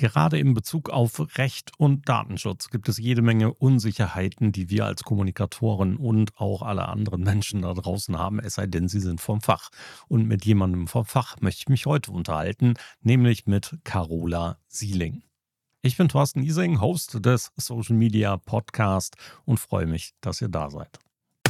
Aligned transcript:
Gerade 0.00 0.38
in 0.38 0.54
Bezug 0.54 0.88
auf 0.88 1.20
Recht 1.36 1.72
und 1.76 2.08
Datenschutz 2.08 2.70
gibt 2.70 2.88
es 2.88 2.96
jede 2.96 3.20
Menge 3.20 3.52
Unsicherheiten, 3.52 4.50
die 4.50 4.70
wir 4.70 4.86
als 4.86 5.04
Kommunikatoren 5.04 5.98
und 5.98 6.34
auch 6.38 6.62
alle 6.62 6.88
anderen 6.88 7.20
Menschen 7.20 7.60
da 7.60 7.74
draußen 7.74 8.18
haben, 8.18 8.38
es 8.38 8.54
sei 8.54 8.66
denn, 8.66 8.88
sie 8.88 9.00
sind 9.00 9.20
vom 9.20 9.42
Fach. 9.42 9.68
Und 10.08 10.26
mit 10.26 10.46
jemandem 10.46 10.86
vom 10.86 11.04
Fach 11.04 11.36
möchte 11.42 11.60
ich 11.60 11.68
mich 11.68 11.84
heute 11.84 12.12
unterhalten, 12.12 12.76
nämlich 13.02 13.44
mit 13.44 13.76
Carola 13.84 14.56
Sieling. 14.68 15.22
Ich 15.82 15.98
bin 15.98 16.08
Thorsten 16.08 16.42
Ising, 16.44 16.80
Host 16.80 17.22
des 17.22 17.52
Social 17.58 17.94
Media 17.94 18.38
Podcast 18.38 19.16
und 19.44 19.60
freue 19.60 19.84
mich, 19.84 20.14
dass 20.22 20.40
ihr 20.40 20.48
da 20.48 20.70
seid. 20.70 20.98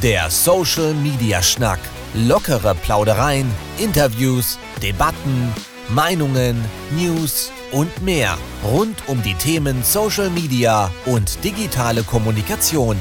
Der 0.03 0.29
Social 0.29 0.93
Media 0.95 1.41
Schnack. 1.41 1.79
Lockere 2.13 2.75
Plaudereien, 2.75 3.49
Interviews, 3.77 4.59
Debatten 4.81 5.53
Meinungen, 5.93 6.57
News 6.97 7.51
und 7.71 8.01
mehr 8.01 8.37
rund 8.63 9.07
um 9.07 9.21
die 9.23 9.35
Themen 9.35 9.83
Social 9.83 10.29
Media 10.29 10.91
und 11.05 11.43
digitale 11.43 12.03
Kommunikation. 12.03 12.97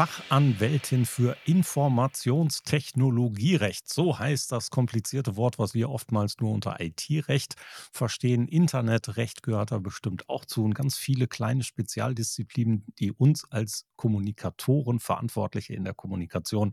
Fachanwältin 0.00 1.04
für 1.04 1.36
Informationstechnologierecht. 1.44 3.92
So 3.92 4.18
heißt 4.18 4.50
das 4.50 4.70
komplizierte 4.70 5.36
Wort, 5.36 5.58
was 5.58 5.74
wir 5.74 5.90
oftmals 5.90 6.38
nur 6.40 6.52
unter 6.52 6.80
IT-Recht 6.80 7.56
verstehen. 7.92 8.48
Internetrecht 8.48 9.42
gehört 9.42 9.72
da 9.72 9.78
bestimmt 9.78 10.26
auch 10.30 10.46
zu 10.46 10.64
und 10.64 10.74
ganz 10.74 10.96
viele 10.96 11.26
kleine 11.26 11.64
Spezialdisziplinen, 11.64 12.86
die 12.98 13.12
uns 13.12 13.44
als 13.50 13.84
Kommunikatoren, 13.96 15.00
Verantwortliche 15.00 15.74
in 15.74 15.84
der 15.84 15.92
Kommunikation 15.92 16.70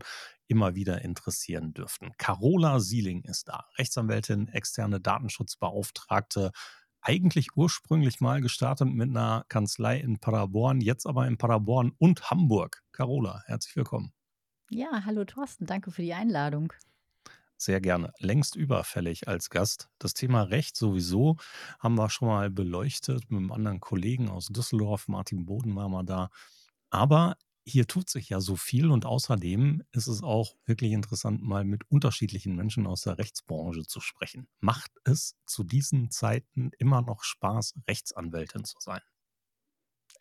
immer 0.48 0.74
wieder 0.74 1.02
interessieren 1.02 1.72
dürften. 1.74 2.12
Carola 2.18 2.80
Sieling 2.80 3.22
ist 3.22 3.48
da, 3.48 3.66
Rechtsanwältin, 3.78 4.48
externe 4.48 5.00
Datenschutzbeauftragte, 5.00 6.50
eigentlich 7.00 7.56
ursprünglich 7.56 8.20
mal 8.20 8.40
gestartet 8.40 8.88
mit 8.88 9.10
einer 9.10 9.44
Kanzlei 9.48 9.98
in 9.98 10.18
Paderborn, 10.18 10.80
jetzt 10.80 11.06
aber 11.06 11.26
in 11.26 11.38
Paderborn 11.38 11.92
und 11.98 12.30
Hamburg. 12.30 12.82
Carola, 12.92 13.42
herzlich 13.46 13.76
willkommen. 13.76 14.12
Ja, 14.70 15.04
hallo 15.04 15.24
Thorsten, 15.24 15.66
danke 15.66 15.90
für 15.90 16.02
die 16.02 16.12
Einladung. 16.12 16.72
Sehr 17.60 17.80
gerne. 17.80 18.12
Längst 18.20 18.54
überfällig 18.54 19.26
als 19.26 19.50
Gast. 19.50 19.88
Das 19.98 20.14
Thema 20.14 20.42
Recht 20.42 20.76
sowieso 20.76 21.36
haben 21.80 21.96
wir 21.96 22.08
schon 22.08 22.28
mal 22.28 22.50
beleuchtet 22.50 23.30
mit 23.30 23.38
einem 23.38 23.50
anderen 23.50 23.80
Kollegen 23.80 24.28
aus 24.28 24.46
Düsseldorf. 24.46 25.08
Martin 25.08 25.44
Boden 25.44 25.74
war 25.74 25.88
mal 25.88 26.04
da. 26.04 26.30
Aber 26.90 27.36
hier 27.68 27.86
tut 27.86 28.08
sich 28.08 28.30
ja 28.30 28.40
so 28.40 28.56
viel 28.56 28.90
und 28.90 29.04
außerdem 29.04 29.82
ist 29.92 30.06
es 30.06 30.22
auch 30.22 30.56
wirklich 30.64 30.92
interessant, 30.92 31.42
mal 31.42 31.64
mit 31.64 31.82
unterschiedlichen 31.90 32.56
Menschen 32.56 32.86
aus 32.86 33.02
der 33.02 33.18
Rechtsbranche 33.18 33.82
zu 33.86 34.00
sprechen. 34.00 34.48
Macht 34.60 34.90
es 35.04 35.36
zu 35.46 35.64
diesen 35.64 36.10
Zeiten 36.10 36.70
immer 36.78 37.02
noch 37.02 37.22
Spaß, 37.22 37.74
Rechtsanwältin 37.86 38.64
zu 38.64 38.78
sein? 38.80 39.00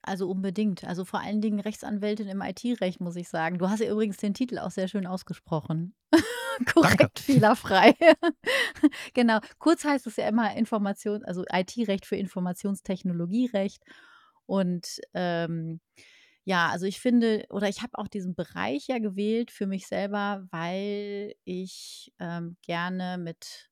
Also 0.02 0.30
unbedingt. 0.30 0.84
Also 0.84 1.06
vor 1.06 1.22
allen 1.22 1.42
Dingen 1.42 1.59
Rechtsanwältin 1.59 2.28
im 2.28 2.42
IT-Recht, 2.42 3.00
muss 3.00 3.16
ich 3.16 3.30
sagen. 3.30 3.58
Du 3.58 3.70
hast 3.70 3.80
ja 3.80 3.92
übrigens 3.92 4.17
den 4.17 4.34
Titel 4.34 4.59
auch 4.59 4.72
sehr 4.72 4.88
schön 4.88 5.08
ausgesprochen. 5.08 5.95
Korrekt, 6.73 7.02
Danke. 7.02 7.22
fehlerfrei. 7.22 7.95
genau. 9.14 9.39
Kurz 9.58 9.84
heißt 9.84 10.08
es 10.08 10.17
ja 10.17 10.28
immer 10.28 10.56
Information, 10.56 11.23
also 11.23 11.44
IT-Recht 11.52 12.06
für 12.06 12.16
Informationstechnologierecht. 12.16 13.84
Und 14.45 15.00
ähm, 15.14 15.82
ja, 16.48 16.70
also 16.70 16.86
ich 16.86 17.02
finde, 17.02 17.45
oder 17.50 17.67
ich 17.67 17.81
habe 17.81 17.98
auch 17.98 18.08
diesen 18.08 18.34
Bereich 18.34 18.88
ja 18.88 19.00
gewählt 19.00 19.52
für 19.52 19.67
mich 19.67 19.86
selber, 19.86 20.48
weil 20.50 21.36
ich 21.44 22.14
ähm, 22.20 22.56
gerne 22.62 23.17
mit 23.17 23.70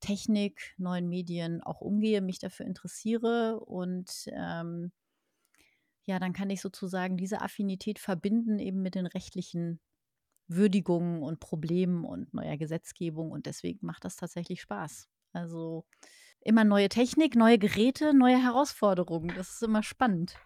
Technik, 0.00 0.74
neuen 0.78 1.08
Medien 1.08 1.62
auch 1.62 1.80
umgehe, 1.80 2.20
mich 2.20 2.40
dafür 2.40 2.66
interessiere 2.66 3.60
und 3.60 4.10
ähm, 4.32 4.90
ja, 6.04 6.18
dann 6.18 6.32
kann 6.32 6.50
ich 6.50 6.60
sozusagen 6.60 7.16
diese 7.16 7.40
Affinität 7.40 8.00
verbinden 8.00 8.58
eben 8.58 8.82
mit 8.82 8.96
den 8.96 9.06
rechtlichen 9.06 9.78
Würdigungen 10.48 11.22
und 11.22 11.38
Problemen 11.38 12.04
und 12.04 12.34
neuer 12.34 12.56
Gesetzgebung 12.56 13.30
und 13.30 13.46
deswegen 13.46 13.86
macht 13.86 14.04
das 14.04 14.16
tatsächlich 14.16 14.60
Spaß. 14.60 15.08
Also 15.32 15.86
immer 16.40 16.64
neue 16.64 16.88
Technik, 16.88 17.36
neue 17.36 17.58
Geräte, 17.58 18.12
neue 18.12 18.42
Herausforderungen. 18.42 19.32
Das 19.36 19.50
ist 19.50 19.62
immer 19.62 19.84
spannend. 19.84 20.36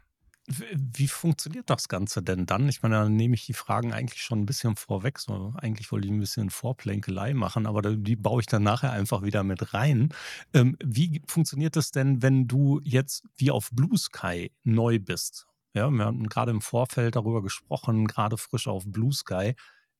Wie 0.49 1.09
funktioniert 1.09 1.71
das 1.71 1.89
Ganze 1.89 2.23
denn 2.23 2.47
dann? 2.47 2.69
Ich 2.69 2.83
meine, 2.83 2.95
da 2.97 3.09
nehme 3.09 3.35
ich 3.35 3.47
die 3.47 3.53
Fragen 3.53 3.93
eigentlich 3.93 4.23
schon 4.23 4.41
ein 4.41 4.47
bisschen 4.47 4.77
vorweg. 4.77 5.19
So, 5.19 5.53
eigentlich 5.57 5.91
wollte 5.91 6.07
ich 6.07 6.13
ein 6.13 6.21
bisschen 6.21 6.51
Vorplänkelei 6.51 7.35
machen, 7.35 7.67
aber 7.67 7.83
die 7.83 8.15
baue 8.17 8.41
ich 8.41 8.47
dann 8.47 8.63
nachher 8.63 8.93
einfach 8.93 9.23
wieder 9.23 9.43
mit 9.43 9.75
rein. 9.75 10.11
Ähm, 10.55 10.77
wie 10.85 11.21
funktioniert 11.27 11.75
das 11.75 11.91
denn, 11.91 12.23
wenn 12.23 12.47
du 12.47 12.81
jetzt 12.85 13.25
wie 13.37 13.51
auf 13.51 13.71
Blue 13.73 13.99
Sky 13.99 14.53
neu 14.63 15.01
bist? 15.01 15.47
Ja, 15.75 15.91
wir 15.91 16.05
haben 16.05 16.29
gerade 16.29 16.53
im 16.53 16.63
Vorfeld 16.63 17.17
darüber 17.17 17.43
gesprochen, 17.43 18.07
gerade 18.07 18.39
frisch 18.39 18.69
auf 18.69 18.85
Blue 18.87 19.13
Sky. 19.13 19.55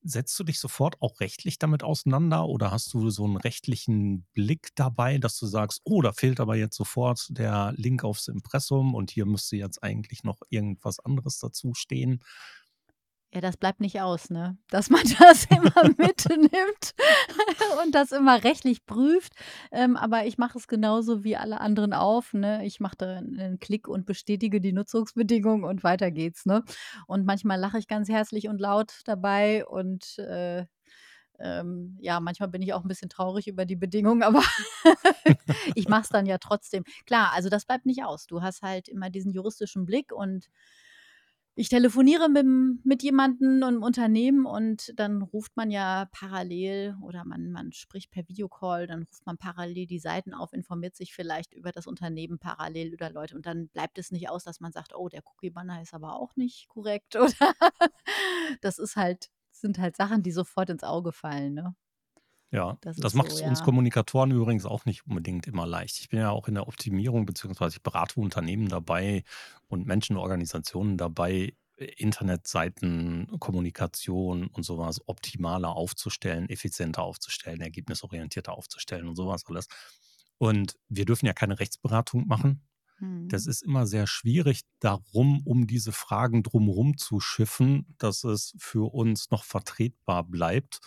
Setzt 0.09 0.39
du 0.39 0.45
dich 0.45 0.61
sofort 0.61 1.03
auch 1.03 1.19
rechtlich 1.19 1.59
damit 1.59 1.83
auseinander 1.83 2.47
oder 2.47 2.71
hast 2.71 2.95
du 2.95 3.11
so 3.11 3.25
einen 3.25 3.37
rechtlichen 3.39 4.25
Blick 4.35 4.69
dabei, 4.77 5.19
dass 5.19 5.37
du 5.39 5.47
sagst, 5.47 5.81
oh, 5.85 6.01
da 6.01 6.13
fehlt 6.13 6.39
aber 6.39 6.55
jetzt 6.55 6.77
sofort 6.77 7.27
der 7.31 7.73
Link 7.77 8.05
aufs 8.05 8.29
Impressum 8.29 8.95
und 8.95 9.11
hier 9.11 9.27
müsste 9.27 9.57
jetzt 9.57 9.83
eigentlich 9.83 10.23
noch 10.23 10.43
irgendwas 10.49 11.01
anderes 11.01 11.39
dazu 11.41 11.75
stehen? 11.75 12.23
Ja, 13.37 13.43
das 13.43 13.59
bleibt 13.59 13.81
nicht 13.81 14.01
aus, 14.01 14.31
ne? 14.31 14.57
Dass 14.71 14.89
man 14.89 15.03
das 15.19 15.45
immer 15.51 15.91
mitnimmt 15.99 16.95
und 17.85 17.95
das 17.95 18.11
immer 18.13 18.43
rechtlich 18.43 18.87
prüft. 18.87 19.35
Ähm, 19.71 19.99
aber 19.99 20.25
ich 20.25 20.39
mache 20.39 20.57
es 20.57 20.69
genauso 20.69 21.23
wie 21.23 21.37
alle 21.37 21.61
anderen 21.61 21.93
auf, 21.93 22.33
ne? 22.33 22.65
Ich 22.65 22.81
mache 22.81 22.97
da 22.97 23.19
einen 23.19 23.59
Klick 23.59 23.89
und 23.89 24.07
bestätige 24.07 24.63
die 24.63 24.73
Nutzungsbedingungen 24.73 25.65
und 25.65 25.85
weiter 25.85 26.11
geht's, 26.11 26.47
ne? 26.47 26.65
Und 27.07 27.27
manchmal 27.27 27.61
lache 27.61 27.79
ich 27.79 27.89
ganz 27.89 28.09
herzlich 28.09 28.49
und 28.49 28.59
laut 28.59 29.03
dabei 29.05 29.67
und 29.67 30.19
äh, 30.19 30.65
ähm, 31.39 31.99
ja, 32.01 32.21
manchmal 32.21 32.49
bin 32.49 32.63
ich 32.63 32.73
auch 32.73 32.85
ein 32.85 32.89
bisschen 32.89 33.11
traurig 33.11 33.49
über 33.49 33.67
die 33.67 33.77
Bedingungen, 33.77 34.23
aber 34.23 34.43
ich 35.75 35.91
mache 35.91 36.05
es 36.05 36.09
dann 36.09 36.25
ja 36.25 36.39
trotzdem. 36.39 36.85
Klar, 37.05 37.33
also 37.35 37.51
das 37.51 37.67
bleibt 37.67 37.85
nicht 37.85 38.03
aus. 38.03 38.27
Du 38.27 38.41
hast 38.41 38.63
halt 38.63 38.89
immer 38.89 39.11
diesen 39.11 39.31
juristischen 39.31 39.85
Blick 39.85 40.11
und 40.11 40.49
ich 41.59 41.71
telefoniere 41.71 42.29
mit, 42.29 42.47
mit 42.85 43.03
jemandem 43.03 43.63
im 43.63 43.83
Unternehmen 43.83 44.45
und 44.45 44.93
dann 44.97 45.23
ruft 45.23 45.57
man 45.57 45.71
ja 45.71 46.07
parallel 46.13 46.95
oder 47.01 47.25
man, 47.25 47.51
man 47.51 47.73
spricht 47.73 48.11
per 48.11 48.29
Videocall, 48.29 48.87
dann 48.87 49.05
ruft 49.05 49.25
man 49.25 49.39
parallel 49.39 49.87
die 49.87 49.99
Seiten 49.99 50.35
auf, 50.35 50.53
informiert 50.53 50.95
sich 50.95 51.15
vielleicht 51.15 51.55
über 51.55 51.73
das 51.73 51.87
Unternehmen 51.87 52.39
parallel 52.39 52.93
über 52.93 53.09
Leute 53.09 53.35
und 53.35 53.47
dann 53.47 53.69
bleibt 53.69 53.97
es 53.97 54.11
nicht 54.11 54.29
aus, 54.29 54.45
dass 54.45 54.61
man 54.61 54.71
sagt, 54.71 54.95
oh, 54.95 55.09
der 55.09 55.23
Cookie-Banner 55.25 55.81
ist 55.81 55.95
aber 55.95 56.17
auch 56.17 56.37
nicht 56.37 56.69
korrekt 56.69 57.17
oder 57.17 57.55
das 58.61 58.79
ist 58.79 58.97
halt, 58.97 59.31
sind 59.51 59.79
halt 59.79 59.97
Sachen, 59.97 60.23
die 60.23 60.33
sofort 60.33 60.69
ins 60.69 60.85
Auge 60.85 61.13
fallen, 61.13 61.55
ne? 61.55 61.75
Ja, 62.53 62.79
das, 62.81 62.97
das 62.97 63.15
macht 63.15 63.33
so, 63.33 63.45
uns 63.45 63.59
ja. 63.59 63.65
Kommunikatoren 63.65 64.31
übrigens 64.31 64.67
auch 64.67 64.85
nicht 64.85 65.07
unbedingt 65.07 65.47
immer 65.47 65.67
leicht. 65.67 65.99
Ich 65.99 66.09
bin 66.09 66.21
ja 66.21 66.31
auch 66.31 66.47
in 66.49 66.55
der 66.55 66.69
Optimierung, 66.69 67.27
beziehungsweise 67.27 67.77
ich 67.77 67.83
berate 67.83 68.21
Unternehmen 68.21 68.69
dabei 68.69 69.25
und 69.69 69.87
Menschenorganisationen 69.87 70.97
dabei, 70.97 71.55
Internetseiten, 71.77 73.27
Kommunikation 73.39 74.47
und 74.47 74.63
sowas 74.65 75.01
optimaler 75.07 75.77
aufzustellen, 75.77 76.49
effizienter 76.49 77.03
aufzustellen, 77.03 77.61
ergebnisorientierter 77.61 78.53
aufzustellen 78.53 79.09
und 79.09 79.17
sowas 79.17 79.45
alles. 79.47 79.67
Und 80.39 80.77
wir 80.89 81.05
dürfen 81.05 81.27
ja 81.27 81.33
keine 81.33 81.59
Rechtsberatung 81.59 82.27
machen. 82.27 82.63
Das 82.99 83.45
hm. 83.45 83.51
ist 83.51 83.63
immer 83.63 83.87
sehr 83.87 84.07
schwierig, 84.07 84.63
darum, 84.81 85.43
um 85.45 85.67
diese 85.67 85.93
Fragen 85.93 86.43
drumherum 86.43 86.97
zu 86.97 87.21
schiffen, 87.21 87.95
dass 87.99 88.25
es 88.25 88.55
für 88.59 88.95
uns 88.95 89.31
noch 89.31 89.45
vertretbar 89.45 90.25
bleibt 90.25 90.81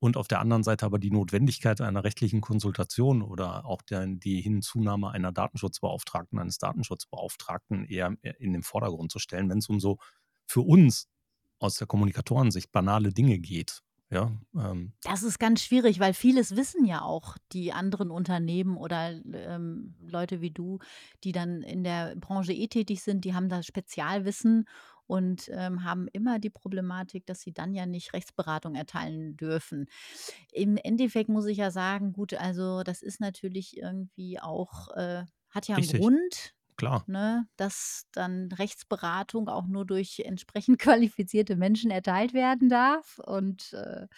und 0.00 0.16
auf 0.16 0.28
der 0.28 0.40
anderen 0.40 0.62
Seite 0.62 0.86
aber 0.86 0.98
die 0.98 1.10
Notwendigkeit 1.10 1.80
einer 1.80 2.04
rechtlichen 2.04 2.40
Konsultation 2.40 3.22
oder 3.22 3.64
auch 3.64 3.82
der, 3.82 4.06
die 4.06 4.40
Hinzunahme 4.40 5.10
einer 5.10 5.32
Datenschutzbeauftragten, 5.32 6.38
eines 6.38 6.58
Datenschutzbeauftragten 6.58 7.84
eher 7.84 8.14
in 8.38 8.52
den 8.52 8.62
Vordergrund 8.62 9.10
zu 9.10 9.18
stellen, 9.18 9.48
wenn 9.50 9.58
es 9.58 9.68
um 9.68 9.80
so 9.80 9.98
für 10.46 10.60
uns 10.60 11.08
aus 11.58 11.76
der 11.76 11.86
Kommunikatorensicht 11.86 12.70
banale 12.70 13.12
Dinge 13.12 13.38
geht. 13.38 13.82
Ja, 14.10 14.32
ähm. 14.54 14.94
Das 15.02 15.22
ist 15.22 15.38
ganz 15.38 15.62
schwierig, 15.62 16.00
weil 16.00 16.14
vieles 16.14 16.56
wissen 16.56 16.86
ja 16.86 17.02
auch 17.02 17.36
die 17.52 17.72
anderen 17.74 18.10
Unternehmen 18.10 18.78
oder 18.78 19.10
ähm, 19.34 19.96
Leute 20.00 20.40
wie 20.40 20.50
du, 20.50 20.78
die 21.24 21.32
dann 21.32 21.60
in 21.60 21.84
der 21.84 22.16
Branche 22.16 22.54
eh 22.54 22.68
tätig 22.68 23.02
sind, 23.02 23.26
die 23.26 23.34
haben 23.34 23.50
da 23.50 23.62
Spezialwissen 23.62 24.66
und 25.08 25.50
ähm, 25.52 25.82
haben 25.84 26.06
immer 26.12 26.38
die 26.38 26.50
Problematik, 26.50 27.26
dass 27.26 27.40
sie 27.40 27.52
dann 27.52 27.74
ja 27.74 27.86
nicht 27.86 28.12
Rechtsberatung 28.14 28.76
erteilen 28.76 29.36
dürfen. 29.36 29.86
Im 30.52 30.76
Endeffekt 30.76 31.28
muss 31.30 31.46
ich 31.46 31.58
ja 31.58 31.70
sagen, 31.70 32.12
gut, 32.12 32.34
also 32.34 32.82
das 32.84 33.02
ist 33.02 33.20
natürlich 33.20 33.76
irgendwie 33.76 34.40
auch, 34.40 34.88
äh, 34.96 35.24
hat 35.50 35.68
ja 35.68 35.76
einen 35.78 35.88
Richtig. 35.88 35.88
Grund. 35.88 36.54
Klar. 36.76 37.08
Ne, 37.10 37.46
dass 37.56 38.04
dann 38.12 38.52
Rechtsberatung 38.52 39.48
auch 39.48 39.66
nur 39.66 39.86
durch 39.86 40.20
entsprechend 40.26 40.78
qualifizierte 40.80 41.56
Menschen 41.56 41.90
erteilt 41.90 42.34
werden 42.34 42.68
darf. 42.68 43.18
Und 43.24 43.72
äh, 43.72 44.08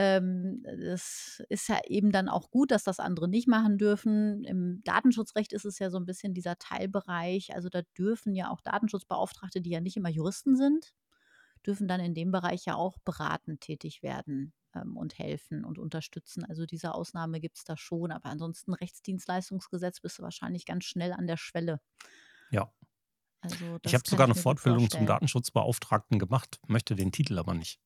ähm, 0.00 0.62
es 0.64 1.42
ist 1.48 1.68
ja 1.68 1.80
eben 1.88 2.12
dann 2.12 2.28
auch 2.28 2.52
gut, 2.52 2.70
dass 2.70 2.84
das 2.84 3.00
andere 3.00 3.26
nicht 3.26 3.48
machen 3.48 3.78
dürfen. 3.78 4.44
Im 4.44 4.80
Datenschutzrecht 4.84 5.52
ist 5.52 5.64
es 5.64 5.80
ja 5.80 5.90
so 5.90 5.98
ein 5.98 6.06
bisschen 6.06 6.34
dieser 6.34 6.56
Teilbereich. 6.56 7.52
Also 7.52 7.68
da 7.68 7.82
dürfen 7.98 8.32
ja 8.36 8.48
auch 8.48 8.60
Datenschutzbeauftragte, 8.60 9.60
die 9.60 9.70
ja 9.70 9.80
nicht 9.80 9.96
immer 9.96 10.08
Juristen 10.08 10.54
sind, 10.54 10.94
dürfen 11.66 11.88
dann 11.88 11.98
in 11.98 12.14
dem 12.14 12.30
Bereich 12.30 12.64
ja 12.64 12.76
auch 12.76 12.96
beratend 13.04 13.60
tätig 13.60 14.04
werden 14.04 14.54
ähm, 14.72 14.96
und 14.96 15.18
helfen 15.18 15.64
und 15.64 15.80
unterstützen. 15.80 16.44
Also 16.44 16.64
diese 16.64 16.94
Ausnahme 16.94 17.40
gibt 17.40 17.58
es 17.58 17.64
da 17.64 17.76
schon. 17.76 18.12
Aber 18.12 18.28
ansonsten 18.28 18.74
Rechtsdienstleistungsgesetz 18.74 20.00
bist 20.00 20.20
du 20.20 20.22
wahrscheinlich 20.22 20.64
ganz 20.64 20.84
schnell 20.84 21.12
an 21.12 21.26
der 21.26 21.38
Schwelle. 21.38 21.80
Ja. 22.52 22.72
Also 23.40 23.78
ich 23.84 23.94
habe 23.94 24.08
sogar 24.08 24.26
eine 24.26 24.36
Fortbildung 24.36 24.88
zum 24.90 25.06
Datenschutzbeauftragten 25.06 26.20
gemacht, 26.20 26.60
möchte 26.68 26.94
den 26.94 27.10
Titel 27.10 27.36
aber 27.36 27.54
nicht. 27.54 27.80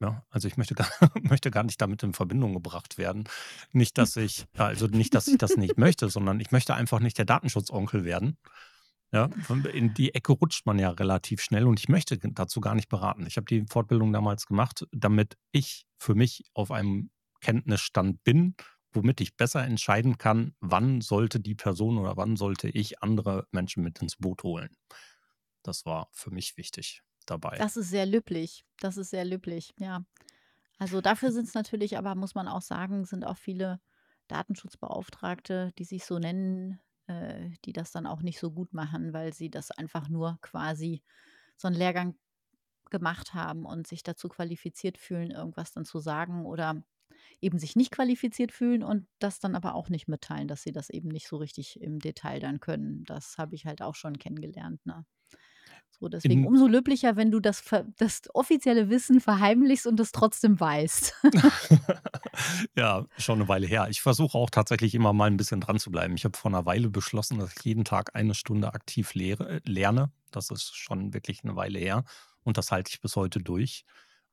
Ja, 0.00 0.24
also 0.30 0.46
ich 0.46 0.56
möchte 0.56 0.74
gar, 0.74 0.88
möchte 1.22 1.50
gar 1.50 1.64
nicht 1.64 1.80
damit 1.80 2.02
in 2.02 2.12
Verbindung 2.12 2.54
gebracht 2.54 2.98
werden. 2.98 3.24
Nicht, 3.72 3.98
dass 3.98 4.16
ich, 4.16 4.46
also 4.56 4.86
nicht, 4.86 5.14
dass 5.14 5.26
ich 5.26 5.38
das 5.38 5.56
nicht 5.56 5.76
möchte, 5.78 6.08
sondern 6.08 6.40
ich 6.40 6.52
möchte 6.52 6.74
einfach 6.74 7.00
nicht 7.00 7.18
der 7.18 7.24
Datenschutzonkel 7.24 8.04
werden. 8.04 8.36
Ja, 9.10 9.30
in 9.72 9.94
die 9.94 10.14
Ecke 10.14 10.32
rutscht 10.32 10.66
man 10.66 10.78
ja 10.78 10.90
relativ 10.90 11.40
schnell 11.40 11.66
und 11.66 11.80
ich 11.80 11.88
möchte 11.88 12.18
dazu 12.18 12.60
gar 12.60 12.74
nicht 12.74 12.90
beraten. 12.90 13.26
Ich 13.26 13.38
habe 13.38 13.46
die 13.46 13.64
Fortbildung 13.64 14.12
damals 14.12 14.46
gemacht, 14.46 14.86
damit 14.92 15.38
ich 15.50 15.86
für 15.98 16.14
mich 16.14 16.44
auf 16.52 16.70
einem 16.70 17.10
Kenntnisstand 17.40 18.22
bin, 18.22 18.54
womit 18.92 19.22
ich 19.22 19.34
besser 19.34 19.64
entscheiden 19.64 20.18
kann, 20.18 20.54
wann 20.60 21.00
sollte 21.00 21.40
die 21.40 21.54
Person 21.54 21.96
oder 21.96 22.18
wann 22.18 22.36
sollte 22.36 22.68
ich 22.68 23.02
andere 23.02 23.46
Menschen 23.50 23.82
mit 23.82 24.02
ins 24.02 24.16
Boot 24.16 24.42
holen. 24.42 24.76
Das 25.62 25.86
war 25.86 26.08
für 26.12 26.30
mich 26.30 26.58
wichtig 26.58 27.02
dabei. 27.30 27.56
Das 27.58 27.76
ist 27.76 27.90
sehr 27.90 28.06
löblich. 28.06 28.64
Das 28.80 28.96
ist 28.96 29.10
sehr 29.10 29.24
löblich, 29.24 29.74
ja. 29.78 30.04
Also 30.78 31.00
dafür 31.00 31.32
sind 31.32 31.48
es 31.48 31.54
natürlich, 31.54 31.98
aber 31.98 32.14
muss 32.14 32.34
man 32.34 32.46
auch 32.48 32.62
sagen, 32.62 33.04
sind 33.04 33.24
auch 33.24 33.36
viele 33.36 33.80
Datenschutzbeauftragte, 34.28 35.72
die 35.78 35.84
sich 35.84 36.04
so 36.04 36.18
nennen, 36.18 36.80
äh, 37.08 37.50
die 37.64 37.72
das 37.72 37.90
dann 37.90 38.06
auch 38.06 38.22
nicht 38.22 38.38
so 38.38 38.50
gut 38.52 38.72
machen, 38.72 39.12
weil 39.12 39.32
sie 39.32 39.50
das 39.50 39.70
einfach 39.70 40.08
nur 40.08 40.38
quasi 40.40 41.02
so 41.56 41.66
einen 41.66 41.76
Lehrgang 41.76 42.16
gemacht 42.90 43.34
haben 43.34 43.64
und 43.64 43.86
sich 43.86 44.02
dazu 44.02 44.28
qualifiziert 44.28 44.98
fühlen, 44.98 45.30
irgendwas 45.30 45.72
dann 45.72 45.84
zu 45.84 45.98
sagen 45.98 46.46
oder 46.46 46.82
eben 47.40 47.58
sich 47.58 47.76
nicht 47.76 47.90
qualifiziert 47.90 48.52
fühlen 48.52 48.82
und 48.82 49.06
das 49.18 49.40
dann 49.40 49.54
aber 49.54 49.74
auch 49.74 49.88
nicht 49.88 50.08
mitteilen, 50.08 50.48
dass 50.48 50.62
sie 50.62 50.72
das 50.72 50.90
eben 50.90 51.08
nicht 51.08 51.28
so 51.28 51.36
richtig 51.36 51.80
im 51.80 51.98
Detail 51.98 52.40
dann 52.40 52.60
können. 52.60 53.04
Das 53.04 53.38
habe 53.38 53.54
ich 53.54 53.66
halt 53.66 53.82
auch 53.82 53.94
schon 53.94 54.18
kennengelernt. 54.18 54.84
Ne? 54.86 55.04
So, 56.00 56.08
deswegen 56.08 56.42
In 56.42 56.46
umso 56.46 56.68
löblicher, 56.68 57.16
wenn 57.16 57.32
du 57.32 57.40
das, 57.40 57.64
das 57.96 58.22
offizielle 58.32 58.88
Wissen 58.88 59.20
verheimlichst 59.20 59.86
und 59.86 59.98
es 59.98 60.12
trotzdem 60.12 60.60
weißt. 60.60 61.14
ja, 62.76 63.04
schon 63.16 63.40
eine 63.40 63.48
Weile 63.48 63.66
her. 63.66 63.88
Ich 63.90 64.00
versuche 64.00 64.38
auch 64.38 64.50
tatsächlich 64.50 64.94
immer 64.94 65.12
mal 65.12 65.26
ein 65.26 65.36
bisschen 65.36 65.60
dran 65.60 65.78
zu 65.78 65.90
bleiben. 65.90 66.14
Ich 66.14 66.24
habe 66.24 66.36
vor 66.36 66.52
einer 66.52 66.66
Weile 66.66 66.88
beschlossen, 66.88 67.38
dass 67.38 67.52
ich 67.56 67.64
jeden 67.64 67.84
Tag 67.84 68.14
eine 68.14 68.34
Stunde 68.34 68.74
aktiv 68.74 69.14
lehre, 69.14 69.48
äh, 69.48 69.60
lerne. 69.64 70.12
Das 70.30 70.50
ist 70.50 70.76
schon 70.76 71.14
wirklich 71.14 71.42
eine 71.42 71.56
Weile 71.56 71.80
her. 71.80 72.04
Und 72.44 72.58
das 72.58 72.70
halte 72.70 72.92
ich 72.92 73.00
bis 73.00 73.16
heute 73.16 73.40
durch. 73.40 73.84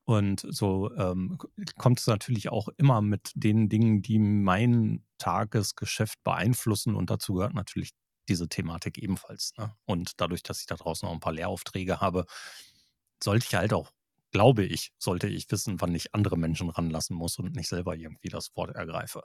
Und 0.04 0.46
so 0.48 0.94
ähm, 0.96 1.40
kommt 1.78 2.00
es 2.00 2.06
natürlich 2.06 2.50
auch 2.50 2.70
immer 2.78 3.02
mit 3.02 3.32
den 3.34 3.70
Dingen, 3.70 4.04
die 4.04 4.20
mein 4.20 5.04
Tagesgeschäft 5.18 6.24
beeinflussen. 6.24 6.96
Und 6.96 7.10
dazu 7.10 7.34
gehört 7.34 7.56
natürlich 7.56 7.90
diese 8.30 8.48
Thematik 8.50 8.98
ebenfalls. 8.98 9.54
Ne? 9.58 9.76
Und 9.86 10.20
dadurch, 10.22 10.44
dass 10.44 10.60
ich 10.62 10.68
da 10.68 10.76
draußen 10.76 11.08
noch 11.08 11.14
ein 11.14 11.20
paar 11.20 11.34
Lehraufträge 11.34 12.02
habe, 12.02 12.26
sollte 13.24 13.46
ich 13.48 13.56
halt 13.56 13.74
auch, 13.74 13.92
glaube 14.32 14.64
ich, 14.64 14.92
sollte 14.98 15.28
ich 15.28 15.50
wissen, 15.52 15.80
wann 15.82 15.96
ich 15.96 16.14
andere 16.14 16.38
Menschen 16.38 16.70
ranlassen 16.70 17.16
muss 17.16 17.38
und 17.40 17.56
nicht 17.56 17.70
selber 17.70 17.96
irgendwie 17.96 18.30
das 18.30 18.56
Wort 18.56 18.76
ergreife. 18.76 19.24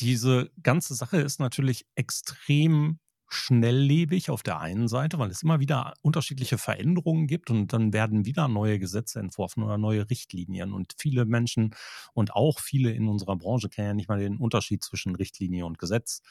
Diese 0.00 0.50
ganze 0.62 0.94
Sache 0.94 1.20
ist 1.20 1.40
natürlich 1.40 1.86
extrem 1.94 2.98
schnelllebig 3.32 4.28
auf 4.30 4.42
der 4.42 4.58
einen 4.58 4.88
Seite, 4.88 5.18
weil 5.18 5.30
es 5.30 5.42
immer 5.42 5.60
wieder 5.60 5.94
unterschiedliche 6.02 6.58
Veränderungen 6.58 7.28
gibt 7.28 7.48
und 7.50 7.72
dann 7.72 7.92
werden 7.92 8.24
wieder 8.24 8.48
neue 8.48 8.78
Gesetze 8.80 9.20
entworfen 9.20 9.62
oder 9.62 9.78
neue 9.78 10.10
Richtlinien. 10.10 10.72
Und 10.72 10.94
viele 10.98 11.24
Menschen 11.26 11.74
und 12.12 12.34
auch 12.34 12.58
viele 12.58 12.90
in 12.90 13.08
unserer 13.08 13.36
Branche 13.36 13.68
kennen 13.68 13.86
ja 13.88 13.94
nicht 13.94 14.08
mal 14.08 14.18
den 14.18 14.36
Unterschied 14.36 14.82
zwischen 14.82 15.14
Richtlinie 15.14 15.64
und 15.64 15.78
Gesetz. 15.78 16.22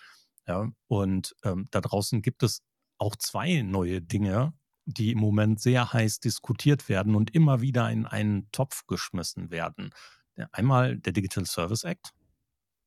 Ja, 0.50 0.68
und 0.88 1.36
ähm, 1.44 1.68
da 1.70 1.80
draußen 1.80 2.24
gibt 2.24 2.42
es 2.42 2.64
auch 2.98 3.16
zwei 3.16 3.62
neue 3.62 4.02
Dinge, 4.02 4.54
die 4.86 5.12
im 5.12 5.20
Moment 5.20 5.62
sehr 5.62 5.94
heiß 5.94 6.22
diskutiert 6.22 6.90
werden 6.90 7.14
und 7.14 7.36
immer 7.36 7.62
wieder 7.62 7.88
in 7.92 8.08
einen 8.08 8.52
Topf 8.52 8.88
geschmissen 8.88 9.52
werden. 9.52 9.92
Einmal 10.52 10.98
der 10.98 11.14
Digital 11.14 11.46
Service 11.46 11.84
Act 11.84 12.14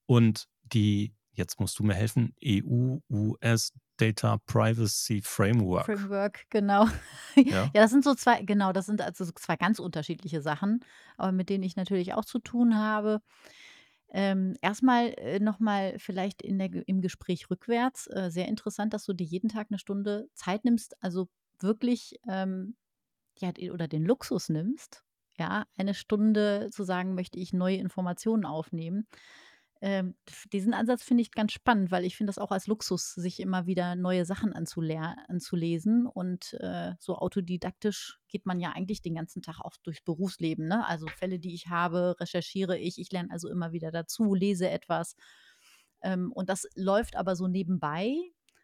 und 0.06 0.48
die, 0.64 1.14
jetzt 1.34 1.60
musst 1.60 1.78
du 1.78 1.84
mir 1.84 1.94
helfen, 1.94 2.34
EU-US 2.44 3.72
Data 3.96 4.38
Privacy 4.46 5.20
Framework. 5.22 5.84
Framework, 5.84 6.46
genau. 6.50 6.88
Ja. 7.36 7.70
ja, 7.72 7.80
das 7.80 7.92
sind 7.92 8.02
so 8.02 8.14
zwei, 8.16 8.42
genau, 8.42 8.72
das 8.72 8.86
sind 8.86 9.00
also 9.00 9.24
zwei 9.36 9.54
ganz 9.56 9.78
unterschiedliche 9.78 10.42
Sachen, 10.42 10.84
aber 11.16 11.30
mit 11.30 11.48
denen 11.48 11.62
ich 11.62 11.76
natürlich 11.76 12.14
auch 12.14 12.24
zu 12.24 12.40
tun 12.40 12.76
habe. 12.76 13.22
Ähm, 14.12 14.54
erstmal 14.60 15.08
äh, 15.18 15.40
nochmal 15.40 15.98
vielleicht 15.98 16.42
in 16.42 16.58
der, 16.58 16.70
im 16.86 17.00
Gespräch 17.00 17.50
rückwärts. 17.50 18.06
Äh, 18.08 18.30
sehr 18.30 18.48
interessant, 18.48 18.92
dass 18.94 19.04
du 19.06 19.14
dir 19.14 19.24
jeden 19.24 19.48
Tag 19.48 19.68
eine 19.70 19.78
Stunde 19.78 20.28
Zeit 20.34 20.64
nimmst, 20.64 21.02
also 21.02 21.28
wirklich 21.60 22.16
ähm, 22.28 22.76
ja, 23.38 23.50
oder 23.72 23.88
den 23.88 24.04
Luxus 24.04 24.48
nimmst, 24.48 25.04
ja, 25.38 25.64
eine 25.76 25.94
Stunde 25.94 26.68
zu 26.72 26.84
sagen, 26.84 27.14
möchte 27.14 27.38
ich 27.38 27.52
neue 27.52 27.76
Informationen 27.76 28.44
aufnehmen. 28.44 29.06
Ähm, 29.84 30.14
diesen 30.52 30.74
Ansatz 30.74 31.02
finde 31.02 31.22
ich 31.22 31.32
ganz 31.32 31.50
spannend, 31.50 31.90
weil 31.90 32.04
ich 32.04 32.16
finde 32.16 32.28
das 32.28 32.38
auch 32.38 32.52
als 32.52 32.68
Luxus, 32.68 33.14
sich 33.14 33.40
immer 33.40 33.66
wieder 33.66 33.96
neue 33.96 34.24
Sachen 34.24 34.52
anzulesen. 34.52 36.06
Und 36.06 36.54
äh, 36.60 36.92
so 37.00 37.16
autodidaktisch 37.16 38.20
geht 38.28 38.46
man 38.46 38.60
ja 38.60 38.70
eigentlich 38.70 39.02
den 39.02 39.16
ganzen 39.16 39.42
Tag 39.42 39.60
auch 39.60 39.76
durchs 39.82 40.00
Berufsleben. 40.00 40.68
Ne? 40.68 40.86
Also 40.86 41.08
Fälle, 41.08 41.40
die 41.40 41.52
ich 41.52 41.66
habe, 41.66 42.14
recherchiere 42.20 42.78
ich. 42.78 43.00
Ich 43.00 43.10
lerne 43.10 43.32
also 43.32 43.48
immer 43.48 43.72
wieder 43.72 43.90
dazu, 43.90 44.34
lese 44.34 44.70
etwas. 44.70 45.16
Ähm, 46.00 46.30
und 46.30 46.48
das 46.48 46.68
läuft 46.76 47.16
aber 47.16 47.34
so 47.34 47.48
nebenbei. 47.48 48.14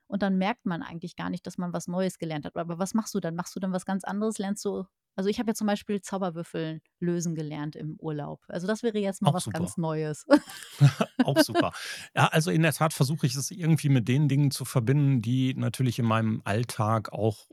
Und 0.09 0.23
dann 0.23 0.39
merkt 0.39 0.67
man 0.67 0.83
eigentlich 0.83 1.17
gar 1.17 1.31
nicht, 1.31 1.47
dass 1.47 1.59
man 1.59 1.73
was 1.73 1.87
Neues 1.87 2.19
gelernt 2.19 2.45
hat. 2.45 2.57
Aber 2.57 2.79
was 2.79 2.95
machst 2.95 3.15
du 3.15 3.21
dann? 3.21 3.37
Machst 3.37 3.55
du 3.55 3.61
dann 3.61 3.73
was 3.73 3.85
ganz 3.85 4.05
anderes? 4.05 4.39
Lernst 4.39 4.65
du 4.65 4.87
also 5.19 5.29
ich 5.29 5.41
habe 5.41 5.51
ja 5.51 5.55
zum 5.55 5.67
Beispiel 5.67 6.01
Zauberwürfel 6.01 6.81
lösen 7.01 7.35
gelernt 7.35 7.75
im 7.75 7.97
Urlaub. 7.99 8.45
Also 8.47 8.69
das 8.69 8.85
wäre 8.85 8.99
jetzt 8.99 9.21
mal 9.21 9.31
Auch 9.31 9.35
was 9.35 9.45
super. 9.45 9.59
ganz 9.59 9.77
Neues. 9.77 10.25
Auch 11.25 11.37
super. 11.43 11.73
Ja, 12.15 12.29
also 12.29 12.53
in 12.53 12.63
der 12.63 12.73
Tat 12.73 12.93
versuche 12.93 13.27
ich 13.27 13.35
es 13.35 13.51
irgendwie 13.51 13.89
mit 13.89 14.07
den 14.07 14.29
Dingen 14.29 14.53
zu 14.53 14.65
verbinden, 14.65 15.21
die 15.21 15.55
natürlich 15.55 15.99
in 15.99 16.05
meinem 16.05 16.41
Alltag 16.45 17.13
auch 17.13 17.49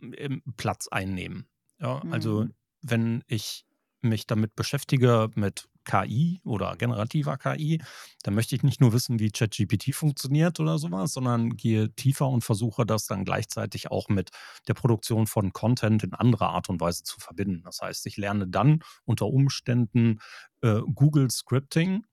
ähm, 0.00 0.42
Platz 0.56 0.88
einnehmen. 0.88 1.50
Ja, 1.78 2.00
also 2.10 2.44
mhm. 2.44 2.54
wenn 2.80 3.24
ich 3.26 3.66
mich 4.00 4.26
damit 4.26 4.56
beschäftige, 4.56 5.28
mit 5.34 5.68
KI 5.84 6.40
oder 6.44 6.76
generativer 6.76 7.36
KI, 7.36 7.82
dann 8.22 8.34
möchte 8.34 8.54
ich 8.54 8.62
nicht 8.62 8.80
nur 8.80 8.92
wissen, 8.92 9.18
wie 9.18 9.30
ChatGPT 9.30 9.94
funktioniert 9.94 10.60
oder 10.60 10.78
sowas, 10.78 11.12
sondern 11.12 11.56
gehe 11.56 11.94
tiefer 11.94 12.28
und 12.28 12.44
versuche 12.44 12.86
das 12.86 13.06
dann 13.06 13.24
gleichzeitig 13.24 13.90
auch 13.90 14.08
mit 14.08 14.30
der 14.68 14.74
Produktion 14.74 15.26
von 15.26 15.52
Content 15.52 16.02
in 16.04 16.14
anderer 16.14 16.50
Art 16.50 16.68
und 16.68 16.80
Weise 16.80 17.02
zu 17.04 17.20
verbinden. 17.20 17.62
Das 17.64 17.80
heißt, 17.80 18.06
ich 18.06 18.16
lerne 18.16 18.48
dann 18.48 18.80
unter 19.04 19.26
Umständen 19.26 20.20
äh, 20.62 20.80
Google 20.94 21.30
Scripting, 21.30 22.04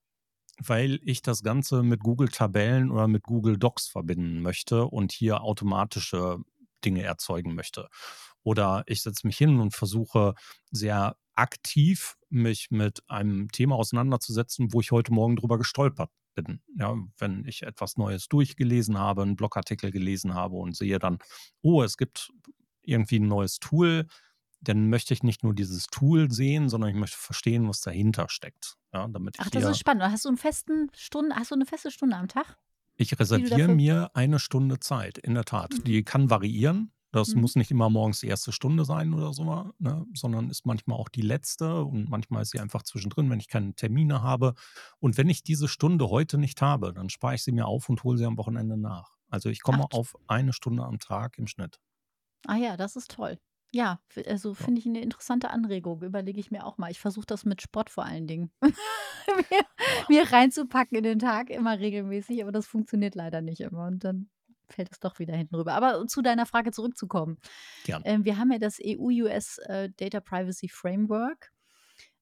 weil 0.61 0.99
ich 1.03 1.21
das 1.21 1.43
Ganze 1.43 1.83
mit 1.83 2.01
Google 2.01 2.29
Tabellen 2.29 2.91
oder 2.91 3.07
mit 3.07 3.23
Google 3.23 3.57
Docs 3.57 3.87
verbinden 3.87 4.41
möchte 4.41 4.85
und 4.85 5.11
hier 5.11 5.41
automatische 5.41 6.37
Dinge 6.83 7.03
erzeugen 7.03 7.55
möchte. 7.55 7.87
Oder 8.43 8.83
ich 8.87 9.01
setze 9.01 9.27
mich 9.27 9.37
hin 9.37 9.59
und 9.59 9.73
versuche 9.75 10.33
sehr 10.71 11.15
aktiv 11.39 12.17
mich 12.29 12.69
mit 12.69 13.01
einem 13.09 13.49
Thema 13.51 13.75
auseinanderzusetzen, 13.75 14.73
wo 14.73 14.81
ich 14.81 14.91
heute 14.91 15.13
Morgen 15.13 15.35
drüber 15.35 15.57
gestolpert 15.57 16.11
bin. 16.35 16.61
Ja, 16.77 16.95
wenn 17.17 17.45
ich 17.45 17.63
etwas 17.63 17.97
Neues 17.97 18.27
durchgelesen 18.27 18.97
habe, 18.97 19.23
einen 19.23 19.35
Blogartikel 19.35 19.91
gelesen 19.91 20.33
habe 20.33 20.55
und 20.57 20.75
sehe 20.75 20.99
dann, 20.99 21.19
oh, 21.61 21.83
es 21.83 21.97
gibt 21.97 22.31
irgendwie 22.81 23.19
ein 23.19 23.27
neues 23.27 23.59
Tool, 23.59 24.07
dann 24.61 24.89
möchte 24.89 25.13
ich 25.13 25.23
nicht 25.23 25.43
nur 25.43 25.53
dieses 25.53 25.87
Tool 25.87 26.31
sehen, 26.31 26.69
sondern 26.69 26.89
ich 26.89 26.95
möchte 26.95 27.17
verstehen, 27.17 27.67
was 27.67 27.81
dahinter 27.81 28.27
steckt. 28.29 28.75
Ja, 28.93 29.07
damit 29.07 29.37
Ach, 29.39 29.49
das 29.49 29.63
ist 29.63 29.79
spannend. 29.79 30.03
Hast 30.03 30.25
du, 30.25 30.29
einen 30.29 30.37
festen 30.37 30.89
Stunde, 30.95 31.35
hast 31.35 31.51
du 31.51 31.55
eine 31.55 31.65
feste 31.65 31.91
Stunde 31.91 32.17
am 32.17 32.27
Tag? 32.27 32.57
Ich 32.95 33.17
reserviere 33.17 33.69
mir 33.69 34.11
eine 34.13 34.39
Stunde 34.39 34.79
Zeit, 34.79 35.17
in 35.17 35.33
der 35.33 35.45
Tat. 35.45 35.71
Mhm. 35.71 35.83
Die 35.85 36.03
kann 36.03 36.29
variieren. 36.29 36.91
Das 37.11 37.33
Mhm. 37.33 37.35
muss 37.35 37.55
nicht 37.55 37.71
immer 37.71 37.89
morgens 37.89 38.19
die 38.19 38.27
erste 38.27 38.51
Stunde 38.51 38.85
sein 38.85 39.13
oder 39.13 39.33
so, 39.33 39.71
ne, 39.79 40.05
sondern 40.13 40.49
ist 40.49 40.65
manchmal 40.65 40.97
auch 40.99 41.09
die 41.09 41.21
letzte 41.21 41.83
und 41.83 42.09
manchmal 42.09 42.43
ist 42.43 42.51
sie 42.51 42.59
einfach 42.59 42.83
zwischendrin, 42.83 43.29
wenn 43.29 43.39
ich 43.39 43.47
keine 43.47 43.73
Termine 43.73 44.21
habe. 44.21 44.53
Und 44.99 45.17
wenn 45.17 45.29
ich 45.29 45.43
diese 45.43 45.67
Stunde 45.67 46.09
heute 46.09 46.37
nicht 46.37 46.61
habe, 46.61 46.93
dann 46.93 47.09
spare 47.09 47.35
ich 47.35 47.43
sie 47.43 47.51
mir 47.51 47.65
auf 47.67 47.89
und 47.89 48.03
hole 48.03 48.17
sie 48.17 48.25
am 48.25 48.37
Wochenende 48.37 48.77
nach. 48.77 49.15
Also 49.29 49.49
ich 49.49 49.61
komme 49.61 49.85
Ach, 49.91 49.91
auf 49.91 50.15
eine 50.27 50.53
Stunde 50.53 50.83
am 50.83 50.99
Tag 50.99 51.37
im 51.39 51.47
Schnitt. 51.47 51.79
ah 52.47 52.55
ja, 52.57 52.77
das 52.77 52.95
ist 52.95 53.11
toll. 53.11 53.37
Ja, 53.73 54.01
also, 54.25 54.53
finde 54.55 54.79
ich 54.79 54.85
'ne 54.87 55.01
interessante 55.01 55.51
Anregung, 55.51 56.01
überlege 56.03 56.39
ich 56.39 56.49
mir 56.51 56.65
auch 56.65 56.77
mal. 56.79 56.89
Ich 56.91 56.99
versuche 56.99 57.25
das 57.27 57.45
mit 57.45 57.61
Sport 57.61 57.89
vor 57.91 58.05
allen 58.05 58.25
Dingen 58.27 58.51
mir 59.51 59.65
mir 60.07 60.31
reinzupacken 60.31 60.97
in 60.97 61.03
den 61.03 61.19
Tag, 61.19 61.49
immer 61.51 61.79
regelmäßig, 61.79 62.41
aber 62.43 62.51
das 62.51 62.67
funktioniert 62.67 63.15
leider 63.15 63.41
nicht 63.41 63.61
immer 63.61 63.87
und 63.87 64.03
dann 64.03 64.29
fällt 64.71 64.91
es 64.91 64.99
doch 64.99 65.19
wieder 65.19 65.35
hinten 65.35 65.55
rüber. 65.55 65.73
Aber 65.73 66.07
zu 66.07 66.21
deiner 66.21 66.45
Frage 66.45 66.71
zurückzukommen. 66.71 67.37
Gern. 67.83 68.01
Ähm, 68.05 68.25
wir 68.25 68.37
haben 68.37 68.51
ja 68.51 68.59
das 68.59 68.79
EU-US, 68.79 69.57
äh, 69.59 69.89
Data 69.97 70.19
Privacy 70.19 70.69
Framework. 70.69 71.51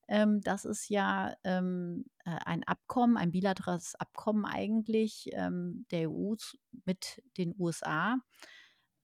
Ähm, 0.08 0.42
das 0.42 0.66
ist 0.66 0.90
ja, 0.90 1.36
ähm, 1.44 2.06
äh, 2.26 2.38
ein 2.46 2.64
Abkommen, 2.64 3.18
ein 3.18 3.32
bilaterales 3.32 3.96
Abkommen 3.96 4.46
eigentlich, 4.46 5.30
ähm, 5.34 5.86
der 5.92 6.10
EU 6.10 6.36
mit 6.86 7.22
den 7.38 7.54
USA. 7.60 8.18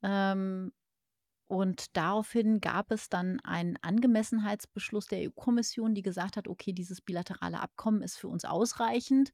Ähm, 0.02 0.72
und 1.48 1.96
daraufhin 1.98 2.62
gab 2.62 2.92
es 2.92 3.10
dann 3.10 3.40
einen 3.42 3.78
Angemessenheitsbeschluss 3.82 5.08
der 5.08 5.24
EU-Kommission, 5.24 5.94
die 5.94 6.02
gesagt 6.02 6.38
hat: 6.38 6.48
„Okay, 6.48 6.74
dieses 6.74 7.02
bilaterale 7.02 7.60
Abkommen 7.60 8.02
ist 8.02 8.18
für 8.18 8.30
uns 8.30 8.46
ausreichend 8.46 9.32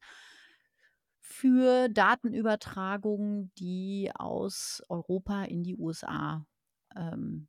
für 1.30 1.88
Datenübertragungen, 1.88 3.52
die 3.58 4.10
aus 4.14 4.82
Europa 4.88 5.44
in 5.44 5.62
die 5.64 5.76
USA, 5.76 6.46
ähm, 6.96 7.48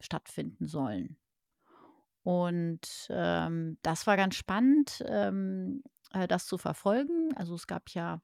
stattfinden 0.00 0.66
sollen.“ 0.68 1.18
Und, 2.26 3.06
ähm, 3.10 3.78
das 3.82 4.06
war 4.06 4.16
ganz 4.16 4.34
spannend, 4.34 5.02
ähm, 5.06 5.82
äh, 6.12 6.28
das 6.28 6.46
zu 6.46 6.58
verfolgen. 6.58 7.30
Also, 7.36 7.54
es 7.54 7.66
gab 7.66 7.90
ja, 7.90 8.20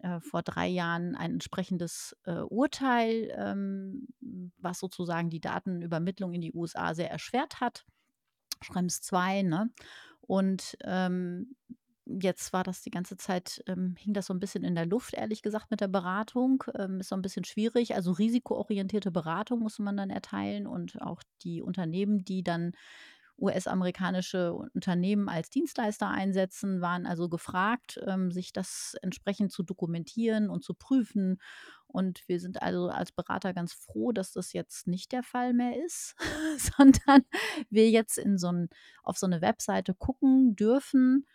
äh, 0.00 0.20
vor 0.20 0.42
3 0.42 0.68
Jahren 0.68 1.16
ein 1.16 1.32
entsprechendes, 1.34 2.16
äh, 2.24 2.40
Urteil, 2.40 3.32
ähm, 3.36 4.08
was 4.58 4.78
sozusagen 4.80 5.30
die 5.30 5.40
Datenübermittlung 5.40 6.34
in 6.34 6.42
die 6.42 6.52
USA 6.54 6.94
sehr 6.94 7.10
erschwert 7.10 7.60
hat. 7.60 7.84
Schrems 8.62 9.00
II, 9.00 9.44
ne? 9.44 9.70
Und, 10.22 10.76
ähm, 10.84 11.56
jetzt 12.06 12.52
war 12.52 12.62
das 12.64 12.82
die 12.82 12.90
ganze 12.90 13.16
Zeit 13.16 13.62
ähm, 13.66 13.96
hing 13.98 14.14
das 14.14 14.26
so 14.26 14.34
'n 14.34 14.40
bisschen 14.40 14.64
in 14.64 14.74
der 14.74 14.86
Luft, 14.86 15.14
ehrlich 15.14 15.42
gesagt, 15.42 15.70
mit 15.70 15.80
der 15.80 15.88
Beratung. 15.88 16.64
Ähm, 16.78 17.00
ist 17.00 17.08
so 17.10 17.16
'n 17.16 17.22
bisschen 17.22 17.44
schwierig. 17.44 17.94
Also, 17.94 18.12
risikoorientierte 18.12 19.10
Beratung 19.10 19.60
musste 19.60 19.82
man 19.82 19.96
dann 19.96 20.10
erteilen 20.10 20.66
und 20.66 21.00
auch 21.02 21.22
die 21.42 21.62
Unternehmen, 21.62 22.24
die 22.24 22.42
dann 22.44 22.72
US-amerikanische 23.38 24.54
Unternehmen 24.54 25.28
als 25.28 25.50
Dienstleister 25.50 26.08
einsetzen, 26.08 26.80
waren 26.80 27.06
also 27.06 27.28
gefragt, 27.28 28.00
ähm, 28.06 28.30
sich 28.32 28.52
das 28.52 28.96
entsprechend 29.02 29.52
zu 29.52 29.62
dokumentieren 29.62 30.48
und 30.50 30.64
zu 30.64 30.72
prüfen. 30.74 31.38
Und 31.86 32.22
wir 32.28 32.40
sind 32.40 32.62
also 32.62 32.88
als 32.88 33.12
Berater 33.12 33.52
ganz 33.54 33.72
froh, 33.74 34.12
dass 34.12 34.32
das 34.32 34.52
jetzt 34.54 34.86
nicht 34.86 35.12
der 35.12 35.22
Fall 35.22 35.52
mehr 35.54 35.82
ist, 35.84 36.14
sondern 36.58 37.22
wir 37.70 37.90
jetzt 37.90 38.18
in 38.18 38.38
so 38.38 38.48
'n 38.48 38.68
auf 39.02 39.18
so 39.18 39.26
'ne 39.26 39.40
Webseite 39.42 39.94
gucken 39.94 40.56
dürfen, 40.56 41.26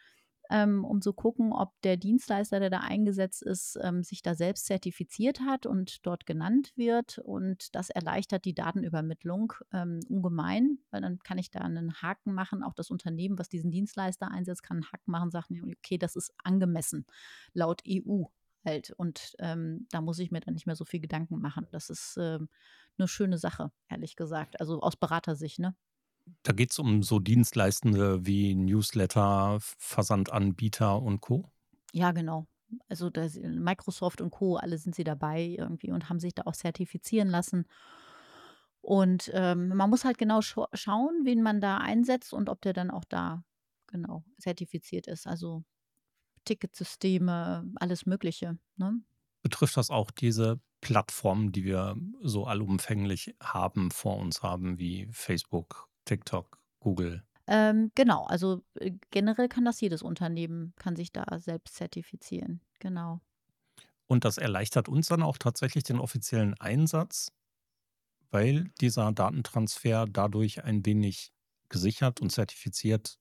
ähm, 0.51 0.86
um 0.86 1.01
zu 1.01 1.13
gucken, 1.13 1.53
ob 1.53 1.72
der 1.84 1.98
Dienstleister, 1.98 2.60
der 2.60 2.70
da 2.70 2.79
eingesetzt 2.81 3.41
ist, 3.43 3.79
ähm, 3.81 4.03
sich 4.03 4.22
da 4.22 4.36
selbst 4.36 4.65
zertifiziert 4.67 5.41
hat 5.41 5.65
und 5.65 6.05
dort 6.05 6.25
genannt 6.27 6.74
wird. 6.75 7.20
Und 7.20 7.75
das 7.75 7.89
erleichtert 7.89 8.46
die 8.46 8.53
Datenübermittlung, 8.55 9.53
ähm, 9.74 10.01
ungemein, 10.10 10.79
weil 10.91 11.01
dann 11.01 11.20
kann 11.20 11.38
ich 11.39 11.51
da 11.51 11.67
'nen 11.67 11.93
Haken 12.01 12.34
machen. 12.34 12.63
Auch 12.63 12.74
das 12.75 12.91
Unternehmen, 12.91 13.39
was 13.39 13.50
diesen 13.50 13.72
Dienstleister 13.72 14.29
einsetzt, 14.31 14.63
kann 14.63 14.77
'n 14.79 14.86
Haken 14.91 15.12
machen, 15.12 15.31
sagt: 15.31 15.51
„Ne, 15.51 15.62
okay, 15.63 15.98
das 15.98 16.15
ist 16.15 16.34
angemessen 16.43 17.05
laut 17.53 17.81
EU 17.88 18.25
halt.“ 18.65 18.91
Und, 18.98 19.36
ähm, 19.39 19.88
da 19.91 20.01
muss 20.01 20.20
ich 20.20 20.31
mir 20.31 20.41
dann 20.41 20.53
nicht 20.55 20.67
mehr 20.67 20.75
so 20.75 20.86
viel 20.86 21.00
Gedanken 21.01 21.39
machen. 21.41 21.67
Das 21.72 21.89
ist, 21.89 22.17
ähm, 22.20 22.50
'ne 22.98 23.08
schöne 23.08 23.38
Sache, 23.39 23.72
ehrlich 23.89 24.15
gesagt, 24.15 24.60
also 24.60 24.81
aus 24.81 24.96
Beratersicht, 24.98 25.60
ne? 25.60 25.75
Da 26.44 26.54
geht's 26.54 26.78
um 26.78 27.01
so 27.01 27.18
Dienstleistende 27.20 28.25
wie 28.28 28.54
Newsletter, 28.54 29.58
Versandanbieter 29.60 31.01
und 31.01 31.20
Co.? 31.22 31.51
Ja, 31.94 32.12
genau. 32.12 32.48
Also, 32.88 33.10
da 33.10 33.28
si 33.28 33.42
Microsoft 33.42 34.22
und 34.22 34.32
Co., 34.32 34.56
alle 34.56 34.78
sind 34.78 34.96
sie 34.96 35.04
dabei 35.04 35.42
irgendwie 35.58 35.92
und 35.92 36.10
haben 36.10 36.20
sich 36.20 36.34
da 36.34 36.44
auch 36.46 36.54
zertifizieren 36.56 37.28
lassen. 37.30 37.66
Und, 38.82 39.30
ähm, 39.34 39.70
man 39.70 39.90
muss 39.90 40.06
halt 40.06 40.18
genau 40.18 40.42
schau 40.42 40.68
schauen, 40.74 41.22
wen 41.24 41.42
man 41.44 41.62
da 41.62 41.78
einsetzt 41.78 42.34
und 42.34 42.50
ob 42.50 42.62
der 42.62 42.74
dann 42.74 42.90
auch 42.92 43.06
da, 43.06 43.44
genau, 43.88 44.24
zertifiziert 44.40 45.08
ist. 45.08 45.28
Also, 45.28 45.63
Ticketsysteme, 46.46 47.66
alles 47.78 48.06
Mögliche, 48.08 48.60
ne? 48.78 49.01
Betrifft 49.44 49.78
das 49.78 49.90
auch 49.90 50.12
diese 50.12 50.60
Plattformen, 50.82 51.51
die 51.51 51.63
wir 51.63 51.96
so 52.22 52.46
allumfänglich 52.46 53.36
haben 53.42 53.92
vor 53.92 54.18
uns 54.18 54.42
haben, 54.44 54.78
wie 54.80 55.08
Facebook, 55.12 55.90
TikTok, 56.12 56.60
Google? 56.82 57.24
Ähm, 57.48 57.91
genau, 57.96 58.24
also, 58.25 58.63
äh, 58.75 58.91
generell 59.12 59.50
kann 59.50 59.65
das 59.65 59.82
jedes 59.82 60.01
Unternehmen 60.03 60.74
kann 60.77 60.96
sich 60.96 61.12
da 61.12 61.25
selbst 61.39 61.75
zertifizieren, 61.75 62.62
genau. 62.80 63.22
Und 64.08 64.25
das 64.25 64.38
erleichtert 64.38 64.89
uns 64.89 65.08
dann 65.08 65.24
auch 65.24 65.38
tatsächlich 65.38 65.84
den 65.84 66.00
offiziellen 66.00 66.53
Einsatz, 66.60 67.32
weil 68.32 68.72
dieser 68.82 69.12
Datentransfer 69.12 70.06
dadurch 70.10 70.63
ein 70.63 70.86
wenig 70.86 71.34
gesichert 71.70 72.22
und 72.22 72.32
zertifiziert 72.32 73.18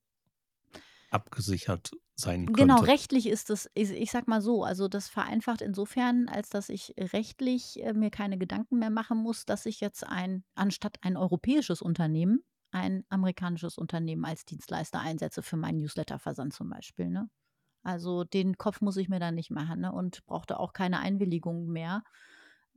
abgesichert 1.12 1.90
sein 2.16 2.52
Genau, 2.56 2.80
könnte? 2.80 2.82
rechtlich 2.82 3.26
ist 3.26 3.50
das 3.50 3.70
ich 3.74 3.90
ich 3.90 4.10
sage 4.10 4.24
mal 4.28 4.40
so, 4.40 4.64
also, 4.64 4.88
das 4.88 5.08
vereinfacht 5.08 5.60
insofern, 5.62 6.28
als 6.28 6.48
dass 6.50 6.68
ich 6.68 6.94
rechtlich, 6.98 7.82
äh, 7.84 7.92
mir 7.92 8.10
keine 8.10 8.38
Gedanken 8.38 8.78
mehr 8.78 8.90
machen 8.90 9.18
muss, 9.18 9.44
dass 9.44 9.66
ich 9.66 9.80
jetzt 9.80 10.04
ein 10.06 10.44
anstatt 10.54 10.96
ein 11.02 11.16
europäisches 11.16 11.82
Unternehmen, 11.82 12.42
ein 12.72 13.04
amerikanisches 13.08 13.78
Unternehmen 13.78 14.24
als 14.24 14.44
Dienstleister 14.44 15.00
einsetze 15.00 15.42
für 15.42 15.56
meinen 15.56 15.78
Newsletterversand 15.78 16.52
zum 16.54 16.70
Beispiel, 16.70 17.08
ne? 17.10 17.30
Also, 17.84 18.24
den 18.24 18.58
Kopf 18.58 18.80
muss 18.82 18.96
ich 18.98 19.08
mir 19.10 19.20
dann 19.20 19.34
nicht 19.36 19.50
machen, 19.50 19.80
ne, 19.82 19.92
und 19.92 20.26
brauche 20.26 20.46
da 20.46 20.56
auch 20.58 20.72
keine 20.74 21.00
Einwilligung 21.00 21.68
mehr, 21.68 22.04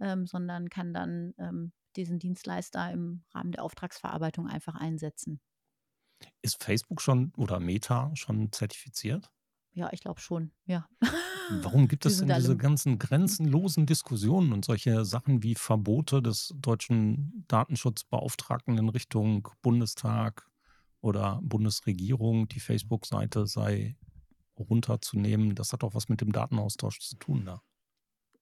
ähm, 0.02 0.28
sondern 0.28 0.70
kann 0.70 0.94
dann, 0.94 1.34
ähm, 1.40 1.74
diesen 1.98 2.20
Dienstleister 2.20 2.92
im 2.92 3.24
Rahmen 3.34 3.52
der 3.54 3.64
Auftragsverarbeitung 3.64 4.48
einfach 4.48 4.76
einsetzen. 4.76 5.42
Ist 6.44 6.64
Facebook 6.64 7.02
schon 7.02 7.34
oder 7.38 7.60
Meta 7.60 8.12
schon 8.16 8.52
zertifiziert? 8.52 9.32
Ja, 9.74 9.90
ich 9.92 10.02
glaube 10.02 10.20
schon, 10.20 10.52
ja. 10.66 10.88
Warum 11.62 11.88
gibt 11.88 12.06
es 12.06 12.20
denn 12.20 12.30
diese 12.30 12.56
ganzen 12.56 12.94
mhm. 12.94 13.00
grenzenlosen 13.00 13.86
Diskussionen 13.86 14.54
und 14.54 14.64
solche 14.64 15.04
Sachen 15.04 15.44
wie 15.44 15.56
Verbote 15.56 16.22
des 16.22 16.54
deutschen 16.56 17.44
Datenschutzbeauftragten 17.48 18.78
in 18.78 18.90
Richtung 18.90 19.48
Bundestag 19.62 20.48
oder 21.02 21.40
Bundesregierung, 21.44 22.48
die 22.48 22.60
Facebook-Seite 22.60 23.46
sei 23.48 23.98
runterzunehmen? 24.58 25.56
Das 25.56 25.74
hat 25.74 25.84
doch 25.84 25.96
was 25.96 26.08
mit 26.08 26.22
dem 26.22 26.32
Datenaustausch 26.32 27.00
zu 27.00 27.18
tun 27.18 27.46
da. 27.46 27.62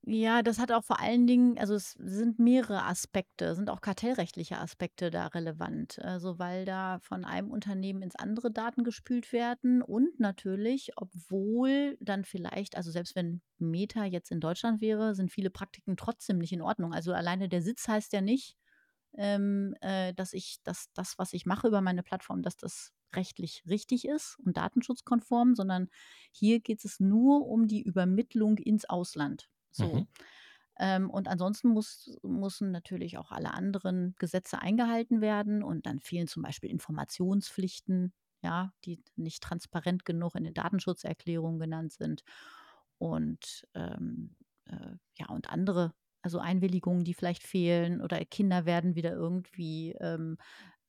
Ja, 0.04 0.42
das 0.42 0.58
hat 0.58 0.72
auch 0.72 0.84
vor 0.84 1.00
allen 1.00 1.28
Dingen 1.28 1.60
also, 1.60 1.76
es 1.76 1.92
sind 1.92 2.40
mehrere 2.40 2.86
Aspekte 2.86 3.54
sind 3.54 3.70
auch 3.70 3.82
kartellrechtliche 3.82 4.58
Aspekte 4.58 5.12
da 5.12 5.28
relevant. 5.28 6.00
Also, 6.00 6.40
weil 6.40 6.66
da 6.66 6.98
von 7.04 7.24
einem 7.24 7.52
Unternehmen 7.52 8.02
ins 8.02 8.16
andere 8.16 8.50
Daten 8.52 8.84
gespült 8.84 9.32
werden 9.32 9.84
und 9.84 10.20
natürlich, 10.20 10.92
obwohl 10.96 11.98
dann 12.02 12.26
vielleicht 12.26 12.76
also, 12.78 12.90
selbst 12.90 13.16
wenn 13.16 13.42
Meta 13.60 14.04
jetzt 14.06 14.32
in 14.32 14.40
Deutschland 14.40 14.82
wäre, 14.82 15.14
sind 15.14 15.30
viele 15.32 15.52
Praktiken 15.52 15.96
trotzdem 15.98 16.40
nicht 16.40 16.52
in 16.54 16.64
Ordnung. 16.64 16.94
Also, 16.94 17.14
alleine 17.14 17.48
der 17.48 17.62
Sitz 17.62 17.88
heißt 17.88 18.12
ja 18.14 18.22
nicht, 18.22 18.56
ähm, 19.18 19.76
äh, 19.82 20.14
dass 20.14 20.34
ich 20.34 20.58
dass 20.64 20.92
das, 20.94 21.18
was 21.18 21.34
ich 21.34 21.46
mache 21.46 21.68
über 21.68 21.82
meine 21.82 22.04
Plattform, 22.04 22.42
dass 22.42 22.58
das 22.58 22.92
rechtlich 23.16 23.64
richtig 23.70 24.06
ist 24.08 24.38
und 24.46 24.58
datenschutzkonform, 24.58 25.54
sondern 25.56 25.90
hier 26.32 26.60
geht 26.62 26.86
es 26.86 27.00
nur 27.00 27.46
um 27.48 27.68
die 27.68 27.82
Übermittlung 27.84 28.58
ins 28.58 28.86
Ausland, 28.90 29.50
Mhm. 29.78 30.04
so. 30.04 30.08
Ähm, 30.80 31.10
und 31.10 31.28
ansonsten 31.28 31.70
muss 31.70 32.18
müssen 32.24 32.72
natürlich 32.72 33.18
auch 33.18 33.32
alle 33.32 33.54
anderen 33.54 34.16
Gesetze 34.20 34.60
eingehalten 34.62 35.22
werden 35.22 35.64
und 35.64 35.86
dann 35.86 36.00
fehlen 36.00 36.28
zum 36.28 36.44
Beispiel 36.44 36.70
Informationspflichten, 36.72 38.14
ja, 38.44 38.74
die 38.86 39.04
nicht 39.16 39.44
transparent 39.44 40.06
genug 40.06 40.36
in 40.36 40.44
den 40.46 40.54
Datenschutzerklärungen 40.54 41.60
genannt 41.60 41.94
sind. 41.94 42.24
Und, 42.98 43.68
ähm, 43.74 44.36
äh, 44.66 44.96
ja, 45.18 45.28
und 45.30 45.50
andere 45.50 45.94
also, 46.24 46.38
Einwilligungen, 46.40 47.04
die 47.04 47.16
vielleicht 47.16 47.42
fehlen 47.42 48.00
oder 48.02 48.24
Kinder 48.26 48.66
werden 48.66 48.94
wieder 48.96 49.12
irgendwie, 49.14 49.94
ähm, 50.00 50.38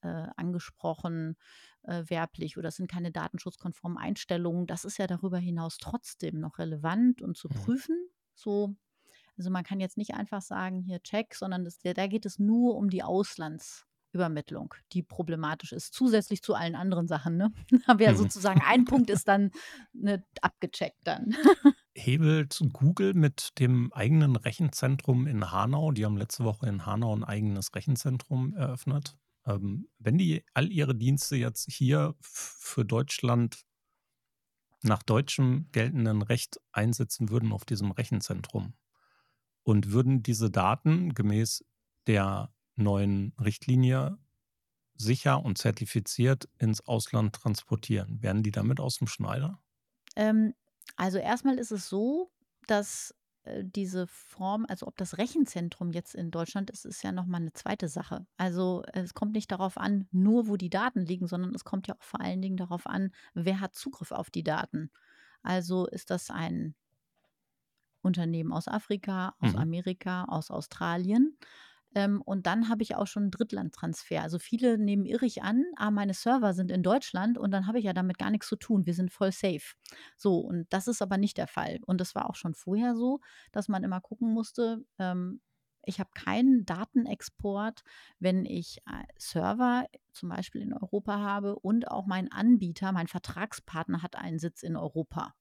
äh, 0.02 0.26
angesprochen, 0.36 1.36
äh, 1.84 2.04
werblich 2.08 2.58
oder 2.58 2.68
es 2.68 2.76
sind 2.76 2.90
keine 2.90 3.12
datenschutzkonformen 3.12 3.98
Einstellungen. 3.98 4.66
Das 4.66 4.84
ist 4.86 4.98
ja 4.98 5.06
darüber 5.06 5.38
hinaus 5.38 5.78
trotzdem 5.78 6.40
noch 6.40 6.58
relevant 6.58 7.22
und 7.22 7.36
zu 7.38 7.50
Mhm. 7.50 7.82
prüfen, 7.88 8.08
so. 8.34 8.74
Also, 9.38 9.50
man 9.50 9.64
kann 9.64 9.80
jetzt 9.80 9.98
nicht 9.98 10.14
einfach 10.14 10.42
sagen: 10.42 10.82
„Hier 10.82 11.02
check“, 11.02 11.34
sondern 11.34 11.64
das 11.64 11.78
da 11.80 12.06
geht 12.08 12.26
es 12.26 12.38
nur 12.40 12.76
um 12.76 12.90
die 12.90 13.02
Auslandsübermittlung, 13.04 14.74
die 14.92 15.02
problematisch 15.04 15.72
ist, 15.72 15.94
zusätzlich 15.94 16.42
zu 16.42 16.54
allen 16.54 16.76
anderen 16.76 17.08
Sachen, 17.08 17.36
ne? 17.38 17.52
Haben 17.88 17.98
wir 18.00 18.06
ja 18.08 18.14
Mhm. 18.14 18.16
sozusagen 18.16 18.62
ein 18.62 18.86
Punkt 18.86 19.10
ist 19.10 19.28
dann, 19.28 19.52
ne, 19.94 20.24
abgecheckt 20.42 20.98
dann. 21.04 21.36
Hebelt 21.96 22.58
Google 22.72 23.12
mit 23.12 23.58
dem 23.58 23.92
eigenen 23.92 24.36
Rechenzentrum 24.36 25.26
in 25.26 25.50
Hanau 25.52 25.92
die 25.92 26.06
haben 26.06 26.16
letzte 26.16 26.42
Woche 26.44 26.66
in 26.66 26.86
Hanau 26.86 27.12
'n 27.14 27.22
eigenes 27.24 27.74
Rechenzentrum 27.74 28.54
eröffnet 28.54 29.16
Ähm, 29.44 29.88
wenn 29.98 30.16
die 30.18 30.44
all 30.54 30.70
ihre 30.72 30.94
Dienste 30.94 31.34
jetzt 31.36 31.70
hier 31.70 32.14
für 32.20 32.84
Deutschland 32.84 33.62
nach 34.82 35.02
deutschem 35.02 35.68
geltenden 35.72 36.22
Recht 36.22 36.60
einsetzen 36.72 37.30
würden 37.30 37.52
auf 37.52 37.64
diesem 37.64 37.90
Rechenzentrum 37.90 38.74
und 39.62 39.92
würden 39.92 40.22
diese 40.22 40.50
Daten 40.50 41.14
gemäß 41.14 41.64
der 42.06 42.52
neuen 42.74 43.34
Richtlinie 43.40 44.18
sicher 44.94 45.44
und 45.44 45.58
zertifiziert 45.58 46.48
ins 46.58 46.80
Ausland 46.86 47.34
transportieren, 47.34 48.22
werden 48.22 48.42
die 48.42 48.50
damit 48.50 48.80
aus 48.80 48.98
dem 48.98 49.06
Schneider? 49.06 49.62
Ähm, 50.16 50.54
also 50.96 51.18
erstmal 51.18 51.58
ist 51.58 51.70
es 51.70 51.88
so, 51.88 52.30
dass 52.66 53.14
diese 53.62 54.06
Form, 54.06 54.66
also 54.68 54.86
ob 54.86 54.96
das 54.96 55.18
Rechenzentrum 55.18 55.90
jetzt 55.92 56.14
in 56.14 56.30
Deutschland 56.30 56.70
ist, 56.70 56.84
ist 56.84 57.02
ja 57.02 57.10
nochmal 57.10 57.40
eine 57.40 57.52
zweite 57.52 57.88
Sache. 57.88 58.26
Also 58.36 58.84
es 58.92 59.14
kommt 59.14 59.32
nicht 59.32 59.50
darauf 59.50 59.78
an, 59.78 60.06
nur 60.12 60.46
wo 60.46 60.56
die 60.56 60.70
Daten 60.70 61.00
liegen, 61.00 61.26
sondern 61.26 61.54
es 61.54 61.64
kommt 61.64 61.88
ja 61.88 61.94
auch 61.94 62.02
vor 62.02 62.20
allen 62.20 62.40
Dingen 62.40 62.56
darauf 62.56 62.86
an, 62.86 63.10
wer 63.34 63.60
hat 63.60 63.74
Zugriff 63.74 64.12
auf 64.12 64.30
die 64.30 64.44
Daten. 64.44 64.90
Also 65.42 65.86
ist 65.86 66.10
das 66.10 66.30
ein 66.30 66.74
Unternehmen 68.00 68.52
aus 68.52 68.68
Afrika, 68.68 69.34
aus 69.40 69.52
mhm. 69.52 69.58
Amerika, 69.58 70.24
aus 70.24 70.50
Australien. 70.50 71.36
Ähm, 71.94 72.22
und 72.22 72.46
dann 72.46 72.68
habe 72.68 72.82
ich 72.82 72.96
auch 72.96 73.06
schon 73.06 73.24
einen 73.24 73.30
Drittlandtransfer. 73.30 74.22
Also 74.22 74.38
viele 74.38 74.78
nehmen 74.78 75.04
irrig 75.04 75.42
an, 75.42 75.64
ah, 75.76 75.90
meine 75.90 76.14
Server 76.14 76.54
sind 76.54 76.70
in 76.70 76.82
Deutschland 76.82 77.38
und 77.38 77.50
dann 77.50 77.66
habe 77.66 77.78
ich 77.78 77.84
ja 77.84 77.92
damit 77.92 78.18
gar 78.18 78.30
nichts 78.30 78.48
zu 78.48 78.56
tun. 78.56 78.86
Wir 78.86 78.94
sind 78.94 79.10
voll 79.10 79.32
safe. 79.32 79.74
So, 80.16 80.38
und 80.38 80.66
das 80.70 80.88
ist 80.88 81.02
aber 81.02 81.18
nicht 81.18 81.36
der 81.36 81.48
Fall. 81.48 81.78
Und 81.86 82.00
das 82.00 82.14
war 82.14 82.28
auch 82.30 82.36
schon 82.36 82.54
vorher 82.54 82.94
so, 82.96 83.20
dass 83.52 83.68
man 83.68 83.84
immer 83.84 84.00
gucken 84.00 84.32
musste, 84.32 84.84
ähm, 84.98 85.40
ich 85.84 85.98
habe 85.98 86.10
keinen 86.14 86.64
Datenexport, 86.64 87.82
wenn 88.20 88.44
ich 88.44 88.78
äh, 88.86 89.04
Server 89.16 89.86
zum 90.12 90.28
Beispiel 90.28 90.62
in 90.62 90.72
Europa 90.72 91.18
habe 91.18 91.58
und 91.58 91.90
auch 91.90 92.06
mein 92.06 92.30
Anbieter, 92.30 92.92
mein 92.92 93.08
Vertragspartner 93.08 94.02
hat 94.02 94.16
einen 94.16 94.38
Sitz 94.38 94.62
in 94.62 94.76
Europa. 94.76 95.34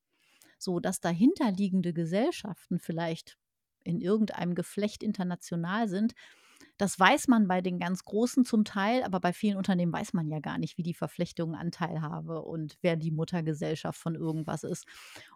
So, 0.58 0.80
dass 0.80 1.00
dahinterliegende 1.00 1.94
Gesellschaften 1.94 2.80
vielleicht 2.80 3.38
in 3.84 4.02
irgendeinem 4.02 4.56
Geflecht 4.56 5.04
international 5.04 5.88
sind, 5.88 6.14
das 6.78 7.00
weiß 7.00 7.28
man 7.28 7.48
bei 7.48 7.62
den 7.62 7.80
ganz 7.80 8.04
Großen 8.04 8.46
zum 8.46 8.66
Teil, 8.66 9.04
aber 9.04 9.20
bei 9.20 9.34
vielen 9.34 9.58
Unternehmen 9.58 9.94
weiß 9.94 10.14
man 10.14 10.28
ja 10.30 10.40
gar 10.40 10.58
nicht, 10.58 10.78
wie 10.78 10.84
die 10.84 10.94
Verflechtungen 10.94 11.56
Anteil 11.56 12.02
habe 12.02 12.42
und 12.42 12.78
wer 12.82 12.96
die 12.96 13.12
Muttergesellschaft 13.12 14.00
von 14.00 14.16
irgendwas 14.16 14.64
ist. 14.64 14.86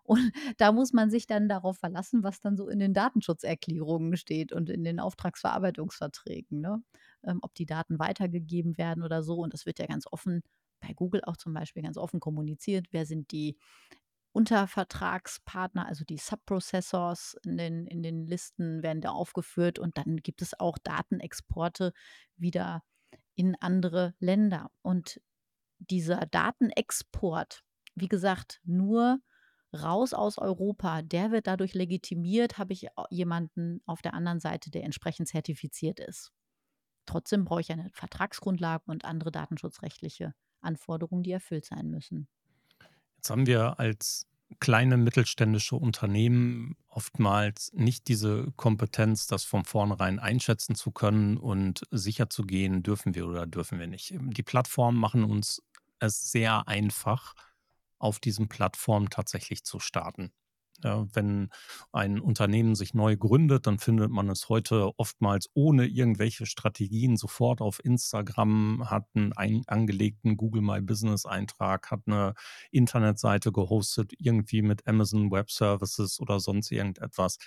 Und 0.03 0.32
da 0.58 0.72
muss 0.72 0.94
man 0.94 1.10
sich 1.10 1.27
dann 1.27 1.50
darauf 1.50 1.77
verlassen, 1.77 2.24
was 2.24 2.39
dann 2.39 2.58
so 2.58 2.67
in 2.67 2.79
den 2.79 2.94
Datenschutzerklärungen 2.94 4.17
steht 4.17 4.53
und 4.53 4.70
in 4.70 4.84
den 4.84 5.00
Auftragsverarbeitungsverträgen, 5.00 6.62
ne? 6.62 6.84
ähm, 7.24 7.39
ob 7.41 7.53
die 7.55 7.65
Daten 7.65 8.00
weitergegeben 8.00 8.77
werden 8.77 9.03
oder 9.03 9.24
so. 9.24 9.38
Und 9.38 9.53
das 9.53 9.65
wird 9.65 9.79
ja 9.79 9.86
ganz 9.86 10.05
offen 10.12 10.41
bei 10.79 10.94
Google 10.94 11.22
auch 11.25 11.38
zum 11.38 11.53
Beispiel 11.53 11.84
ganz 11.84 11.98
offen 11.98 12.20
kommuniziert. 12.20 12.88
Wer 12.91 13.05
sind 13.05 13.32
die 13.32 13.58
Untervertragspartner, 14.35 15.87
also 15.87 16.03
die 16.03 16.17
Subprocessors 16.17 17.37
in 17.45 17.55
den, 17.55 17.87
in 17.87 18.03
den 18.03 18.27
Listen 18.27 18.83
werden 18.83 18.99
da 18.99 19.11
aufgeführt 19.11 19.79
und 19.79 19.97
dann 19.97 20.17
gibt 20.17 20.41
es 20.41 20.59
auch 20.59 20.77
Datenexporte 20.77 21.93
wieder 22.35 22.83
in 23.35 23.55
andere 23.61 24.13
Länder. 24.19 24.71
Und 24.81 25.21
dieser 25.79 26.25
Datenexport, 26.25 27.63
wie 27.95 28.09
gesagt, 28.09 28.59
nur 28.65 29.19
raus 29.73 30.13
aus 30.13 30.37
Europa, 30.37 31.01
der 31.01 31.31
wird 31.31 31.47
dadurch 31.47 31.73
legitimiert, 31.73 32.57
habe 32.57 32.73
ich 32.73 32.87
jemanden 33.09 33.81
auf 33.85 34.01
der 34.01 34.13
anderen 34.13 34.41
Seite, 34.41 34.69
der 34.69 34.83
entsprechend 34.83 35.29
zertifiziert 35.29 36.01
ist. 36.01 36.33
Trotzdem 37.05 37.45
brauche 37.45 37.61
ich 37.61 37.71
eine 37.71 37.89
Vertragsgrundlage 37.93 38.83
und 38.87 39.05
andere 39.05 39.31
datenschutzrechtliche 39.31 40.33
Anforderungen, 40.59 41.23
die 41.23 41.31
erfüllt 41.31 41.63
sein 41.63 41.89
müssen. 41.89 42.27
Jetzt 43.25 43.32
haben 43.32 43.48
wir 43.48 43.79
als 43.79 44.27
kleine 44.60 44.98
mittelständische 44.98 45.77
Unternehmen 45.77 46.77
oftmals 46.88 47.74
nicht 47.74 48.08
diese 48.08 48.51
Kompetenz, 48.55 49.25
das 49.25 49.44
von 49.44 49.65
vornherein 49.65 50.20
einschätzen 50.20 50.75
zu 50.75 50.91
können 50.91 51.38
und 51.38 51.88
sicher 51.89 52.29
zu 52.29 52.44
gehen, 52.44 52.84
dürfen 52.84 53.16
wir 53.16 53.25
oder 53.25 53.48
dürfen 53.48 53.79
wir 53.79 53.88
nicht. 53.88 54.14
Die 54.16 54.44
Plattformen 54.44 55.00
machen 55.00 55.24
uns 55.24 55.64
es 55.98 56.31
sehr 56.31 56.68
einfach, 56.68 57.33
auf 57.98 58.20
diesen 58.20 58.48
Plattformen 58.48 59.09
tatsächlich 59.09 59.64
zu 59.64 59.79
starten. 59.79 60.31
Ja, 60.83 61.07
wenn 61.14 61.50
ein 61.94 62.20
Unternehmen 62.20 62.75
sich 62.75 62.94
neu 62.94 63.16
gründet, 63.16 63.66
dann 63.66 63.79
findet 63.79 64.11
man 64.11 64.29
es 64.29 64.50
heute 64.50 64.92
oftmals 65.00 65.50
ohne 65.53 65.85
irgendwelche 65.85 66.46
Strategien 66.46 67.16
sofort 67.16 67.61
auf 67.61 67.83
Instagram, 67.83 68.90
hat 68.90 69.05
einen 69.16 69.31
ein, 69.33 69.61
angelegten 69.68 70.35
Google 70.35 70.61
My 70.61 70.81
Business 70.81 71.25
Eintrag, 71.25 71.92
hat 71.92 72.01
eine 72.07 72.33
Internetseite 72.72 73.53
gehostet, 73.53 74.11
irgendwie 74.18 74.61
mit 74.61 74.85
Amazon 74.85 75.31
Web 75.31 75.50
Services 75.50 76.20
oder 76.20 76.42
sonst 76.42 76.72
irgendetwas. 76.72 77.38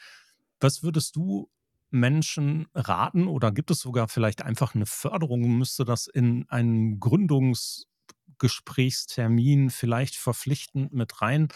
Was 0.61 0.83
würdest 0.83 1.17
du 1.17 1.51
Menschen 1.91 2.67
raten 2.75 3.27
oder 3.29 3.53
gibt 3.53 3.71
es 3.71 3.79
sogar 3.81 4.09
vielleicht 4.09 4.43
einfach 4.43 4.75
eine 4.75 4.87
Förderung? 4.87 5.59
Müsste 5.59 5.85
das 5.85 6.07
in 6.07 6.47
einen 6.49 6.99
Gründungsgesprächstermin 7.01 9.71
vielleicht 9.71 10.17
verpflichtend 10.17 10.93
mit 10.93 11.23
rein, 11.23 11.49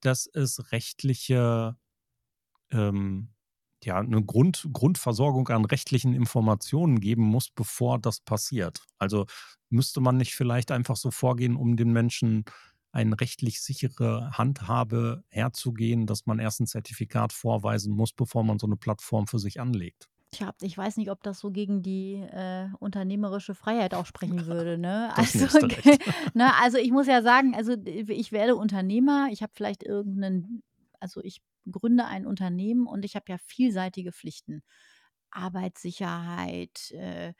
dass 0.00 0.26
es 0.26 0.72
rechtliche, 0.72 1.76
ähm, 2.70 3.30
ja, 3.84 3.98
eine 3.98 4.24
Grund, 4.24 4.68
Grundversorgung 4.72 5.48
an 5.48 5.64
rechtlichen 5.64 6.14
Informationen 6.14 7.00
geben 7.00 7.22
muss, 7.22 7.50
bevor 7.50 7.98
das 7.98 8.20
passiert. 8.20 8.82
Also 8.98 9.26
müsste 9.70 10.00
man 10.00 10.16
nicht 10.16 10.34
vielleicht 10.34 10.70
einfach 10.72 10.96
so 10.96 11.10
vorgehen, 11.10 11.56
um 11.56 11.76
den 11.76 11.92
Menschen 11.92 12.44
eine 12.92 13.20
rechtlich 13.20 13.60
sichere 13.60 14.30
Handhabe 14.32 15.24
herzugehen, 15.28 16.06
dass 16.06 16.26
man 16.26 16.38
erst 16.38 16.60
ein 16.60 16.66
Zertifikat 16.66 17.32
vorweisen 17.32 17.94
muss, 17.94 18.12
bevor 18.12 18.44
man 18.44 18.58
so 18.58 18.66
eine 18.66 18.76
Plattform 18.76 19.26
für 19.26 19.38
sich 19.38 19.60
anlegt. 19.60 20.08
Tja, 20.30 20.52
ich 20.60 20.76
weiß 20.76 20.98
nicht, 20.98 21.10
ob 21.10 21.22
das 21.22 21.38
so 21.40 21.50
gegen 21.50 21.82
die 21.82 22.14
äh, 22.16 22.68
unternehmerische 22.80 23.54
Freiheit 23.54 23.94
auch 23.94 24.06
sprechen 24.06 24.46
würde. 24.46 24.76
Ne? 24.78 25.10
Also, 25.16 25.46
ne, 26.34 26.52
also 26.62 26.76
ich 26.78 26.90
muss 26.90 27.06
ja 27.06 27.22
sagen, 27.22 27.54
also 27.54 27.74
ich 27.84 28.32
werde 28.32 28.56
Unternehmer, 28.56 29.28
ich 29.32 29.42
habe 29.42 29.52
vielleicht 29.54 29.82
irgendeinen, 29.82 30.62
also 31.00 31.22
ich 31.22 31.40
gründe 31.70 32.04
ein 32.06 32.26
Unternehmen 32.26 32.86
und 32.86 33.04
ich 33.04 33.14
habe 33.16 33.26
ja 33.28 33.38
vielseitige 33.38 34.12
Pflichten. 34.12 34.62
Arbeitssicherheit, 35.30 36.90
äh, 36.92 37.34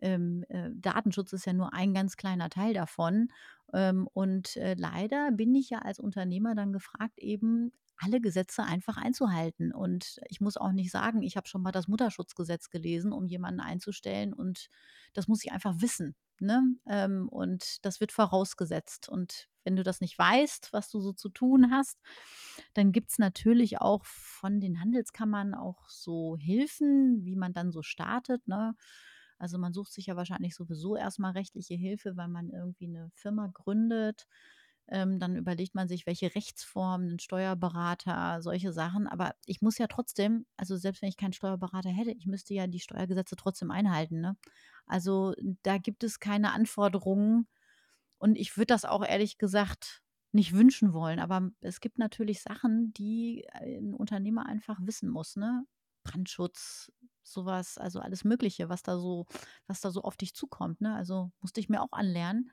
ähm, 0.00 0.44
äh, 0.48 0.70
Datenschutz 0.74 1.32
ist 1.34 1.44
ja 1.46 1.52
nur 1.52 1.74
ein 1.74 1.92
ganz 1.94 2.16
kleiner 2.16 2.48
Teil 2.50 2.72
davon. 2.74 3.28
Ähm, 3.72 4.08
und 4.12 4.56
äh, 4.56 4.74
leider 4.78 5.30
bin 5.32 5.54
ich 5.54 5.70
ja 5.70 5.80
als 5.80 6.00
Unternehmer 6.00 6.54
dann 6.54 6.72
gefragt, 6.72 7.18
eben 7.18 7.72
alle 7.96 8.20
Gesetze 8.20 8.62
einfach 8.64 8.96
einzuhalten. 8.96 9.72
Und 9.72 10.20
ich 10.28 10.40
muss 10.40 10.56
auch 10.56 10.72
nicht 10.72 10.90
sagen, 10.90 11.22
ich 11.22 11.36
habe 11.36 11.48
schon 11.48 11.62
mal 11.62 11.72
das 11.72 11.88
Mutterschutzgesetz 11.88 12.70
gelesen, 12.70 13.12
um 13.12 13.26
jemanden 13.26 13.60
einzustellen. 13.60 14.32
Und 14.32 14.68
das 15.12 15.28
muss 15.28 15.44
ich 15.44 15.52
einfach 15.52 15.80
wissen. 15.80 16.14
Ne? 16.40 16.62
Ähm, 16.86 17.28
und 17.28 17.84
das 17.84 18.00
wird 18.00 18.12
vorausgesetzt. 18.12 19.08
Und 19.08 19.48
wenn 19.62 19.76
du 19.76 19.82
das 19.82 20.00
nicht 20.00 20.18
weißt, 20.18 20.72
was 20.72 20.90
du 20.90 21.00
so 21.00 21.12
zu 21.12 21.28
tun 21.28 21.70
hast, 21.70 21.98
dann 22.74 22.92
gibt 22.92 23.10
es 23.10 23.18
natürlich 23.18 23.80
auch 23.80 24.04
von 24.04 24.60
den 24.60 24.80
Handelskammern 24.80 25.54
auch 25.54 25.88
so 25.88 26.36
Hilfen, 26.36 27.24
wie 27.24 27.36
man 27.36 27.54
dann 27.54 27.70
so 27.72 27.82
startet. 27.82 28.46
Ne? 28.48 28.74
Also 29.38 29.58
man 29.58 29.72
sucht 29.72 29.92
sich 29.92 30.06
ja 30.06 30.16
wahrscheinlich 30.16 30.54
sowieso 30.54 30.96
erstmal 30.96 31.32
rechtliche 31.32 31.74
Hilfe, 31.74 32.16
weil 32.16 32.28
man 32.28 32.50
irgendwie 32.50 32.86
eine 32.86 33.10
Firma 33.14 33.48
gründet 33.52 34.26
ähm, 34.88 35.18
dann 35.18 35.36
überlegt 35.36 35.74
man 35.74 35.88
sich, 35.88 36.06
welche 36.06 36.34
Rechtsformen, 36.34 37.08
einen 37.08 37.18
Steuerberater, 37.18 38.42
solche 38.42 38.72
Sachen. 38.72 39.06
Aber 39.06 39.34
ich 39.46 39.62
muss 39.62 39.78
ja 39.78 39.86
trotzdem, 39.86 40.46
also 40.56 40.76
selbst 40.76 41.02
wenn 41.02 41.08
ich 41.08 41.16
keinen 41.16 41.32
Steuerberater 41.32 41.90
hätte, 41.90 42.12
ich 42.12 42.26
müsste 42.26 42.54
ja 42.54 42.66
die 42.66 42.80
Steuergesetze 42.80 43.36
trotzdem 43.36 43.70
einhalten. 43.70 44.20
Ne? 44.20 44.36
Also 44.86 45.34
da 45.62 45.78
gibt 45.78 46.04
es 46.04 46.20
keine 46.20 46.52
Anforderungen. 46.52 47.48
Und 48.18 48.36
ich 48.36 48.56
würde 48.56 48.66
das 48.66 48.84
auch 48.84 49.04
ehrlich 49.04 49.38
gesagt 49.38 50.02
nicht 50.32 50.52
wünschen 50.52 50.92
wollen. 50.92 51.18
Aber 51.18 51.50
es 51.60 51.80
gibt 51.80 51.98
natürlich 51.98 52.42
Sachen, 52.42 52.92
die 52.92 53.46
ein 53.52 53.94
Unternehmer 53.94 54.46
einfach 54.46 54.78
wissen 54.82 55.08
muss. 55.08 55.36
Ne? 55.36 55.64
Brandschutz, 56.02 56.92
sowas, 57.22 57.78
also 57.78 58.00
alles 58.00 58.24
Mögliche, 58.24 58.68
was 58.68 58.82
da 58.82 58.98
so, 58.98 59.26
was 59.66 59.80
da 59.80 59.90
so 59.90 60.02
auf 60.02 60.16
dich 60.16 60.34
zukommt. 60.34 60.80
Ne? 60.80 60.94
Also 60.94 61.32
musste 61.40 61.60
ich 61.60 61.68
mir 61.68 61.80
auch 61.80 61.92
anlernen. 61.92 62.52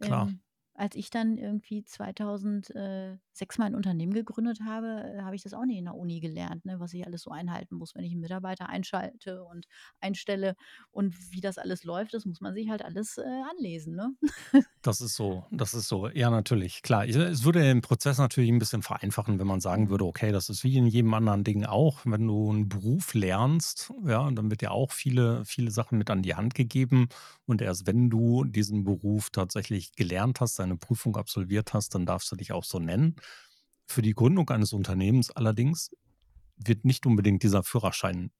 Klar. 0.00 0.28
Ähm, 0.28 0.42
als 0.74 0.96
ich 0.96 1.10
dann 1.10 1.38
irgendwie 1.38 1.84
2006 1.84 3.58
mein 3.58 3.74
Unternehmen 3.74 4.12
gegründet 4.12 4.60
habe, 4.64 5.14
äh, 5.18 5.22
habe 5.22 5.36
ich 5.36 5.42
das 5.42 5.54
auch 5.54 5.64
nicht 5.64 5.78
in 5.78 5.84
der 5.86 5.94
Uni 5.96 6.20
gelernt, 6.20 6.64
ne, 6.64 6.80
was 6.80 6.92
ich 6.94 7.06
alles 7.06 7.22
so 7.22 7.30
einhalten 7.30 7.76
muss, 7.76 7.94
wenn 7.94 8.04
ich 8.04 8.12
einen 8.12 8.20
Mitarbeiter 8.20 8.68
einschalte 8.68 9.44
und 9.44 9.66
einstelle 10.00 10.56
und 10.90 11.14
wie 11.32 11.40
das 11.40 11.58
alles 11.58 11.84
läuft, 11.84 12.14
das 12.14 12.24
muss 12.26 12.40
man 12.40 12.54
sich 12.54 12.68
halt 12.70 12.84
alles 12.84 13.18
äh, 13.18 13.22
anlesen. 13.56 13.94
Ne? 13.96 14.14
Das 14.82 15.00
ist 15.00 15.14
so, 15.16 15.46
das 15.50 15.72
ist 15.72 15.88
so. 15.88 16.08
Ja, 16.10 16.28
natürlich, 16.28 16.82
klar. 16.82 17.06
Es 17.08 17.42
würde 17.44 17.60
den 17.60 17.80
Prozess 17.80 18.18
natürlich 18.18 18.50
ein 18.50 18.58
bisschen 18.58 18.82
vereinfachen, 18.82 19.38
wenn 19.38 19.46
man 19.46 19.60
sagen 19.62 19.88
würde, 19.88 20.04
Mhm. 20.04 20.04
okay, 20.04 20.30
das 20.30 20.50
ist 20.50 20.62
wie 20.62 20.76
in 20.76 20.86
jedem 20.86 21.14
anderen 21.14 21.42
Ding 21.42 21.64
auch. 21.64 22.00
Wenn 22.04 22.26
du 22.26 22.50
einen 22.50 22.68
Beruf 22.68 23.14
lernst, 23.14 23.90
ja, 24.04 24.30
dann 24.30 24.50
wird 24.50 24.60
dir 24.60 24.72
auch 24.72 24.92
viele, 24.92 25.42
viele 25.46 25.70
Sachen 25.70 25.96
mit 25.96 26.10
an 26.10 26.20
die 26.20 26.34
Hand 26.34 26.54
gegeben. 26.54 27.08
Und 27.46 27.62
erst 27.62 27.86
wenn 27.86 28.10
du 28.10 28.44
diesen 28.44 28.84
Beruf 28.84 29.30
tatsächlich 29.30 29.92
gelernt 29.92 30.40
hast, 30.42 30.58
deine 30.64 30.76
Prüfung 30.76 31.16
absolviert 31.16 31.74
hast, 31.74 31.94
dann 31.94 32.06
darfst 32.06 32.30
du 32.32 32.36
dich 32.36 32.52
auch 32.52 32.64
so 32.64 32.78
nennen. 32.78 33.16
Für 33.86 34.02
die 34.02 34.14
Gründung 34.14 34.48
eines 34.50 34.72
Unternehmens 34.72 35.30
allerdings 35.30 35.90
wird 36.56 36.84
nicht 36.84 37.06
unbedingt 37.06 37.42
dieser 37.42 37.62
Führerschein 37.62 38.30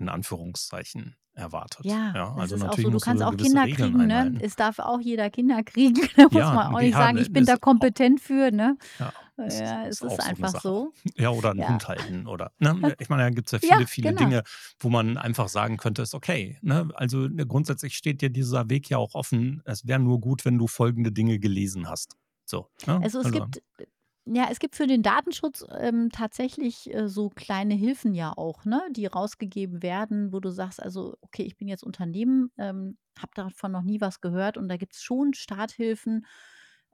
in 0.00 0.08
Anführungszeichen 0.08 1.16
erwartet. 1.34 1.86
Ja, 1.86 2.12
Ja, 2.14 2.34
also 2.34 2.56
ist 2.56 2.62
auch 2.62 2.66
natürlich 2.68 2.86
so. 2.86 2.90
Du 2.90 2.98
kannst 2.98 3.22
so 3.22 3.28
auch 3.28 3.36
Kinder 3.36 3.64
Regeln 3.64 3.92
kriegen, 3.94 4.06
ne? 4.06 4.38
Es 4.42 4.56
darf 4.56 4.78
auch 4.78 5.00
jeder 5.00 5.30
Kinder 5.30 5.62
kriegen. 5.64 6.00
Da 6.16 6.24
muss 6.24 6.32
Ja, 6.34 6.52
man 6.54 6.74
auch 6.74 6.80
nicht 6.80 6.92
ja, 6.92 6.98
sagen, 6.98 7.16
ne, 7.16 7.22
ich 7.22 7.32
bin 7.32 7.44
da 7.44 7.52
ist 7.52 7.58
auch 7.58 7.60
kompetent 7.62 8.20
für, 8.20 8.50
ne? 8.50 8.76
Ja, 8.98 9.12
das 9.36 9.54
ist, 9.54 9.60
Ja, 9.60 9.82
ist 9.84 10.02
es 10.02 10.12
ist 10.12 10.16
so 10.16 10.22
eine 10.22 10.24
einfach 10.24 10.48
Sache. 10.50 10.68
so. 10.68 10.92
Ja, 11.16 11.30
oder 11.30 11.50
einen. 11.52 11.66
Hund 11.68 11.88
halten 11.88 12.26
oder, 12.26 12.52
ne? 12.58 12.70
Ich 12.98 13.08
meine, 13.08 13.22
da 13.22 13.30
gibt 13.30 13.52
es 13.52 13.62
ja 13.62 13.76
viele, 13.76 13.86
viele 13.86 14.08
genau. 14.10 14.20
Dinge, 14.22 14.42
wo 14.80 14.90
man 14.90 15.16
einfach 15.16 15.48
sagen 15.48 15.76
könnte, 15.76 16.02
ist 16.02 16.14
okay. 16.14 16.58
Ne? 16.62 16.88
Also 16.94 17.28
ne, 17.28 17.46
grundsätzlich 17.46 17.96
steht 17.96 18.20
dir 18.22 18.30
dieser 18.30 18.68
Weg 18.68 18.90
ja 18.90 18.98
auch 18.98 19.14
offen. 19.14 19.62
Es 19.64 19.86
wäre 19.86 20.00
nur 20.00 20.20
gut, 20.20 20.44
wenn 20.44 20.58
du 20.58 20.66
folgende 20.66 21.12
Dinge 21.12 21.38
gelesen 21.38 21.88
hast. 21.88 22.16
So, 22.44 22.68
ne? 22.86 23.00
Also 23.02 23.20
es 23.20 23.26
Also, 23.26 23.40
gibt, 23.40 23.58
äh, 23.78 23.86
ja, 24.26 24.48
es 24.50 24.58
gibt 24.60 24.76
für 24.76 24.86
den 24.86 25.02
Datenschutz 25.02 25.64
ähm, 25.78 26.10
tatsächlich 26.12 26.92
äh, 26.94 27.08
so 27.08 27.30
kleine 27.30 27.74
Hilfen 27.74 28.14
ja 28.14 28.32
auch, 28.36 28.64
ne, 28.64 28.82
die 28.90 29.06
rausgegeben 29.06 29.82
werden, 29.82 30.32
wo 30.32 30.40
du 30.40 30.50
sagst, 30.50 30.82
also, 30.82 31.16
okay, 31.22 31.42
ich 31.42 31.56
bin 31.56 31.68
jetzt 31.68 31.82
Unternehmen, 31.82 32.52
ähm, 32.58 32.98
habe 33.18 33.32
davon 33.34 33.72
noch 33.72 33.82
nie 33.82 34.00
was 34.00 34.20
gehört 34.20 34.56
und 34.56 34.68
da 34.68 34.76
gibt 34.76 34.94
es 34.94 35.02
schon 35.02 35.34
Starthilfen 35.34 36.26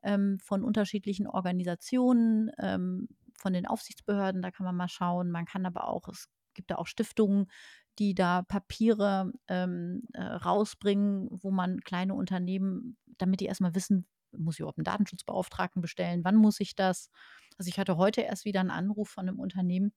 ähm, 0.03 0.39
von 0.43 0.65
unterschiedlichen 0.65 1.27
Organisationen, 1.27 2.51
ähm, 2.59 3.09
von 3.39 3.53
den 3.53 3.67
Aufsichtsbehörden, 3.67 4.41
da 4.41 4.51
kann 4.51 4.65
man 4.65 4.77
mal 4.77 4.89
schauen. 4.89 5.31
Man 5.31 5.45
kann 5.45 5.67
aber 5.67 5.89
auch, 5.89 6.09
es 6.09 6.29
gibt 6.55 6.71
da 6.71 6.77
auch 6.77 6.87
Stiftungen, 6.87 7.51
die 7.99 8.15
da 8.15 8.43
Papiere 8.43 9.33
ähm, 9.49 10.03
äh, 10.15 10.23
rausbringen, 10.23 11.29
wo 11.31 11.51
man 11.51 11.81
kleine 11.81 12.15
Unternehmen, 12.15 12.97
damit 13.19 13.41
die 13.41 13.47
erstmal 13.47 13.75
wissen, 13.75 14.07
muss 14.33 14.55
ich 14.57 14.61
überhaupt 14.61 14.79
einen 14.79 14.85
Datenschutzbeauftragten 14.85 15.83
bestellen, 15.83 16.25
wann 16.25 16.37
muss 16.37 16.61
ich 16.61 16.75
das? 16.75 17.11
Also 17.59 17.69
ich 17.69 17.79
hatte 17.79 17.97
heute 17.97 18.23
erst 18.23 18.45
wieder 18.45 18.61
einen 18.61 18.71
Anruf 18.71 19.09
von 19.09 19.29
einem 19.29 19.39
Unternehmen, 19.39 19.93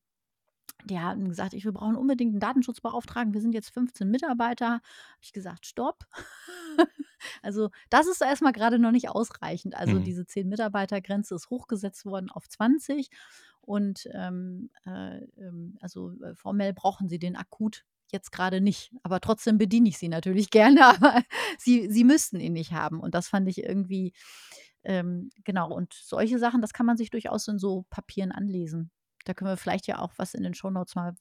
die 0.86 1.00
hatten 1.00 1.28
gesagt, 1.28 1.54
ich, 1.54 1.66
wir 1.66 1.74
brauchen 1.74 1.96
unbedingt 1.96 2.32
einen 2.32 2.40
Datenschutzbeauftragten. 2.40 3.34
Wir 3.34 3.42
sind 3.42 3.54
jetzt 3.54 3.70
15 3.72 4.10
Mitarbeiter. 4.10 4.68
Habe 4.74 4.82
ich 5.22 5.34
gesagt, 5.34 5.66
stopp. 5.66 6.06
also 7.42 7.70
das 7.90 8.08
ist 8.08 8.22
erstmal 8.22 8.54
gerade 8.54 8.80
noch 8.80 8.92
nicht 8.92 9.10
ausreichend. 9.10 9.76
Also 9.76 9.96
mhm. 9.96 10.04
diese 10.04 10.26
10 10.26 10.48
Mitarbeiter-Grenze 10.48 11.36
ist 11.36 11.50
hochgesetzt 11.50 12.06
worden 12.06 12.30
auf 12.30 12.48
20. 12.48 13.10
Und 13.62 14.10
ähm, 14.14 14.70
äh, 14.86 15.18
ähm, 15.38 15.78
also 15.82 16.12
äh, 16.24 16.34
formell 16.36 16.74
brauchen 16.74 17.10
sie 17.10 17.20
den 17.20 17.36
akut 17.36 17.86
jetzt 18.14 18.32
gerade 18.32 18.62
nicht. 18.62 18.92
Aber 19.04 19.20
trotzdem 19.22 19.58
bediene 19.58 19.90
ich 19.90 19.98
sie 19.98 20.10
natürlich 20.10 20.50
gerne, 20.52 20.86
aber 20.88 21.24
sie, 21.58 21.90
sie 21.92 22.04
müssten 22.04 22.40
ihn 22.40 22.54
nicht 22.54 22.74
haben. 22.74 23.00
Und 23.00 23.16
das 23.16 23.28
fand 23.30 23.48
ich 23.48 23.64
irgendwie, 23.64 24.14
ähm, 24.84 25.30
genau. 25.44 25.72
Und 25.74 25.94
solche 25.94 26.40
Sachen, 26.40 26.62
das 26.62 26.74
kann 26.74 26.86
man 26.86 26.98
sich 26.98 27.10
durchaus 27.10 27.48
in 27.48 27.60
so 27.60 27.86
Papieren 27.90 28.32
anlesen. 28.32 28.92
Da 29.26 29.34
können 29.34 29.52
wir 29.52 29.58
vielleicht 29.58 29.88
ja 29.88 30.00
auch 30.00 30.14
was 30.18 30.34
in 30.34 30.44
den 30.44 30.54
Shownotes 30.54 30.96
mal 30.96 31.14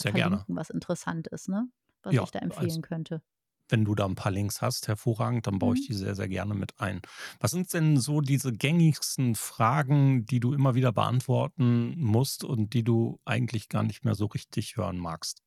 Sehr 0.00 0.12
gerne. 0.12 0.46
verlinken, 0.46 0.56
was 0.56 0.70
interessant 0.70 1.28
ist, 1.28 1.48
ne? 1.48 1.68
Was 2.02 2.18
Ja, 2.18 2.22
ich 2.22 2.30
da 2.30 2.40
empfehlen 2.40 2.82
könnte. 2.82 3.22
wenn 3.70 3.84
du 3.84 3.94
da 3.94 4.04
ein 4.04 4.14
paar 4.14 4.32
Links 4.32 4.60
hast, 4.62 4.88
hervorragend, 4.88 5.46
dann 5.46 5.58
baue 5.58 5.74
ich 5.74 5.80
Mhm. 5.80 5.86
die 5.86 5.94
sehr, 5.94 6.14
sehr 6.14 6.28
gerne 6.28 6.54
mit 6.54 6.78
ein. 6.80 7.00
Was 7.40 7.50
sind 7.52 7.72
denn 7.72 7.96
so 7.98 8.20
diese 8.20 8.52
gängigsten 8.52 9.34
Fragen, 9.34 10.26
die 10.26 10.38
du 10.40 10.52
immer 10.52 10.74
wieder 10.74 10.92
beantworten 10.92 11.94
musst 11.98 12.44
und 12.44 12.74
die 12.74 12.84
du 12.84 13.20
eigentlich 13.24 13.68
gar 13.70 13.82
nicht 13.82 14.04
mehr 14.04 14.14
so 14.14 14.26
richtig 14.26 14.76
hören 14.76 14.98
magst? 14.98 15.42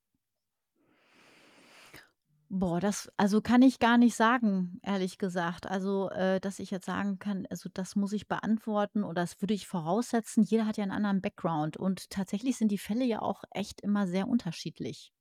Boah, 2.49 2.79
das 2.79 3.11
also 3.17 3.41
kann 3.41 3.61
ich 3.61 3.77
gar 3.79 3.97
nicht 3.97 4.15
sagen, 4.15 4.79
ehrlich 4.81 5.17
gesagt. 5.17 5.67
Also, 5.67 6.09
äh, 6.11 6.39
dass 6.39 6.59
ich 6.59 6.71
jetzt 6.71 6.85
sagen 6.85 7.19
kann, 7.19 7.45
also 7.49 7.69
das 7.73 7.95
muss 7.97 8.13
ich 8.13 8.27
beantworten 8.29 9.03
oder 9.03 9.21
das 9.23 9.41
würde 9.41 9.53
ich 9.53 9.67
voraussetzen. 9.67 10.43
Jeder 10.43 10.65
hat 10.65 10.77
ja 10.77 10.83
einen 10.83 10.93
anderen 10.93 11.21
Background 11.21 11.75
und 11.75 12.09
tatsächlich 12.09 12.57
sind 12.57 12.69
die 12.71 12.77
Fälle 12.77 13.03
ja 13.03 13.21
auch 13.21 13.43
echt 13.51 13.81
immer 13.81 14.07
sehr 14.07 14.29
unterschiedlich. 14.29 15.11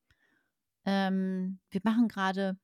Ähm, 0.84 1.60
wir 1.70 1.80
machen 1.84 2.08
gerade 2.08 2.58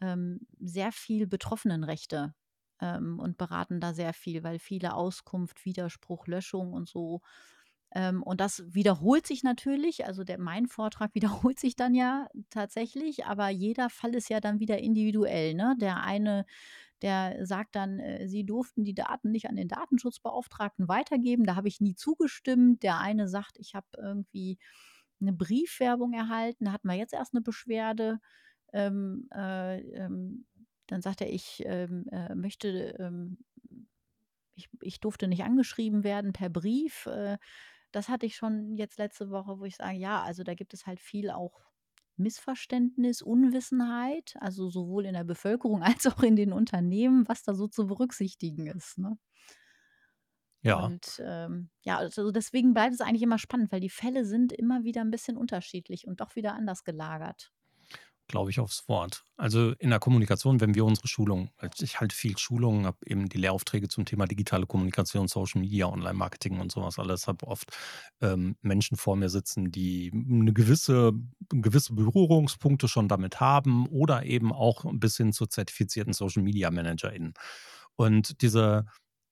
ähm, 0.00 0.40
sehr 0.60 0.92
viel 0.92 1.26
Betroffenenrechte 1.26 2.34
ähm, 2.80 3.18
und 3.20 3.38
beraten 3.38 3.80
da 3.80 3.94
sehr 3.94 4.14
viel, 4.14 4.44
weil 4.44 4.58
viele 4.58 4.94
Auskunft, 4.94 5.64
Widerspruch, 5.64 6.26
Löschung 6.26 6.72
und 6.72 6.88
so. 6.88 7.22
Ähm, 7.92 8.22
und 8.22 8.40
das 8.40 8.62
wiederholt 8.74 9.26
sich 9.26 9.42
natürlich. 9.42 10.06
Also 10.06 10.24
der, 10.24 10.38
mein 10.38 10.66
Vortrag 10.66 11.14
wiederholt 11.14 11.58
sich 11.58 11.76
dann 11.76 11.94
ja 11.94 12.28
tatsächlich, 12.50 13.26
aber 13.26 13.48
jeder 13.48 13.90
Fall 13.90 14.14
ist 14.14 14.30
ja 14.30 14.40
dann 14.40 14.60
wieder 14.60 14.78
individuell. 14.78 15.54
Ne? 15.54 15.76
Der 15.80 16.02
eine, 16.02 16.46
der 17.02 17.44
sagt 17.46 17.76
dann, 17.76 17.98
äh, 17.98 18.28
sie 18.28 18.44
durften 18.44 18.84
die 18.84 18.94
Daten 18.94 19.30
nicht 19.30 19.48
an 19.48 19.56
den 19.56 19.68
Datenschutzbeauftragten 19.68 20.88
weitergeben. 20.88 21.44
Da 21.44 21.56
habe 21.56 21.68
ich 21.68 21.80
nie 21.80 21.94
zugestimmt. 21.94 22.82
Der 22.82 22.98
eine 22.98 23.28
sagt, 23.28 23.58
ich 23.58 23.74
habe 23.74 23.86
irgendwie 23.96 24.58
eine 25.20 25.32
Briefwerbung 25.32 26.12
erhalten. 26.12 26.66
Da 26.66 26.72
hatten 26.72 26.88
wir 26.88 26.96
jetzt 26.96 27.14
erst 27.14 27.34
eine 27.34 27.42
Beschwerde. 27.42 28.20
Ähm, 28.72 29.28
äh, 29.34 29.80
ähm, 29.80 30.46
dann 30.86 31.02
sagt 31.02 31.20
er, 31.20 31.32
ich 31.32 31.62
ähm, 31.66 32.06
äh, 32.10 32.34
möchte, 32.34 32.96
ähm, 32.98 33.38
ich, 34.54 34.68
ich 34.82 35.00
durfte 35.00 35.28
nicht 35.28 35.44
angeschrieben 35.44 36.04
werden 36.04 36.32
per 36.32 36.48
Brief. 36.50 37.06
Äh, 37.06 37.38
das 37.92 38.08
hatte 38.08 38.26
ich 38.26 38.36
schon 38.36 38.76
jetzt 38.76 38.98
letzte 38.98 39.30
Woche, 39.30 39.58
wo 39.58 39.64
ich 39.64 39.76
sage, 39.76 39.96
ja, 39.98 40.22
also 40.22 40.42
da 40.44 40.54
gibt 40.54 40.74
es 40.74 40.86
halt 40.86 41.00
viel 41.00 41.30
auch 41.30 41.60
Missverständnis, 42.16 43.22
Unwissenheit, 43.22 44.36
also 44.40 44.68
sowohl 44.68 45.06
in 45.06 45.14
der 45.14 45.24
Bevölkerung 45.24 45.82
als 45.82 46.06
auch 46.06 46.22
in 46.22 46.36
den 46.36 46.52
Unternehmen, 46.52 47.28
was 47.28 47.42
da 47.42 47.54
so 47.54 47.68
zu 47.68 47.86
berücksichtigen 47.86 48.66
ist. 48.66 48.98
Ne? 48.98 49.18
Ja, 50.62 50.92
Und 50.92 51.20
ähm, 51.24 51.70
ja, 51.82 51.98
also 51.98 52.30
deswegen 52.30 52.74
bleibt 52.74 52.94
es 52.94 53.00
eigentlich 53.00 53.22
immer 53.22 53.38
spannend, 53.38 53.72
weil 53.72 53.80
die 53.80 53.90
Fälle 53.90 54.24
sind 54.24 54.52
immer 54.52 54.84
wieder 54.84 55.00
ein 55.02 55.10
bisschen 55.10 55.36
unterschiedlich 55.36 56.06
und 56.06 56.20
doch 56.20 56.36
wieder 56.36 56.54
anders 56.54 56.84
gelagert. 56.84 57.52
Glaube 58.30 58.50
ich 58.50 58.60
aufs 58.60 58.88
Wort. 58.88 59.24
Also 59.36 59.72
in 59.72 59.90
der 59.90 59.98
Kommunikation, 59.98 60.60
wenn 60.60 60.74
wir 60.74 60.84
unsere 60.84 61.08
Schulung, 61.08 61.50
also 61.58 61.84
ich 61.84 62.00
halte 62.00 62.14
viel 62.14 62.38
Schulungen, 62.38 62.86
habe 62.86 62.98
eben 63.04 63.28
die 63.28 63.38
Lehraufträge 63.38 63.88
zum 63.88 64.04
Thema 64.04 64.26
digitale 64.26 64.66
Kommunikation, 64.66 65.28
Social 65.28 65.60
Media, 65.60 65.86
Online-Marketing 65.86 66.60
und 66.60 66.72
sowas 66.72 66.98
alles, 66.98 67.26
habe 67.26 67.46
oft 67.46 67.76
ähm, 68.20 68.56
Menschen 68.62 68.96
vor 68.96 69.16
mir 69.16 69.28
sitzen, 69.28 69.70
die 69.70 70.10
eine 70.12 70.52
gewisse, 70.52 71.12
gewisse 71.48 71.94
Berührungspunkte 71.94 72.88
schon 72.88 73.08
damit 73.08 73.40
haben 73.40 73.86
oder 73.88 74.24
eben 74.24 74.52
auch 74.52 74.84
bis 74.92 75.16
hin 75.16 75.32
zu 75.32 75.46
zertifizierten 75.46 76.12
Social 76.12 76.42
Media 76.42 76.70
ManagerInnen. 76.70 77.34
Und 77.96 78.40
diese, 78.42 78.86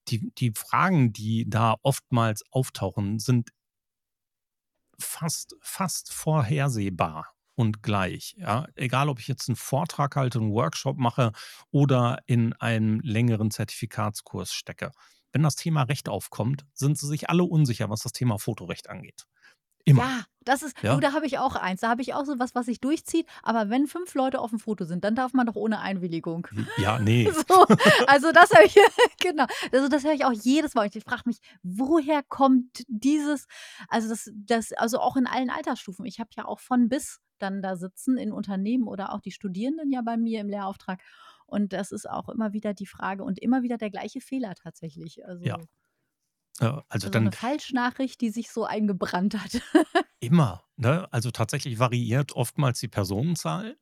die, 0.08 0.30
die 0.34 0.52
Fragen, 0.54 1.12
die 1.12 1.48
da 1.48 1.76
oftmals 1.82 2.42
auftauchen, 2.50 3.18
sind 3.18 3.50
fast, 4.98 5.56
fast 5.61 6.12
vorhersehbar 6.12 7.38
und 7.59 7.83
gleich. 7.83 8.37
Ja? 8.38 8.66
Egal, 8.77 9.09
ob 9.09 9.18
ich 9.18 9.27
jetzt 9.27 9.49
einen 9.49 9.57
Vortrag 9.57 10.14
halte, 10.14 10.38
einen 10.38 10.53
Workshop 10.53 10.97
mache 10.97 11.33
oder 11.73 12.21
in 12.27 12.53
einen 12.55 13.01
längeren 13.01 13.51
Zertifikatskurs 13.51 14.53
stecke. 14.53 14.92
Wenn 15.33 15.42
das 15.42 15.57
Thema 15.57 15.83
Recht 15.83 16.09
aufkommt, 16.09 16.64
sind 16.73 16.97
sie 16.97 17.09
sich 17.09 17.29
alle 17.29 17.42
unsicher, 17.42 17.90
was 17.90 18.03
das 18.03 18.12
Thema 18.12 18.38
Fotorecht 18.38 18.88
angeht. 18.88 19.27
Immer. 19.85 20.03
Ja, 20.03 20.25
das 20.44 20.62
ist, 20.62 20.81
Ja? 20.83 20.94
du, 20.94 21.01
da 21.01 21.12
habe 21.14 21.27
ich 21.27 21.38
auch 21.38 21.57
eins. 21.57 21.81
Da 21.81 21.88
habe 21.88 22.03
ich 22.03 22.14
auch 22.14 22.25
so 22.25 22.38
was, 22.38 22.55
was 22.55 22.66
sich 22.66 22.81
durchzieht. 22.81 23.27
Aber 23.42 23.71
wenn 23.71 23.87
fünf 23.87 24.14
Leute 24.14 24.38
auf 24.38 24.51
dem 24.51 24.59
Foto 24.61 24.85
sind, 24.85 25.03
dann 25.03 25.14
darf 25.16 25.33
man 25.33 25.47
doch 25.47 25.57
ohne 25.57 25.81
Einwilligung. 25.81 26.47
Ja, 26.77 26.99
nee. 27.01 27.29
So, 27.49 27.66
also 28.07 28.31
das 28.31 28.53
habe 28.53 28.66
ich, 28.66 28.77
genau. 29.21 29.47
Also 29.73 29.88
das 29.88 30.05
höre 30.05 30.12
ich 30.12 30.25
auch 30.25 30.33
jedes 30.33 30.75
Mal. 30.75 30.88
Ich 30.92 31.03
frage 31.03 31.23
mich, 31.27 31.38
woher 31.62 32.23
kommt 32.23 32.85
dieses, 32.87 33.47
also 33.88 34.09
das, 34.09 34.31
das, 34.35 34.73
also 34.75 35.01
auch 35.01 35.16
in 35.16 35.27
allen 35.27 35.51
Altersstufen. 35.51 36.05
Ich 36.07 36.21
habe 36.21 36.31
ja 36.37 36.44
auch 36.44 36.61
von 36.61 36.88
bis 36.88 37.18
dann 37.38 37.62
da 37.62 37.77
sitzen 37.77 38.16
in 38.16 38.33
Unternehmen 38.33 38.88
oder 38.88 39.12
auch 39.12 39.20
die 39.20 39.31
Studierenden 39.31 39.90
ja 39.90 40.03
bei 40.03 40.16
mir 40.16 40.40
im 40.40 40.48
Lehrauftrag. 40.48 41.01
Und 41.46 41.72
das 41.72 41.92
ist 41.92 42.09
auch 42.09 42.29
immer 42.29 42.53
wieder 42.53 42.74
die 42.74 42.87
Frage 42.87 43.24
und 43.24 43.38
immer 43.38 43.62
wieder 43.62 43.79
der 43.79 43.90
gleiche 43.90 44.20
Fehler 44.20 44.55
tatsächlich. 44.55 45.24
Also, 45.24 45.44
Ja. 45.44 45.59
Also 46.61 46.83
also 46.88 47.09
dann 47.09 47.22
eine 47.22 47.33
Falschnachricht, 47.33 48.20
die 48.20 48.31
sich 48.31 48.51
so 48.51 48.64
eingebrannt 48.64 49.38
hat. 49.40 49.62
immer. 50.20 50.64
Ne? 50.77 51.07
Also 51.12 51.31
tatsächlich 51.31 51.79
variiert 51.79 52.33
oftmals 52.33 52.81
die 52.81 52.88
Personenzahl. 52.88 53.77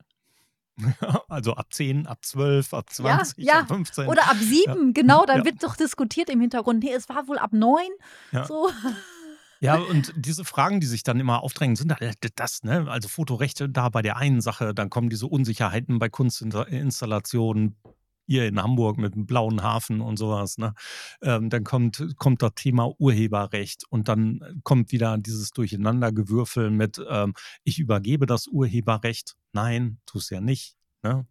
Also 1.29 1.55
ab 1.55 1.73
10, 1.73 2.07
ab 2.07 2.19
12, 2.23 2.75
ab 2.75 2.91
Ja, 2.99 3.23
20, 3.25 3.45
ja. 3.45 3.61
ab 3.61 3.69
15. 3.69 4.09
Oder 4.09 4.25
ab 4.25 4.37
Ja, 4.39 4.75
7, 4.75 4.93
genau, 4.93 5.25
dann 5.25 5.39
ja, 5.39 5.45
wird 5.47 5.63
doch 5.63 5.75
diskutiert 5.75 6.29
im 6.29 6.41
Hintergrund. 6.41 6.85
Ne, 6.85 6.93
es 6.93 7.09
war 7.09 7.27
wohl 7.29 7.39
ab 7.39 7.55
9, 7.55 7.87
ja. 8.33 8.45
so. 8.45 8.71
Ja, 9.61 9.77
und 9.77 10.13
diese 10.17 10.45
Fragen, 10.45 10.81
die 10.81 10.87
sich 10.87 11.03
dann 11.03 11.21
immer 11.21 11.43
aufdrängen, 11.43 11.77
sind 11.77 11.93
halt 11.93 12.19
das, 12.37 12.63
ne? 12.63 12.87
Also 12.89 13.09
Fotorechte 13.09 13.69
da 13.69 13.89
bei 13.89 14.03
der 14.03 14.17
einen 14.17 14.41
Sache, 14.41 14.75
dann 14.75 14.91
kommen 14.91 15.09
diese 15.09 15.27
Unsicherheiten 15.27 15.99
bei 15.99 16.09
Kunstinstallationen, 16.09 17.77
hier 18.27 18.47
in 18.47 18.61
Hamburg 18.61 18.99
mit 18.99 19.15
dem 19.15 19.27
blauen 19.27 19.63
Hafen 19.63 20.01
und 20.01 20.19
sowas, 20.19 20.59
ne? 20.59 20.75
Ähm, 21.23 21.49
dann 21.49 21.65
kommt, 21.65 22.05
kommt 22.17 22.43
das 22.43 22.53
Thema 22.57 22.93
Urheberrecht 22.99 23.85
und 23.89 24.09
dann 24.09 24.61
kommt 24.65 24.93
wieder 24.93 25.17
dieses 25.19 25.51
Durcheinandergewürfel 25.53 26.71
mit, 26.71 27.01
ähm, 27.09 27.35
ich 27.63 27.79
übergebe 27.79 28.27
das 28.27 28.49
Urheberrecht. 28.49 29.37
Nein, 29.53 29.99
tust 30.07 30.31
ja 30.31 30.41
nicht, 30.41 30.77
ne? 31.03 31.27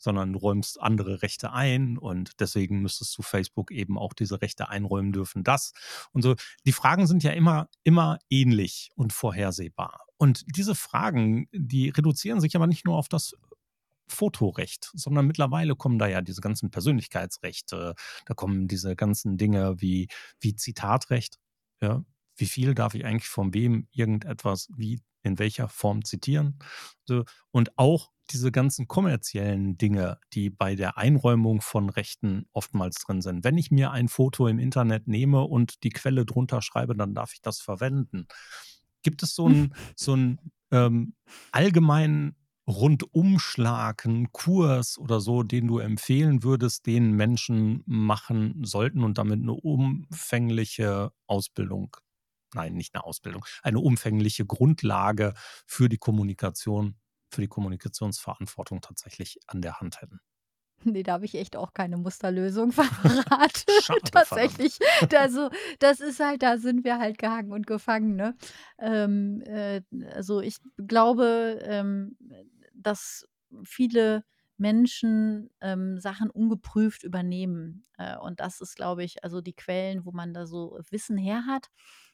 Sondern 0.00 0.32
du 0.32 0.38
räumst 0.40 0.80
andere 0.80 1.22
Rechte 1.22 1.52
ein 1.52 1.98
und 1.98 2.40
deswegen 2.40 2.80
müsstest 2.80 3.16
du 3.16 3.22
Facebook 3.22 3.70
eben 3.70 3.98
auch 3.98 4.14
diese 4.14 4.42
Rechte 4.42 4.68
einräumen 4.68 5.12
dürfen, 5.12 5.44
das 5.44 5.72
und 6.12 6.22
so. 6.22 6.34
Die 6.66 6.72
Fragen 6.72 7.06
sind 7.06 7.22
ja 7.22 7.30
immer, 7.32 7.68
immer 7.84 8.18
ähnlich 8.30 8.90
und 8.96 9.12
vorhersehbar. 9.12 10.06
Und 10.16 10.44
diese 10.56 10.74
Fragen, 10.74 11.48
die 11.52 11.90
reduzieren 11.90 12.40
sich 12.40 12.56
aber 12.56 12.66
nicht 12.66 12.84
nur 12.84 12.96
auf 12.96 13.08
das 13.08 13.34
Fotorecht, 14.08 14.90
sondern 14.94 15.26
mittlerweile 15.26 15.76
kommen 15.76 15.98
da 15.98 16.06
ja 16.08 16.20
diese 16.20 16.40
ganzen 16.40 16.70
Persönlichkeitsrechte, 16.70 17.94
da 18.26 18.34
kommen 18.34 18.66
diese 18.66 18.96
ganzen 18.96 19.36
Dinge 19.36 19.80
wie, 19.80 20.08
wie 20.40 20.56
Zitatrecht, 20.56 21.38
ja, 21.80 22.04
wie 22.36 22.46
viel 22.46 22.74
darf 22.74 22.94
ich 22.94 23.04
eigentlich 23.04 23.28
von 23.28 23.54
wem 23.54 23.86
irgendetwas 23.92 24.68
wie 24.74 25.00
in 25.22 25.38
welcher 25.38 25.68
Form 25.68 26.04
zitieren. 26.04 26.58
Und 27.50 27.78
auch 27.78 28.10
diese 28.32 28.52
ganzen 28.52 28.88
kommerziellen 28.88 29.76
Dinge, 29.76 30.18
die 30.32 30.50
bei 30.50 30.74
der 30.74 30.98
Einräumung 30.98 31.60
von 31.60 31.90
Rechten 31.90 32.46
oftmals 32.52 32.96
drin 32.96 33.22
sind. 33.22 33.44
Wenn 33.44 33.58
ich 33.58 33.70
mir 33.70 33.90
ein 33.90 34.08
Foto 34.08 34.46
im 34.48 34.58
Internet 34.58 35.08
nehme 35.08 35.42
und 35.42 35.82
die 35.82 35.90
Quelle 35.90 36.24
drunter 36.24 36.62
schreibe, 36.62 36.94
dann 36.96 37.14
darf 37.14 37.32
ich 37.32 37.42
das 37.42 37.60
verwenden. 37.60 38.26
Gibt 39.02 39.22
es 39.22 39.34
so 39.34 39.46
einen, 39.46 39.74
so 39.96 40.12
einen 40.12 40.38
ähm, 40.70 41.14
allgemeinen 41.52 42.36
Rundumschlag, 42.70 44.06
einen 44.06 44.32
Kurs 44.32 44.98
oder 44.98 45.20
so, 45.20 45.42
den 45.42 45.66
du 45.66 45.78
empfehlen 45.78 46.42
würdest, 46.42 46.86
den 46.86 47.12
Menschen 47.12 47.82
machen 47.86 48.64
sollten 48.64 49.02
und 49.02 49.18
damit 49.18 49.40
eine 49.40 49.52
umfängliche 49.52 51.12
Ausbildung, 51.26 51.96
nein, 52.54 52.74
nicht 52.74 52.94
eine 52.94 53.04
Ausbildung, 53.04 53.44
eine 53.62 53.80
umfängliche 53.80 54.46
Grundlage 54.46 55.34
für 55.66 55.88
die 55.88 55.98
Kommunikation, 55.98 56.96
für 57.30 57.40
die 57.40 57.48
Kommunikationsverantwortung 57.48 58.80
tatsächlich 58.80 59.38
an 59.46 59.62
der 59.62 59.80
Hand 59.80 60.00
hätten? 60.02 60.20
Ne, 60.84 61.02
da 61.02 61.12
habe 61.12 61.26
ich 61.26 61.34
echt 61.34 61.56
auch 61.56 61.74
keine 61.74 61.96
Musterlösung. 61.98 62.72
Schade, 62.72 63.52
verdammt. 63.82 64.12
Tatsächlich. 64.12 64.78
Also, 65.14 65.50
das 65.78 66.00
ist 66.00 66.20
halt 66.20 66.42
da 66.42 66.58
sind 66.58 66.84
wir 66.84 66.98
halt 66.98 67.18
gehangen 67.18 67.52
und 67.52 67.66
gefangen, 67.66 68.16
ne? 68.16 68.34
Ähm, 68.78 69.42
äh, 69.42 69.82
also, 70.14 70.40
ich 70.40 70.56
glaube, 70.86 71.60
ähm, 71.62 72.16
dass 72.74 73.28
viele 73.64 74.24
Menschen, 74.56 75.50
ähm, 75.60 75.98
Sachen 75.98 76.30
ungeprüft 76.30 77.02
übernehmen. 77.02 77.84
Äh, 77.98 78.16
und 78.16 78.40
das 78.40 78.60
ist, 78.60 78.76
glaube 78.76 79.04
ich 79.04 79.22
also, 79.24 79.40
die 79.40 79.54
Quellen, 79.54 80.04
wo 80.06 80.12
man 80.12 80.32
da 80.32 80.46
so 80.46 80.78
Wissen 80.90 81.18
her 81.18 81.44
hat. 81.46 81.68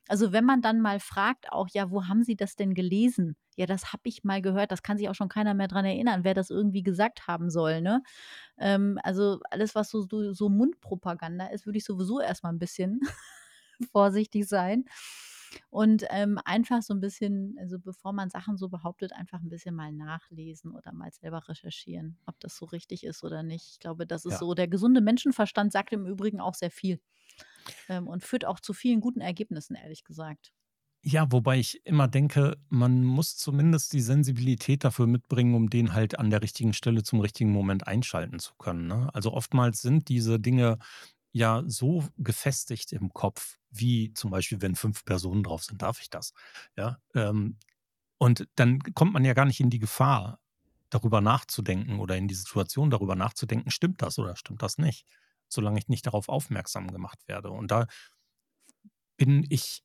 Also, 0.09 0.33
wenn 0.33 0.45
man 0.45 0.63
dann 0.63 0.81
mal 0.81 1.01
fragt 1.01 1.51
auch: 1.53 1.69
„Ja, 1.73 1.91
wo 1.91 2.07
haben 2.07 2.23
Sie 2.25 2.37
das 2.37 2.57
denn 2.57 2.75
gelesen?“ 2.75 3.37
„Ja, 3.57 3.67
das 3.67 3.93
habe 3.93 4.03
ich 4.05 4.25
mal 4.25 4.43
gehört.“ 4.43 4.71
Das 4.73 4.83
kann 4.83 4.99
sich 4.99 5.09
auch 5.09 5.15
schon 5.15 5.29
keiner 5.29 5.55
mehr 5.55 5.69
dran 5.69 5.85
erinnern, 5.85 6.25
wer 6.25 6.35
das 6.35 6.51
irgendwie 6.51 6.83
gesagt 6.83 7.27
haben 7.29 7.51
soll, 7.51 7.81
ne? 7.83 8.03
Ähm, 8.59 8.99
also, 9.05 9.41
alles, 9.51 9.75
was 9.75 9.91
so 9.91 10.03
so 10.03 10.33
so 10.35 10.49
Mundpropaganda 10.51 11.47
ist, 11.49 11.67
würde 11.67 11.79
ich 11.79 11.85
sowieso 11.85 12.21
erst 12.21 12.43
mal 12.45 12.51
'n 12.51 12.59
bisschen 12.61 13.01
vorsichtig 13.93 14.47
sein. 14.49 14.85
Und, 15.71 16.05
ähm, 16.11 16.39
einfach 16.45 16.83
so 16.83 16.95
ein 16.95 17.01
bisschen 17.01 17.57
also, 17.61 17.79
bevor 17.79 18.13
man 18.13 18.31
Sachen 18.31 18.57
so 18.57 18.69
behauptet, 18.69 19.13
einfach 19.13 19.41
ein 19.41 19.49
bisschen 19.49 19.75
mal 19.75 19.93
nachlesen 19.93 20.73
oder 20.73 20.93
mal 20.93 21.13
selber 21.13 21.49
recherchieren, 21.49 22.19
ob 22.27 22.39
das 22.41 22.57
so 22.57 22.67
richtig 22.67 23.05
ist 23.05 23.25
oder 23.25 23.43
nicht. 23.43 23.69
Ich 23.73 23.79
glaube, 23.81 24.07
das 24.07 24.25
ist 24.25 24.37
Ja. 24.37 24.41
so 24.41 24.55
der 24.55 24.69
gesunde 24.69 25.01
Menschenverstand 25.01 25.73
sagt 25.73 25.93
im 25.93 26.07
Übrigen 26.07 26.41
auch 26.41 26.55
sehr 26.55 26.71
viel, 26.71 27.01
ähm, 27.89 28.09
und 28.09 28.25
führt 28.25 28.45
auch 28.47 28.61
zu 28.61 28.73
vielen 28.75 29.01
guten 29.01 29.21
Ergebnissen, 29.21 29.77
ehrlich 29.77 30.05
gesagt. 30.05 30.53
Ja, 31.05 31.31
wobei 31.31 31.59
ich 31.61 31.81
immer 31.87 32.09
denke, 32.09 32.57
man 32.69 33.05
muss 33.05 33.37
zumindest 33.37 33.93
die 33.93 34.01
Sensibilität 34.01 34.83
dafür 34.83 35.07
mitbringen, 35.07 35.55
um 35.55 35.71
den 35.71 35.93
halt 35.93 36.19
an 36.19 36.31
der 36.31 36.43
richtigen 36.43 36.73
Stelle 36.73 37.05
zum 37.05 37.21
richtigen 37.21 37.53
Moment 37.53 37.87
einschalten 37.87 38.41
zu 38.41 38.55
können, 38.59 38.89
ne? 38.89 39.09
Also, 39.15 39.33
oftmals 39.33 39.83
sind 39.83 40.09
diese 40.09 40.41
Dinge 40.41 40.79
ja 41.33 41.63
so 41.67 42.05
gefestigt 42.19 42.93
im 42.93 43.13
Kopf, 43.13 43.59
wie 43.79 44.13
zum 44.15 44.31
Beispiel, 44.31 44.63
wenn 44.63 44.75
5 44.77 45.05
Personen 45.05 45.43
drauf 45.43 45.65
sind: 45.65 45.83
„Darf 45.83 46.01
ich 46.01 46.11
das?“ 46.11 46.33
Ja, 46.77 46.99
ähm, 47.15 47.59
und 48.19 48.49
dann 48.57 48.81
kommt 48.95 49.13
man 49.13 49.25
ja 49.25 49.35
gar 49.35 49.45
nicht 49.47 49.61
in 49.61 49.71
die 49.71 49.79
Gefahr, 49.81 50.41
darüber 50.91 51.21
nachzudenken 51.21 52.01
oder 52.01 52.17
in 52.17 52.29
die 52.29 52.35
Situation 52.35 52.91
darüber 52.91 53.17
nachzudenken: 53.17 53.71
„Stimmt 53.71 54.03
das 54.03 54.19
oder 54.19 54.37
stimmt 54.37 54.63
das 54.63 54.79
nicht?“ 54.79 55.07
Solange 55.49 55.79
ich 55.81 55.89
nicht 55.89 56.07
darauf 56.07 56.29
aufmerksam 56.29 56.91
gemacht 56.93 57.21
werde. 57.29 57.51
Und 57.51 57.71
da 57.71 57.87
bin 59.17 59.47
ich 59.49 59.83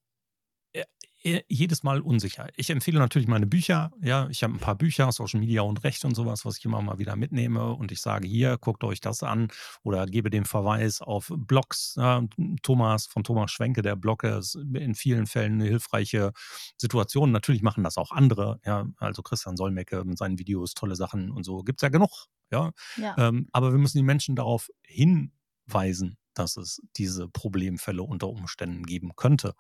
äh, 0.74 0.86
jedes 1.24 1.84
Mal 1.84 2.02
unsicher. 2.02 2.48
Ich 2.56 2.70
empfehle 2.70 3.00
natürlich 3.00 3.28
meine 3.28 3.46
Bücher. 3.48 3.92
Ja, 4.02 4.28
ich 4.30 4.44
habe 4.44 4.54
ein 4.54 4.60
paar 4.60 4.76
Bücher, 4.76 5.12
Social 5.12 5.40
Media 5.40 5.62
und 5.62 5.84
Recht 5.84 6.04
und 6.06 6.16
sowas, 6.16 6.46
was 6.46 6.58
ich 6.58 6.66
immer 6.66 6.82
mal 6.82 7.00
wieder 7.00 7.16
mitnehme 7.16 7.74
und 7.74 7.92
ich 7.92 8.02
sage: 8.02 8.28
„Hier, 8.28 8.58
guckt 8.58 8.84
euch 8.84 9.02
das 9.02 9.22
an“ 9.24 9.50
oder 9.84 10.06
gebe 10.08 10.30
den 10.30 10.46
Verweis 10.46 11.02
auf 11.02 11.32
Blogs, 11.36 11.96
ja, 11.98 12.24
Thomas 12.64 13.06
von 13.08 13.24
Thomas 13.24 13.52
Schwenke, 13.52 13.82
der 13.82 13.96
Blog 13.96 14.24
ist 14.24 14.56
in 14.56 14.96
vielen 14.96 15.28
Fällen 15.28 15.54
eine 15.62 15.66
hilfreiche 15.66 16.32
Situation. 16.78 17.32
Natürlich 17.32 17.62
machen 17.62 17.84
das 17.84 17.98
auch 17.98 18.12
andere, 18.12 18.60
ja, 18.66 18.86
also 18.98 19.22
Christian 19.22 19.58
Solmecke 19.58 20.04
mit 20.06 20.18
seinen 20.18 20.40
Videos, 20.40 20.74
tolle 20.74 20.96
Sachen 20.96 21.32
und 21.32 21.44
so, 21.44 21.64
gibt's 21.64 21.84
ja 21.84 21.90
genug, 21.90 22.28
ja. 22.52 22.72
Ja. 22.96 23.18
Ähm, 23.18 23.48
aber 23.52 23.72
wir 23.72 23.80
müssen 23.80 23.98
die 23.98 24.04
Menschen 24.04 24.36
darauf 24.36 24.70
hinweisen, 24.84 26.18
dass 26.34 26.58
es 26.58 26.82
diese 26.98 27.28
Problemfälle 27.30 28.04
unter 28.04 28.28
Umständen 28.30 28.86
geben 28.86 29.12
könnte, 29.16 29.54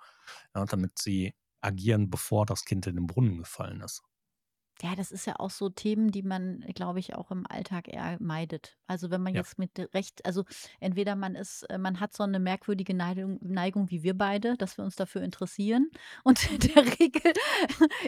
ja, 0.56 0.66
damit 0.66 0.98
sie 1.00 1.34
agieren, 1.62 2.10
bevor 2.10 2.46
das 2.46 2.66
Kind 2.66 2.88
in 2.88 2.96
den 2.96 3.08
Brunnen 3.08 3.38
gefallen 3.40 3.82
ist. 3.82 4.04
Ja, 4.82 4.96
das 4.96 5.12
ist 5.12 5.28
ja 5.28 5.36
auch 5.40 5.52
so 5.52 5.70
Themen, 5.70 6.10
die 6.12 6.24
man, 6.24 6.62
glaube 6.74 6.98
ich, 7.00 7.14
auch 7.14 7.30
im 7.30 7.46
Alltag 7.48 7.88
eher 7.88 8.18
meidet. 8.20 8.80
Also, 8.88 9.12
wenn 9.12 9.22
man 9.22 9.36
Ja. 9.36 9.42
jetzt 9.42 9.60
mit 9.60 9.78
Recht 9.94 10.26
also, 10.26 10.44
entweder 10.80 11.16
man 11.16 11.36
ist 11.36 11.64
äh, 11.70 11.78
man 11.78 12.00
hat 12.00 12.14
so 12.16 12.24
eine 12.24 12.40
merkwürdige 12.40 12.96
Neigung 12.96 13.38
Neigung 13.42 13.92
wie 13.92 14.02
wir 14.02 14.18
beide, 14.18 14.58
dass 14.58 14.78
wir 14.80 14.84
uns 14.86 14.96
dafür 14.96 15.22
interessieren. 15.22 15.92
Und 16.24 16.50
in 16.52 16.60
der 16.60 16.84
Regel 17.00 17.34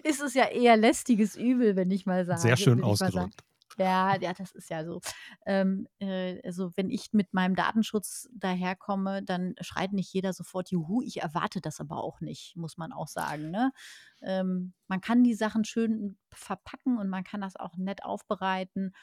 ist 0.04 0.22
es 0.22 0.34
ja 0.34 0.46
eher 0.46 0.76
lästiges 0.78 1.36
Übel, 1.36 1.76
wenn 1.76 1.92
ich 1.92 2.06
mal 2.08 2.26
Sehr 2.30 2.58
sage 2.58 2.58
schön 2.58 2.82
mal 2.98 3.12
sagen. 3.12 3.32
ausgedrückt. 3.32 3.44
Ja, 3.78 4.16
ja, 4.22 4.34
das 4.34 4.52
ist 4.52 4.70
ja 4.70 4.86
so. 4.86 5.02
Ähm, 5.46 5.88
äh, 6.00 6.40
also, 6.46 6.72
wenn 6.76 6.90
ich 6.92 7.12
mit 7.14 7.34
meinem 7.34 7.56
Datenschutz 7.56 8.30
daherkomme, 8.34 9.24
dann 9.24 9.56
schreit 9.62 9.94
nicht 9.94 10.14
jeder 10.14 10.34
sofort: 10.34 10.70
„Juhu“, 10.72 11.02
ich 11.02 11.22
erwarte 11.22 11.60
das 11.62 11.80
aber 11.80 12.04
auch 12.04 12.22
nicht, 12.22 12.56
muss 12.56 12.78
man 12.78 12.92
auch 12.94 13.08
sagen, 13.08 13.50
ne? 13.52 13.72
Ähm, 14.22 14.74
man 14.88 15.02
kann 15.02 15.24
die 15.24 15.34
Sachen 15.34 15.66
schön 15.66 16.18
verpacken 16.32 16.98
und 17.00 17.10
man 17.10 17.24
kann 17.24 17.42
das 17.42 17.56
auch 17.56 17.76
nett 17.78 18.04
aufbereiten, 18.06 18.94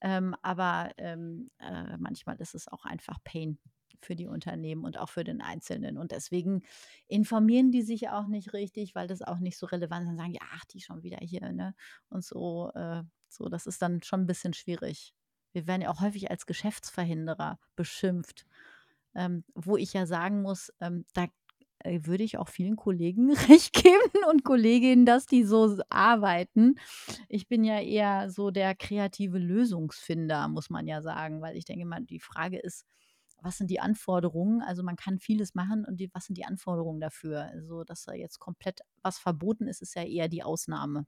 ähm, 0.00 0.34
aber, 0.42 0.90
ähm, 0.98 1.50
äh, 1.58 1.96
manchmal 1.98 2.36
ist 2.36 2.54
es 2.54 2.68
auch 2.68 2.84
einfach 2.84 3.18
Pain 3.24 3.58
für 4.04 4.16
die 4.16 4.26
Unternehmen 4.26 4.84
und 4.84 4.98
auch 4.98 5.08
für 5.08 5.24
den 5.24 5.40
Einzelnen. 5.40 5.98
Und 5.98 6.12
deswegen 6.12 6.62
informieren 7.08 7.70
die 7.70 7.82
sich 7.82 8.08
auch 8.10 8.26
nicht 8.26 8.52
richtig, 8.52 8.94
weil 8.94 9.06
das 9.08 9.22
auch 9.22 9.38
nicht 9.38 9.58
so 9.58 9.66
relevant 9.66 10.02
ist. 10.02 10.08
Dann 10.08 10.16
sagen 10.16 10.32
die: 10.32 10.40
„Ach, 10.42 10.64
die 10.66 10.80
schon 10.80 11.02
wieder 11.02 11.18
hier“, 11.20 11.52
ne? 11.52 11.74
Und 12.08 12.24
so, 12.24 12.70
äh 12.74 13.02
so, 13.28 13.48
das 13.48 13.66
ist 13.66 13.82
dann 13.82 14.02
schon 14.02 14.20
ein 14.20 14.26
bisschen 14.26 14.54
schwierig. 14.54 15.12
Wir 15.52 15.66
werden 15.66 15.82
ja 15.82 15.90
auch 15.90 16.00
häufig 16.00 16.30
als 16.30 16.46
Geschäftsverhinderer 16.46 17.58
beschimpft, 17.74 18.46
ähm, 19.14 19.44
wo 19.54 19.76
ich 19.76 19.92
ja 19.92 20.06
sagen 20.06 20.42
muss, 20.42 20.72
ähm, 20.80 21.04
da, 21.14 21.26
äh, 21.80 22.00
würde 22.04 22.24
ich 22.24 22.38
auch 22.38 22.48
vielen 22.48 22.76
Kollegen 22.76 23.32
recht 23.48 23.72
geben 23.72 24.24
und 24.30 24.44
Kolleginnen, 24.44 25.06
dass 25.06 25.26
die 25.26 25.44
so 25.44 25.78
arbeiten. 25.90 26.76
Ich 27.28 27.48
bin 27.48 27.64
ja 27.64 27.80
eher 27.80 28.30
so 28.30 28.50
der 28.50 28.74
kreative 28.74 29.38
Lösungsfinder, 29.38 30.48
muss 30.48 30.70
man 30.70 30.86
ja 30.86 31.02
sagen, 31.02 31.40
weil 31.42 31.56
ich 31.56 31.64
denke 31.64 31.86
mal, 31.86 32.02
die 32.04 32.20
Frage 32.20 32.58
ist, 32.58 32.86
was 33.46 33.58
sind 33.58 33.70
die 33.70 33.80
Anforderungen? 33.80 34.62
Also, 34.62 34.82
man 34.84 34.96
kann 34.96 35.20
vieles 35.20 35.54
machen 35.56 35.86
und 35.86 35.98
die 36.00 36.10
was 36.14 36.26
sind 36.26 36.38
die 36.38 36.46
Anforderungen 36.46 37.00
dafür? 37.00 37.42
Also, 37.44 37.84
dass 37.84 38.04
da 38.04 38.14
jetzt 38.14 38.40
komplett 38.40 38.80
was 39.02 39.18
verboten 39.18 39.68
ist, 39.68 39.82
ist 39.82 39.94
ja 39.96 40.04
eher 40.04 40.28
die 40.28 40.44
Ausnahme. 40.44 41.06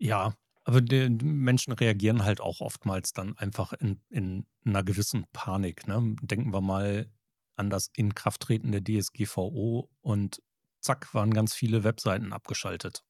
Ja, 0.00 0.34
aber 0.64 0.80
die 0.80 1.08
Menschen 1.10 1.72
reagieren 1.72 2.24
halt 2.24 2.40
auch 2.40 2.60
oftmals 2.60 3.12
dann 3.12 3.36
einfach 3.36 3.72
in 3.72 4.00
in 4.10 4.46
'ner 4.64 4.84
gewissen 4.84 5.26
Panik, 5.32 5.86
ne? 5.88 6.14
Denken 6.22 6.52
wir 6.52 6.60
mal 6.60 7.10
an 7.56 7.68
das 7.70 7.90
Inkrafttreten 7.94 8.70
der 8.70 8.82
DSGVO 8.84 9.90
und 10.00 10.40
zack, 10.80 11.12
waren 11.14 11.34
ganz 11.34 11.54
viele 11.54 11.82
Webseiten 11.82 12.32
abgeschaltet. 12.32 13.02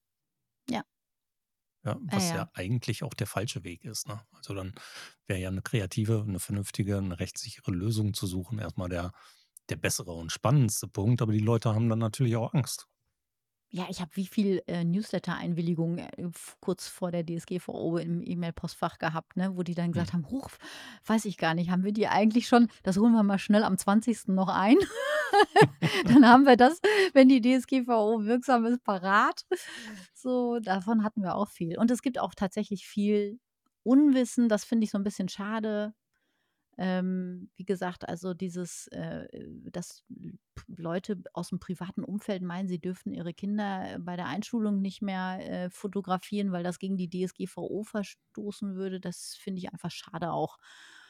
Ja. 0.71 0.85
Ja, 1.89 2.01
Ah 2.09 2.17
was 2.17 2.29
ja. 2.31 2.37
ja 2.37 2.51
eigentlich 2.55 3.03
auch 3.03 3.15
der 3.15 3.27
falsche 3.27 3.65
Weg 3.65 3.85
ist. 3.85 4.09
Ne? 4.09 4.21
Also 4.35 4.55
dann 4.55 4.75
wäre 5.27 5.41
ja 5.41 5.49
eine 5.49 5.63
kreative, 5.63 6.25
eine 6.27 6.41
vernünftige, 6.41 6.99
eine 6.99 7.19
rechtssichere 7.19 7.71
Lösung 7.71 8.15
zu 8.15 8.27
suchen 8.27 8.59
erstmal 8.59 8.89
der, 8.89 9.13
der 9.69 9.77
bessere 9.77 10.13
und 10.13 10.33
spannendste 10.33 10.89
Punkt. 10.89 11.23
Aber 11.23 11.33
die 11.33 11.39
Leute 11.39 11.75
haben 11.75 11.89
dann 11.89 11.99
natürlich 11.99 12.37
auch 12.37 12.55
Angst. 12.55 12.87
Ja, 13.71 13.87
ich 13.91 14.01
habe 14.01 14.11
wie 14.15 14.27
viel, 14.27 14.63
äh, 14.67 14.83
Newsletter-Einwilligungen, 14.83 15.99
äh, 15.99 16.31
kurz 16.61 16.89
vor 16.89 17.11
der 17.11 17.23
DSGVO 17.23 17.99
im 17.99 18.23
E-Mail-Postfach 18.23 18.99
gehabt, 18.99 19.37
ne, 19.37 19.57
wo 19.57 19.63
die 19.63 19.75
dann 19.75 19.93
Hm. 19.93 19.93
gesagt 19.93 20.15
haben: 20.15 20.27
„Huch, 20.31 20.49
weiß 21.07 21.27
ich 21.27 21.37
gar 21.37 21.53
nicht, 21.55 21.71
haben 21.71 21.85
wir 21.85 21.93
die 21.93 22.09
eigentlich 22.09 22.49
schon 22.49 22.69
das 22.83 22.97
holen 22.97 23.13
wir 23.13 23.23
mal 23.23 23.39
schnell 23.39 23.63
am 23.65 23.77
20. 23.77 24.35
noch 24.35 24.49
ein. 24.49 24.77
Dann 26.07 26.27
haben 26.27 26.47
wir 26.47 26.57
das, 26.57 26.81
wenn 27.13 27.29
die 27.29 27.41
DSGVO 27.43 28.25
wirksam 28.25 28.65
ist, 28.67 28.83
parat.“ 28.85 29.43
So, 30.15 30.59
davon 30.61 31.05
hatten 31.05 31.23
wir 31.23 31.35
auch 31.37 31.49
viel. 31.49 31.79
Und 31.79 31.91
es 31.91 32.03
gibt 32.03 32.19
auch 32.19 32.35
tatsächlich 32.35 32.87
viel 32.87 33.39
Unwissen, 33.85 34.49
das 34.49 34.65
finde 34.65 34.85
ich 34.85 34.91
so 34.91 34.99
ein 34.99 35.05
bisschen 35.05 35.29
schade. 35.29 35.95
Ähm, 36.79 37.51
wie 37.57 37.65
gesagt, 37.65 38.09
also 38.09 38.35
dieses, 38.35 38.87
äh, 38.89 39.27
dass 39.71 40.05
p 40.55 40.63
Leute 40.77 41.23
aus 41.35 41.49
dem 41.51 41.59
privaten 41.59 42.05
Umfeld 42.05 42.43
meinen, 42.43 42.69
sie 42.69 42.81
dürften 42.81 43.13
ihre 43.13 43.35
Kinder 43.35 43.95
äh, 43.97 43.99
bei 43.99 44.17
der 44.17 44.27
Einschulung 44.27 44.81
nicht 44.81 45.03
mehr, 45.03 45.39
äh, 45.67 45.71
fotografieren, 45.71 46.53
weil 46.53 46.63
das 46.63 46.79
gegen 46.79 46.97
die 46.97 47.11
DSGVO 47.11 47.83
verstoßen 47.83 48.77
würde, 48.77 49.01
das 49.01 49.35
finde 49.35 49.59
ich 49.61 49.73
einfach 49.73 49.91
schade 49.91 50.33
auch. 50.33 50.59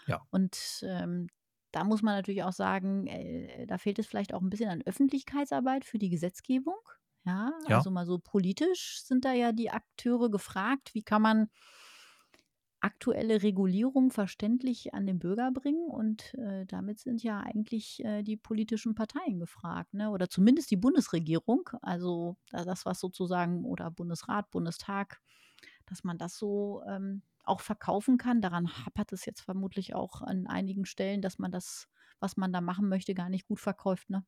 Ja, 0.06 0.26
Und, 0.30 0.80
ähm, 0.82 1.28
da 1.70 1.84
muss 1.84 2.00
man 2.02 2.14
natürlich 2.16 2.42
auch 2.44 2.52
sagen, 2.52 3.06
äh, 3.06 3.66
da 3.66 3.76
fehlt 3.78 3.98
es 3.98 4.06
vielleicht 4.06 4.32
auch 4.34 4.40
ein 4.40 4.48
bisschen 4.50 4.70
an 4.70 4.82
Öffentlichkeitsarbeit 4.86 5.84
für 5.84 5.98
die 5.98 6.08
Gesetzgebung. 6.10 6.76
Ja, 7.24 7.52
ja, 7.66 7.84
also 7.84 7.90
mal 7.90 8.06
so 8.06 8.18
politisch 8.18 9.02
sind 9.02 9.24
da 9.24 9.32
ja 9.32 9.52
die 9.52 9.70
Akteure 9.70 10.30
gefragt. 10.30 10.94
Wie 10.94 11.02
kann 11.02 11.20
man 11.22 11.48
aktuelle 12.80 13.42
Regulierung 13.42 14.10
verständlich 14.10 14.94
an 14.94 15.06
den 15.06 15.18
Bürger 15.18 15.50
bringen 15.52 15.88
und, 15.90 16.34
äh, 16.34 16.64
damit 16.66 17.00
sind 17.00 17.22
ja 17.22 17.40
eigentlich, 17.40 18.04
äh, 18.04 18.22
die 18.22 18.36
politischen 18.36 18.94
Parteien 18.94 19.38
gefragt, 19.40 19.94
ne, 19.94 20.10
oder 20.10 20.28
zumindest 20.28 20.70
die 20.70 20.76
Bundesregierung, 20.76 21.68
also 21.82 22.36
da 22.50 22.64
das, 22.64 22.86
was 22.86 23.00
sozusagen 23.00 23.64
oder 23.64 23.90
Bundesrat, 23.90 24.50
Bundestag, 24.50 25.20
dass 25.86 26.04
man 26.04 26.18
das 26.18 26.38
so, 26.38 26.82
ähm, 26.88 27.22
auch 27.44 27.60
verkaufen 27.60 28.18
kann. 28.18 28.42
Daran 28.42 28.68
hapert 28.84 29.12
es 29.12 29.24
jetzt 29.24 29.40
vermutlich 29.40 29.94
auch 29.94 30.20
an 30.22 30.46
einigen 30.46 30.84
Stellen, 30.84 31.22
dass 31.22 31.38
man 31.38 31.50
das, 31.50 31.88
was 32.20 32.36
man 32.36 32.52
da 32.52 32.60
machen 32.60 32.88
möchte, 32.88 33.14
gar 33.14 33.28
nicht 33.30 33.46
gut 33.46 33.60
verkauft, 33.60 34.10
ne? 34.10 34.24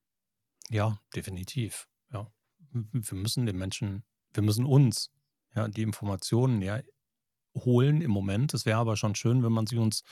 ja, 0.71 0.99
definitiv. 1.15 1.89
Ja. 2.13 2.33
Wir 2.73 3.19
müssen 3.19 3.47
den 3.47 3.59
Menschen, 3.59 4.05
wir 4.33 4.43
müssen 4.43 4.65
uns 4.65 5.13
ja, 5.55 5.69
die 5.69 5.83
Informationen 5.83 6.63
ja 6.63 6.81
holen 7.55 8.01
im 8.01 8.11
Moment. 8.11 8.55
Es 8.55 8.67
wäre 8.67 8.79
aber 8.79 8.97
schon 8.97 9.15
schön, 9.15 9.43
wenn 9.43 9.53
man 9.53 9.67
sie 9.67 9.79
uns 9.79 10.05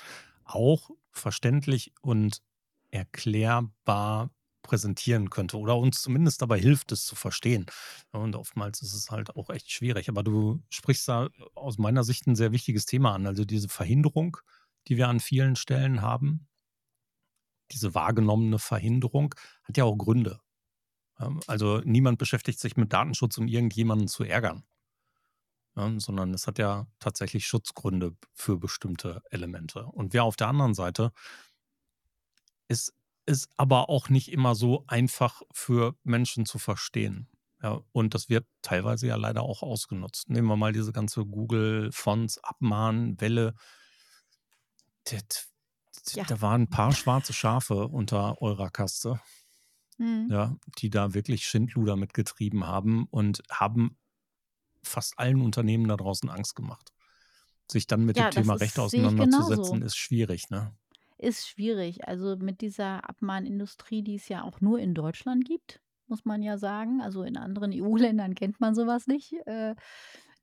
auch 0.44 0.90
verständlich 1.12 1.92
und 2.00 2.42
erklärbar 2.90 4.30
präsentieren 4.62 5.30
könnte 5.30 5.58
oder 5.58 5.76
uns 5.76 6.02
zumindest 6.02 6.42
dabei 6.42 6.58
hilft, 6.60 6.92
es 6.92 7.04
zu 7.06 7.16
verstehen. 7.16 7.66
Und 8.12 8.36
oftmals 8.36 8.82
ist 8.82 8.92
es 8.92 9.10
halt 9.10 9.34
auch 9.36 9.50
echt 9.50 9.70
schwierig. 9.70 10.08
Aber 10.08 10.22
du 10.22 10.62
sprichst 10.70 11.08
da 11.08 11.28
aus 11.54 11.78
meiner 11.78 12.04
Sicht 12.04 12.26
ein 12.26 12.36
sehr 12.36 12.52
wichtiges 12.52 12.84
Thema 12.84 13.14
an. 13.14 13.26
Also 13.26 13.44
diese 13.44 13.68
Verhinderung, 13.68 14.36
die 14.88 14.96
wir 14.96 15.08
an 15.08 15.20
vielen 15.20 15.56
Stellen 15.56 16.02
haben, 16.02 16.48
diese 17.72 17.94
wahrgenommene 17.94 18.58
Verhinderung, 18.58 19.34
hat 19.64 19.76
ja 19.76 19.84
auch 19.84 19.96
Gründe. 19.96 20.40
Ja, 21.18 21.32
Also 21.46 21.80
niemand 21.84 22.18
beschäftigt 22.18 22.60
sich 22.60 22.76
mit 22.76 22.92
Datenschutz, 22.92 23.38
um 23.38 23.48
irgendjemanden 23.48 24.08
zu 24.08 24.24
ärgern 24.24 24.64
ja, 25.78 26.00
sondern 26.00 26.34
es 26.34 26.46
hat 26.46 26.58
ja 26.58 26.86
tatsächlich 26.98 27.46
Schutzgründe 27.46 28.16
für 28.34 28.58
bestimmte 28.58 29.22
Elemente. 29.30 29.84
Und 29.86 30.12
wir 30.12 30.24
auf 30.24 30.36
der 30.36 30.48
anderen 30.48 30.74
Seite 30.74 31.12
ist 32.68 32.92
es 33.26 33.48
aber 33.56 33.88
auch 33.88 34.08
nicht 34.08 34.32
immer 34.32 34.54
so 34.54 34.84
einfach 34.86 35.42
für 35.52 35.94
Menschen 36.02 36.46
zu 36.46 36.58
verstehen. 36.58 37.28
Ja, 37.62 37.80
und 37.92 38.14
das 38.14 38.28
wird 38.28 38.46
teilweise 38.62 39.06
ja 39.08 39.16
leider 39.16 39.42
auch 39.42 39.62
ausgenutzt. 39.62 40.30
Nehmen 40.30 40.46
wir 40.48 40.56
mal 40.56 40.72
diese 40.72 40.92
ganze 40.92 41.24
Google 41.26 41.90
Fonts 41.92 42.38
Abmahn 42.42 43.20
Welle. 43.20 43.54
Das- 45.04 45.48
Ja. 46.14 46.24
Da 46.24 46.40
waren 46.40 46.62
ein 46.62 46.70
paar 46.70 46.92
schwarze 46.92 47.32
Schafe 47.32 47.88
unter 47.88 48.40
eurer 48.40 48.70
Kaste, 48.70 49.20
Mhm. 49.98 50.28
ja, 50.30 50.56
die 50.78 50.88
da 50.90 51.12
wirklich 51.12 51.46
Schindluder 51.46 51.96
mitgetrieben 51.96 52.66
haben 52.66 53.06
und 53.10 53.42
haben 53.50 53.98
fast 54.82 55.18
allen 55.18 55.40
Unternehmen 55.40 55.88
da 55.88 55.96
draußen 55.96 56.28
Angst 56.30 56.56
gemacht. 56.56 56.92
Sich 57.70 57.86
dann 57.86 58.04
mit 58.04 58.18
dem 58.18 58.24
Ja, 58.24 58.30
das 58.30 58.34
Thema 58.44 58.54
Recht 58.54 58.78
ist 58.78 58.78
ich 58.92 59.04
auseinanderzusetzen, 59.08 59.82
ist 59.82 59.96
schwierig, 59.96 60.50
ne? 60.50 60.76
Ist 61.18 61.48
schwierig. 61.48 62.06
Also, 62.06 62.36
mit 62.36 62.60
dieser 62.60 63.08
Abmahnindustrie, 63.08 64.02
die 64.02 64.14
es 64.14 64.28
ja 64.28 64.44
auch 64.44 64.60
nur 64.60 64.78
in 64.78 64.94
Deutschland 64.94 65.44
gibt, 65.44 65.80
muss 66.06 66.24
man 66.24 66.42
ja 66.42 66.58
sagen. 66.58 67.00
Also, 67.00 67.24
in 67.24 67.36
anderen 67.36 67.72
EU-Ländern 67.74 68.34
kennt 68.34 68.60
man 68.60 68.74
sowas 68.74 69.06
nicht. 69.08 69.32
Äh, 69.46 69.74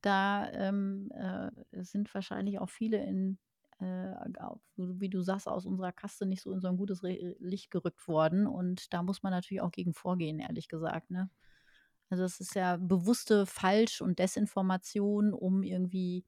da, 0.01 0.49
ähm, 0.51 1.09
äh, 1.11 1.49
sind 1.83 2.13
wahrscheinlich 2.13 2.59
auch 2.59 2.69
viele 2.69 3.03
in, 3.03 3.39
äh, 3.79 4.13
wie 4.77 5.09
du 5.09 5.21
sagst, 5.21 5.47
aus 5.47 5.65
unserer 5.65 5.93
Kaste 5.93 6.25
nicht 6.25 6.41
so 6.41 6.51
in 6.51 6.59
so 6.59 6.67
ein 6.67 6.77
gutes 6.77 7.01
Licht 7.01 7.71
gerückt 7.71 8.07
worden. 8.07 8.45
Und 8.45 8.93
da 8.93 9.01
muss 9.01 9.23
man 9.23 9.31
natürlich 9.31 9.61
auch 9.61 9.71
gegen 9.71 9.93
vorgehen, 9.93 10.39
ehrlich 10.39 10.67
gesagt, 10.67 11.09
ne? 11.09 11.29
Also, 12.15 12.23
es 12.23 12.39
ist 12.39 12.55
ja 12.55 12.77
bewusste 12.77 13.45
Falsch 13.45 13.99
und 14.01 14.19
Desinformation, 14.19 15.33
um 15.33 15.63
irgendwie 15.63 16.23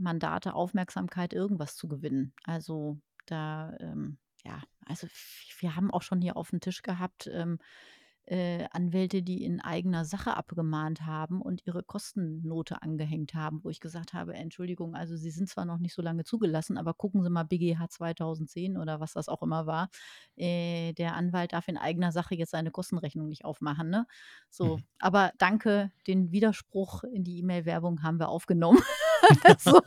Mandate, 0.00 0.52
Aufmerksamkeit, 0.54 1.32
irgendwas 1.32 1.76
zu 1.76 1.86
gewinnen. 1.86 2.32
Also, 2.42 2.98
da, 3.26 3.72
ähm 3.78 4.18
ja, 4.44 4.60
also, 4.84 5.06
wir 5.60 5.76
haben 5.76 5.92
auch 5.92 6.02
schon 6.02 6.20
hier 6.20 6.36
auf 6.36 6.50
dem 6.50 6.58
Tisch 6.58 6.82
gehabt, 6.82 7.30
ähm, 7.32 7.60
äh, 8.30 8.66
Anwälte, 8.72 9.22
die 9.22 9.44
in 9.44 9.60
eigener 9.60 10.04
Sache 10.04 10.36
abgemahnt 10.36 11.02
haben 11.06 11.42
und 11.42 11.66
ihre 11.66 11.82
Kostennote 11.82 12.82
angehängt 12.82 13.34
haben, 13.34 13.64
wo 13.64 13.70
ich 13.70 13.80
gesagt 13.80 14.14
habe: 14.14 14.34
„Entschuldigung, 14.34 14.94
also, 14.94 15.16
Sie 15.16 15.30
sind 15.30 15.48
zwar 15.48 15.64
noch 15.64 15.78
nicht 15.78 15.94
so 15.94 16.02
lange 16.02 16.24
zugelassen, 16.24 16.78
aber 16.78 16.94
gucken 16.94 17.22
Sie 17.22 17.30
mal 17.30 17.44
BGH 17.44 17.88
2010“ 17.88 18.76
oder 18.78 19.00
was 19.00 19.12
das 19.14 19.28
auch 19.28 19.42
immer 19.42 19.66
war. 19.66 19.90
Äh, 20.36 20.92
der 20.94 21.14
Anwalt 21.16 21.52
darf 21.52 21.68
in 21.68 21.76
eigener 21.76 22.12
Sache 22.12 22.34
jetzt 22.34 22.50
seine 22.50 22.70
Kostenrechnung 22.70 23.28
nicht 23.28 23.44
aufmachen, 23.44 23.90
ne? 23.90 24.06
So, 24.50 24.78
Mhm. 24.78 24.84
aber 24.98 25.32
danke, 25.38 25.90
den 26.06 26.32
Widerspruch 26.32 27.04
in 27.04 27.24
die 27.24 27.38
E-Mail-Werbung 27.38 28.02
haben 28.02 28.18
wir 28.20 28.28
aufgenommen. 28.28 28.80
So. 29.58 29.80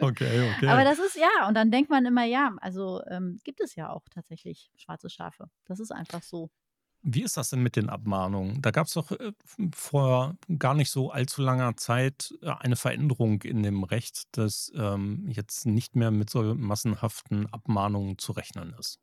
Okay, 0.00 0.40
Aber 0.66 0.84
okay. 0.84 0.84
das 0.84 0.98
ist 0.98 1.16
ja, 1.16 1.48
und 1.48 1.54
dann 1.54 1.70
denkt 1.70 1.90
man 1.90 2.06
immer, 2.06 2.24
ja, 2.24 2.54
also 2.60 3.02
ähm, 3.08 3.38
gibt 3.44 3.60
es 3.60 3.74
ja 3.76 3.90
auch 3.90 4.02
tatsächlich 4.10 4.70
schwarze 4.76 5.10
Schafe. 5.10 5.50
Das 5.64 5.80
ist 5.80 5.92
einfach 5.92 6.22
so. 6.22 6.50
Wie 7.06 7.22
ist 7.22 7.36
das 7.36 7.50
denn 7.50 7.62
mit 7.62 7.76
den 7.76 7.90
Abmahnungen? 7.90 8.62
Da 8.62 8.70
gab 8.70 8.86
es 8.86 8.94
doch 8.94 9.10
äh, 9.12 9.32
vor 9.74 10.36
gar 10.58 10.72
nicht 10.74 10.90
so 10.90 11.10
allzu 11.10 11.42
langer 11.42 11.76
Zeit 11.76 12.34
äh, 12.40 12.48
eine 12.50 12.76
Veränderung 12.76 13.42
in 13.42 13.62
dem 13.62 13.84
Recht, 13.84 14.22
dass 14.38 14.72
ähm, 14.74 15.28
jetzt 15.28 15.66
nicht 15.66 15.96
mehr 15.96 16.10
mit 16.10 16.30
so 16.30 16.54
massenhaften 16.54 17.46
Abmahnungen 17.52 18.16
zu 18.18 18.32
rechnen 18.32 18.74
ist. 18.78 19.00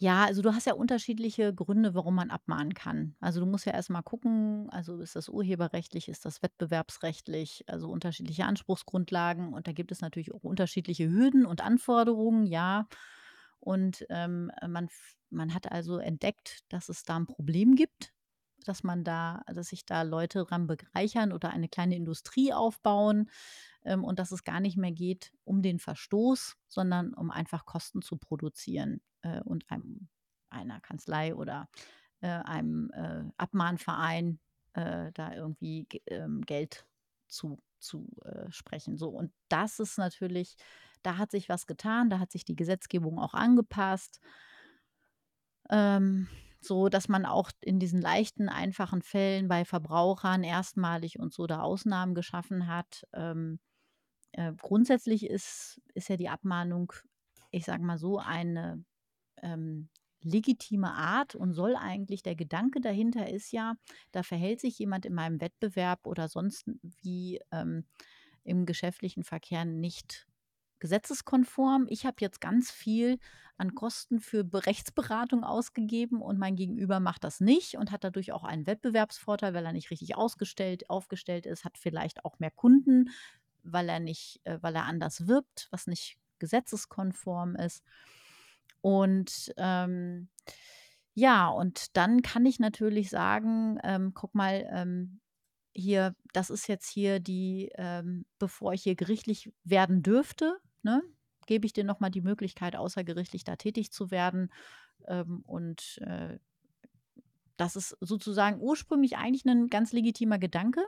Ja, 0.00 0.24
also 0.26 0.42
du 0.42 0.54
hast 0.54 0.66
ja 0.66 0.74
unterschiedliche 0.74 1.52
Gründe, 1.52 1.92
warum 1.92 2.14
man 2.14 2.30
abmahnen 2.30 2.72
kann. 2.74 3.16
Also 3.20 3.40
du 3.40 3.46
musst 3.46 3.66
ja 3.66 3.72
erstmal 3.72 4.04
gucken, 4.04 4.70
also 4.70 5.00
ist 5.00 5.16
das 5.16 5.28
urheberrechtlich, 5.28 6.08
ist 6.08 6.24
das 6.24 6.40
wettbewerbsrechtlich, 6.40 7.64
also 7.66 7.90
unterschiedliche 7.90 8.44
Anspruchsgrundlagen 8.44 9.52
und 9.52 9.66
da 9.66 9.72
gibt 9.72 9.90
es 9.90 10.00
natürlich 10.00 10.32
auch 10.32 10.44
unterschiedliche 10.44 11.10
Hürden 11.10 11.44
und 11.46 11.62
Anforderungen, 11.64 12.46
ja. 12.46 12.86
Und 13.60 14.06
ähm, 14.10 14.50
man, 14.66 14.88
man 15.30 15.54
hat 15.54 15.70
also 15.70 15.98
entdeckt, 15.98 16.60
dass 16.68 16.88
es 16.88 17.02
da 17.04 17.16
ein 17.16 17.26
Problem 17.26 17.74
gibt, 17.74 18.12
dass 18.64 18.82
man 18.82 19.04
da, 19.04 19.42
dass 19.46 19.68
sich 19.68 19.86
da 19.86 20.02
Leute 20.02 20.44
dran 20.44 20.66
bereichern 20.66 21.32
oder 21.32 21.50
eine 21.50 21.68
kleine 21.68 21.96
Industrie 21.96 22.52
aufbauen 22.52 23.30
ähm, 23.84 24.04
und 24.04 24.18
dass 24.18 24.32
es 24.32 24.44
gar 24.44 24.60
nicht 24.60 24.76
mehr 24.76 24.92
geht 24.92 25.32
um 25.44 25.62
den 25.62 25.78
Verstoß, 25.78 26.56
sondern 26.68 27.14
um 27.14 27.30
einfach 27.30 27.64
Kosten 27.66 28.02
zu 28.02 28.16
produzieren 28.16 29.00
äh, 29.22 29.40
und 29.42 29.70
einem, 29.70 30.08
einer 30.50 30.80
Kanzlei 30.80 31.34
oder 31.34 31.68
äh, 32.20 32.28
einem 32.28 32.90
äh, 32.92 33.24
Abmahnverein 33.36 34.40
äh, 34.74 35.12
da 35.12 35.34
irgendwie 35.34 35.84
ge- 35.88 36.02
ähm, 36.06 36.42
Geld 36.42 36.86
zu, 37.26 37.58
zu 37.78 38.08
äh, 38.24 38.50
sprechen. 38.50 38.96
So, 38.96 39.08
und 39.10 39.32
das 39.48 39.78
ist 39.78 39.98
natürlich, 39.98 40.56
da 41.02 41.18
hat 41.18 41.30
sich 41.30 41.48
was 41.48 41.66
getan, 41.66 42.10
da 42.10 42.18
hat 42.18 42.32
sich 42.32 42.44
die 42.44 42.56
Gesetzgebung 42.56 43.18
auch 43.18 43.34
angepasst. 43.34 44.20
Ähm, 45.70 46.28
so, 46.60 46.88
dass 46.88 47.08
man 47.08 47.24
auch 47.24 47.50
in 47.60 47.78
diesen 47.78 48.00
leichten, 48.00 48.48
einfachen 48.48 49.02
Fällen 49.02 49.48
bei 49.48 49.64
Verbrauchern 49.64 50.42
erstmalig 50.42 51.18
und 51.18 51.32
so 51.32 51.46
da 51.46 51.60
Ausnahmen 51.60 52.14
geschaffen 52.14 52.66
hat. 52.66 53.06
Ähm, 53.12 53.60
äh, 54.32 54.52
grundsätzlich 54.60 55.26
ist 55.26 55.80
ist 55.94 56.08
ja 56.08 56.16
die 56.16 56.28
Abmahnung, 56.28 56.92
ich 57.50 57.64
sage 57.64 57.84
mal 57.84 57.98
so, 57.98 58.18
eine, 58.18 58.84
ähm, 59.42 59.88
legitime 60.22 60.92
Art 60.92 61.34
und 61.34 61.52
soll 61.52 61.76
eigentlich, 61.76 62.22
der 62.22 62.36
Gedanke 62.36 62.80
dahinter 62.80 63.28
ist 63.28 63.52
ja, 63.52 63.74
da 64.12 64.22
verhält 64.22 64.60
sich 64.60 64.78
jemand 64.78 65.06
in 65.06 65.14
meinem 65.14 65.40
Wettbewerb 65.40 66.06
oder 66.06 66.28
sonst 66.28 66.64
wie 66.82 67.40
ähm, 67.52 67.84
im 68.44 68.66
geschäftlichen 68.66 69.24
Verkehr 69.24 69.64
nicht 69.64 70.26
gesetzeskonform. 70.80 71.86
Ich 71.88 72.06
habe 72.06 72.16
jetzt 72.20 72.40
ganz 72.40 72.70
viel 72.70 73.18
an 73.56 73.74
Kosten 73.74 74.20
für 74.20 74.46
Rechtsberatung 74.52 75.42
ausgegeben 75.42 76.22
und 76.22 76.38
mein 76.38 76.54
Gegenüber 76.54 77.00
macht 77.00 77.24
das 77.24 77.40
nicht 77.40 77.76
und 77.76 77.90
hat 77.90 78.04
dadurch 78.04 78.32
auch 78.32 78.44
einen 78.44 78.66
Wettbewerbsvorteil, 78.66 79.52
weil 79.52 79.66
er 79.66 79.72
nicht 79.72 79.90
richtig 79.90 80.16
ausgestellt, 80.16 80.88
aufgestellt 80.88 81.44
ist, 81.44 81.64
hat 81.64 81.76
vielleicht 81.76 82.24
auch 82.24 82.38
mehr 82.38 82.52
Kunden, 82.52 83.10
weil 83.64 83.88
er 83.88 84.00
nicht, 84.00 84.40
äh, 84.44 84.58
weil 84.60 84.76
er 84.76 84.84
anders 84.84 85.26
wirbt, 85.26 85.68
was 85.70 85.88
nicht 85.88 86.18
gesetzeskonform 86.38 87.56
ist. 87.56 87.82
Und 88.80 89.52
ähm, 89.56 90.28
ja, 91.14 91.48
und 91.48 91.96
dann 91.96 92.22
kann 92.22 92.46
ich 92.46 92.60
natürlich 92.60 93.10
sagen, 93.10 93.80
ähm, 93.82 94.12
guck 94.14 94.36
mal, 94.36 94.68
ähm, 94.72 95.20
hier, 95.74 96.14
das 96.32 96.48
ist 96.48 96.68
jetzt 96.68 96.88
hier 96.88 97.18
die, 97.18 97.70
ähm, 97.74 98.24
bevor 98.38 98.72
ich 98.72 98.84
hier 98.84 98.94
gerichtlich 98.94 99.52
werden 99.64 100.02
dürfte, 100.02 100.60
ne, 100.82 101.02
gebe 101.46 101.66
ich 101.66 101.72
dir 101.72 101.84
nochmal 101.84 102.10
die 102.10 102.20
Möglichkeit, 102.20 102.76
außergerichtlich 102.76 103.44
da 103.44 103.56
tätig 103.56 103.90
zu 103.90 104.10
werden. 104.10 104.52
Ähm, 105.06 105.42
und 105.46 105.98
äh, 106.02 106.38
das 107.56 107.76
ist 107.76 107.96
sozusagen 108.00 108.60
ursprünglich 108.60 109.16
eigentlich 109.16 109.44
ein 109.44 109.68
ganz 109.68 109.92
legitimer 109.92 110.38
Gedanke, 110.38 110.86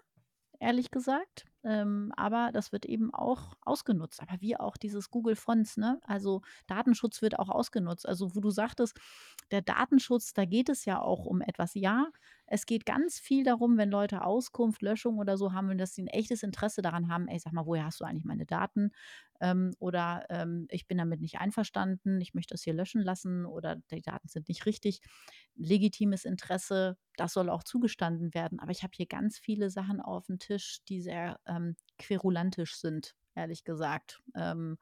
ehrlich 0.61 0.91
gesagt. 0.91 1.45
Ähm, 1.65 2.13
aber 2.17 2.51
das 2.53 2.73
wird 2.73 2.87
eben 2.87 3.13
auch 3.13 3.55
ausgenutzt. 3.63 4.23
Aber 4.23 4.41
wie 4.41 4.57
auch 4.57 4.77
dieses 4.77 5.11
Google 5.11 5.37
Fonts, 5.37 5.77
ne? 5.77 6.01
Also 6.05 6.43
Datenschutz 6.67 7.21
wird 7.23 7.39
auch 7.39 7.49
ausgenutzt. 7.51 8.09
Also 8.09 8.35
wo 8.35 8.41
du 8.41 8.51
sagtest, 8.51 8.99
der 9.51 9.63
Datenschutz, 9.63 10.33
da 10.33 10.45
geht 10.45 10.69
es 10.69 10.85
ja 10.85 11.01
auch 11.01 11.27
um 11.27 11.41
etwas. 11.41 11.75
Ja, 11.75 12.07
es 12.47 12.67
geht 12.67 12.87
ganz 12.87 13.19
viel 13.19 13.45
darum, 13.45 13.77
wenn 13.79 13.91
Leute 13.91 14.25
Auskunft, 14.25 14.83
Löschung 14.83 15.19
oder 15.19 15.37
so 15.37 15.53
haben, 15.53 15.77
dass 15.79 15.95
sie 15.95 16.03
ein 16.03 16.07
echtes 16.09 16.43
Interesse 16.43 16.83
daran 16.83 17.09
haben, 17.09 17.29
ey, 17.29 17.39
sag 17.39 17.53
mal, 17.53 17.67
woher 17.67 17.85
hast 17.85 18.01
du 18.01 18.05
eigentlich 18.05 18.25
meine 18.25 18.47
Daten? 18.47 18.91
Ähm, 19.41 19.73
oder 19.79 20.27
ähm, 20.31 20.67
ich 20.71 20.87
bin 20.87 20.99
damit 20.99 21.21
nicht 21.21 21.39
einverstanden, 21.41 22.21
ich 22.21 22.35
möchte 22.35 22.55
das 22.55 22.63
hier 22.63 22.75
löschen 22.75 23.03
lassen 23.03 23.47
oder 23.47 23.77
die 23.91 24.03
Daten 24.03 24.29
sind 24.29 24.49
nicht 24.49 24.67
richtig. 24.67 25.01
Legitimes 25.55 26.25
Interesse, 26.25 26.97
das 27.17 27.33
soll 27.33 27.49
auch 27.51 27.63
zugestanden 27.65 28.35
werden. 28.35 28.61
Aber 28.61 28.71
ich 28.71 28.83
habe 28.83 28.93
hier 28.97 29.07
ganz 29.07 29.39
viele 29.39 29.71
Sachen 29.71 30.01
auf 30.01 30.27
dem 30.27 30.39
Tisch, 30.39 30.81
die 30.89 31.01
sehr 31.01 31.39
ähm, 31.51 31.76
querulantisch 31.98 32.76
sind, 32.76 33.14
ehrlich 33.34 33.64
gesagt. 33.64 34.22
Ähm, 34.34 34.78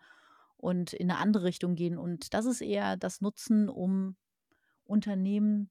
und 0.56 0.92
in 0.92 1.10
eine 1.10 1.20
andere 1.20 1.44
Richtung 1.44 1.76
gehen. 1.76 1.96
Und 1.96 2.34
das 2.34 2.44
ist 2.44 2.60
eher 2.60 2.96
das 2.96 3.20
Nutzen, 3.20 3.68
um 3.68 4.16
Unternehmen 4.84 5.70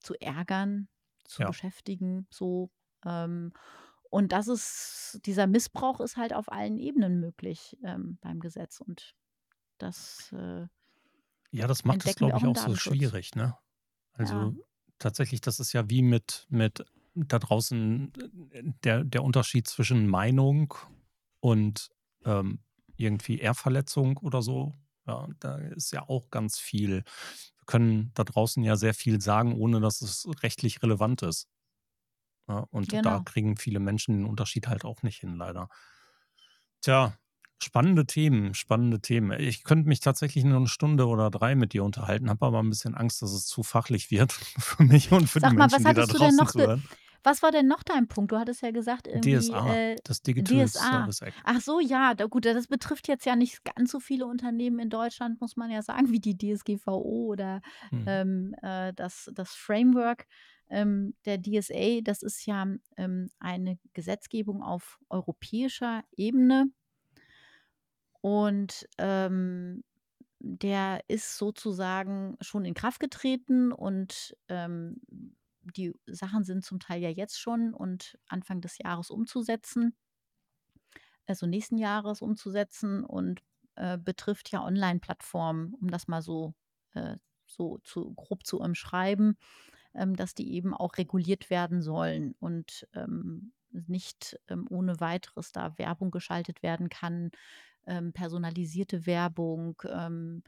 zu 0.00 0.14
ärgern, 0.14 0.88
zu 1.24 1.42
ja. 1.42 1.48
beschäftigen, 1.48 2.26
so. 2.30 2.70
Ähm, 3.04 3.52
und 4.10 4.32
das 4.32 4.48
ist, 4.48 5.20
dieser 5.26 5.46
Missbrauch 5.46 6.00
ist 6.00 6.16
halt 6.16 6.32
auf 6.32 6.50
allen 6.50 6.78
Ebenen 6.78 7.20
möglich 7.20 7.76
ähm, 7.84 8.18
beim 8.20 8.40
Gesetz. 8.40 8.80
Und 8.80 9.14
das 9.78 10.32
äh, 10.32 10.66
Ja, 11.50 11.66
das 11.66 11.84
macht 11.84 12.06
es, 12.06 12.16
glaube 12.16 12.38
ich, 12.38 12.44
auch 12.44 12.56
so 12.56 12.76
schwierig, 12.76 13.34
ne? 13.34 13.56
Also 14.12 14.34
ja. 14.34 14.52
tatsächlich, 14.98 15.40
das 15.40 15.58
ist 15.58 15.72
ja 15.72 15.90
wie 15.90 16.02
mit, 16.02 16.46
mit 16.48 16.84
da 17.14 17.38
draußen 17.38 18.12
der, 18.82 19.04
der 19.04 19.22
Unterschied 19.22 19.68
zwischen 19.68 20.08
Meinung 20.08 20.74
und 21.40 21.90
ähm, 22.24 22.60
irgendwie 22.96 23.38
Ehrverletzung 23.38 24.16
oder 24.18 24.42
so. 24.42 24.72
Ja, 25.06 25.28
da 25.38 25.56
ist 25.56 25.92
ja 25.92 26.08
auch 26.08 26.30
ganz 26.30 26.58
viel. 26.58 27.04
Wir 27.58 27.66
können 27.66 28.10
da 28.14 28.24
draußen 28.24 28.62
ja 28.62 28.76
sehr 28.76 28.94
viel 28.94 29.20
sagen, 29.20 29.54
ohne 29.54 29.80
dass 29.80 30.00
es 30.00 30.26
rechtlich 30.42 30.82
relevant 30.82 31.22
ist. 31.22 31.48
Ja, 32.48 32.66
und 32.70 32.88
genau. 32.88 33.02
da 33.02 33.20
kriegen 33.20 33.56
viele 33.56 33.80
Menschen 33.80 34.16
den 34.16 34.26
Unterschied 34.26 34.68
halt 34.68 34.84
auch 34.84 35.02
nicht 35.02 35.20
hin, 35.20 35.36
leider. 35.36 35.68
Tja, 36.82 37.16
spannende 37.62 38.06
Themen, 38.06 38.54
spannende 38.54 39.00
Themen. 39.00 39.38
Ich 39.40 39.64
könnte 39.64 39.88
mich 39.88 40.00
tatsächlich 40.00 40.44
nur 40.44 40.58
eine 40.58 40.68
Stunde 40.68 41.06
oder 41.06 41.30
drei 41.30 41.54
mit 41.54 41.72
dir 41.72 41.84
unterhalten, 41.84 42.28
habe 42.28 42.44
aber 42.46 42.62
ein 42.62 42.68
bisschen 42.68 42.94
Angst, 42.94 43.22
dass 43.22 43.32
es 43.32 43.46
zu 43.46 43.62
fachlich 43.62 44.10
wird 44.10 44.32
für 44.58 44.82
mich 44.84 45.12
und 45.12 45.28
für 45.28 45.40
Sag 45.40 45.50
die 45.50 45.56
mal, 45.56 45.68
Menschen, 45.68 45.84
die 45.86 45.94
da 45.94 46.06
draußen 46.06 46.36
noch 46.36 46.50
zuhören. 46.50 46.84
Was 47.24 47.42
war 47.42 47.50
denn 47.50 47.66
noch 47.66 47.82
dein 47.82 48.06
Punkt? 48.06 48.32
Du 48.32 48.38
hattest 48.38 48.62
ja 48.62 48.70
gesagt, 48.70 49.08
irgendwie, 49.08 49.38
DSA, 49.38 49.74
äh, 49.74 49.96
das 50.04 50.20
Digital 50.22 50.66
DSA. 50.66 50.90
Service 50.90 51.22
Act. 51.22 51.36
Ach 51.42 51.60
so, 51.60 51.80
ja, 51.80 52.14
da, 52.14 52.26
gut, 52.26 52.44
das 52.44 52.66
betrifft 52.66 53.08
jetzt 53.08 53.24
ja 53.24 53.34
nicht 53.34 53.64
ganz 53.64 53.90
so 53.90 53.98
viele 53.98 54.26
Unternehmen 54.26 54.78
in 54.78 54.90
Deutschland, 54.90 55.40
muss 55.40 55.56
man 55.56 55.70
ja 55.70 55.82
sagen, 55.82 56.08
wie 56.12 56.20
die 56.20 56.36
DSGVO 56.36 57.26
oder 57.26 57.62
hm. 57.88 58.04
ähm, 58.06 58.54
äh, 58.62 58.92
das, 58.92 59.30
das 59.34 59.54
Framework 59.54 60.26
ähm, 60.68 61.14
der 61.24 61.40
DSA. 61.40 62.02
Das 62.02 62.22
ist 62.22 62.44
ja 62.44 62.66
ähm, 62.98 63.30
eine 63.40 63.78
Gesetzgebung 63.94 64.62
auf 64.62 64.98
europäischer 65.08 66.04
Ebene. 66.16 66.66
Und 68.20 68.86
ähm, 68.98 69.82
der 70.40 71.00
ist 71.08 71.38
sozusagen 71.38 72.36
schon 72.42 72.66
in 72.66 72.74
Kraft 72.74 73.00
getreten 73.00 73.72
und 73.72 74.36
ähm, 74.48 75.00
die 75.76 75.94
Sachen 76.06 76.44
sind 76.44 76.64
zum 76.64 76.80
Teil 76.80 77.00
ja 77.02 77.10
jetzt 77.10 77.38
schon 77.38 77.74
und 77.74 78.18
Anfang 78.28 78.60
des 78.60 78.78
Jahres 78.78 79.10
umzusetzen, 79.10 79.96
also 81.26 81.46
nächsten 81.46 81.78
Jahres 81.78 82.22
umzusetzen 82.22 83.04
und 83.04 83.40
äh, 83.76 83.98
betrifft 83.98 84.50
ja 84.52 84.62
Online-Plattformen, 84.62 85.74
um 85.74 85.90
das 85.90 86.08
mal 86.08 86.22
so, 86.22 86.54
äh, 86.94 87.16
so 87.46 87.78
zu, 87.84 88.14
grob 88.14 88.46
zu 88.46 88.60
umschreiben, 88.60 89.36
ähm, 89.94 90.16
dass 90.16 90.34
die 90.34 90.52
eben 90.52 90.74
auch 90.74 90.96
reguliert 90.98 91.50
werden 91.50 91.82
sollen 91.82 92.34
und 92.40 92.86
ähm, 92.94 93.52
nicht 93.70 94.38
ähm, 94.48 94.66
ohne 94.70 95.00
weiteres 95.00 95.52
da 95.52 95.76
Werbung 95.78 96.10
geschaltet 96.10 96.62
werden 96.62 96.88
kann, 96.88 97.30
ähm, 97.86 98.12
personalisierte 98.12 99.06
Werbung 99.06 99.82
ähm, 99.88 100.42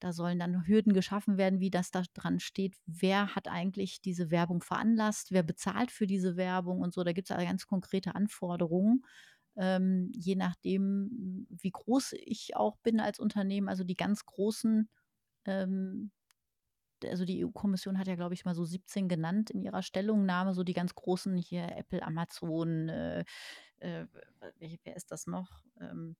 da 0.00 0.12
sollen 0.12 0.38
dann 0.38 0.66
Hürden 0.66 0.92
geschaffen 0.92 1.38
werden, 1.38 1.60
wie 1.60 1.70
das 1.70 1.90
da 1.90 2.02
dran 2.14 2.40
steht. 2.40 2.76
Wer 2.86 3.34
hat 3.34 3.48
eigentlich 3.48 4.00
diese 4.00 4.30
Werbung 4.30 4.62
veranlasst? 4.62 5.32
Wer 5.32 5.42
bezahlt 5.42 5.90
für 5.90 6.06
diese 6.06 6.36
Werbung 6.36 6.80
und 6.80 6.94
so? 6.94 7.02
Da 7.04 7.12
gibt 7.12 7.30
es 7.30 7.36
also 7.36 7.46
ganz 7.46 7.66
konkrete 7.66 8.14
Anforderungen. 8.14 9.04
Ähm, 9.56 10.12
je 10.14 10.36
nachdem, 10.36 11.46
wie 11.50 11.72
groß 11.72 12.14
ich 12.24 12.54
auch 12.54 12.76
bin 12.78 13.00
als 13.00 13.18
Unternehmen, 13.18 13.68
also 13.68 13.82
die 13.82 13.96
ganz 13.96 14.24
großen, 14.24 14.88
ähm, 15.46 16.12
also 17.04 17.24
die 17.24 17.44
EU-Kommission 17.44 17.98
hat 17.98 18.06
ja, 18.06 18.14
glaube 18.14 18.34
ich, 18.34 18.44
mal 18.44 18.54
so 18.54 18.64
17 18.64 19.08
genannt 19.08 19.50
in 19.50 19.62
ihrer 19.62 19.82
Stellungnahme, 19.82 20.54
so 20.54 20.62
die 20.62 20.74
ganz 20.74 20.94
großen 20.94 21.36
hier, 21.36 21.76
Apple, 21.76 22.02
Amazon, 22.02 22.88
äh, 22.88 23.24
äh, 23.78 24.06
wer 24.58 24.96
ist 24.96 25.10
das 25.10 25.26
noch? 25.26 25.64
Ähm, 25.80 26.16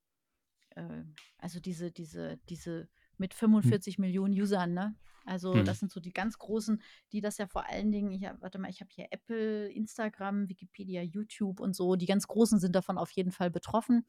äh, 0.70 1.04
also 1.38 1.60
diese, 1.60 1.92
diese, 1.92 2.38
diese 2.48 2.88
mit 3.18 3.34
45 3.34 3.96
hm. 3.96 4.02
Millionen 4.02 4.34
Usern, 4.34 4.74
ne? 4.74 4.94
Also 5.24 5.54
hm. 5.54 5.64
das 5.64 5.78
sind 5.78 5.92
so 5.92 6.00
die 6.00 6.12
ganz 6.12 6.38
großen, 6.38 6.80
die 7.12 7.20
das 7.20 7.36
ja 7.38 7.46
vor 7.46 7.68
allen 7.68 7.92
Dingen, 7.92 8.10
ich 8.12 8.22
warte 8.40 8.58
mal, 8.58 8.70
ich 8.70 8.80
habe 8.80 8.90
hier 8.92 9.08
Apple, 9.10 9.68
Instagram, 9.68 10.48
Wikipedia, 10.48 11.02
YouTube 11.02 11.60
und 11.60 11.76
so, 11.76 11.96
die 11.96 12.06
ganz 12.06 12.26
großen 12.26 12.58
sind 12.58 12.74
davon 12.74 12.96
auf 12.96 13.10
jeden 13.10 13.30
Fall 13.30 13.50
betroffen. 13.50 14.06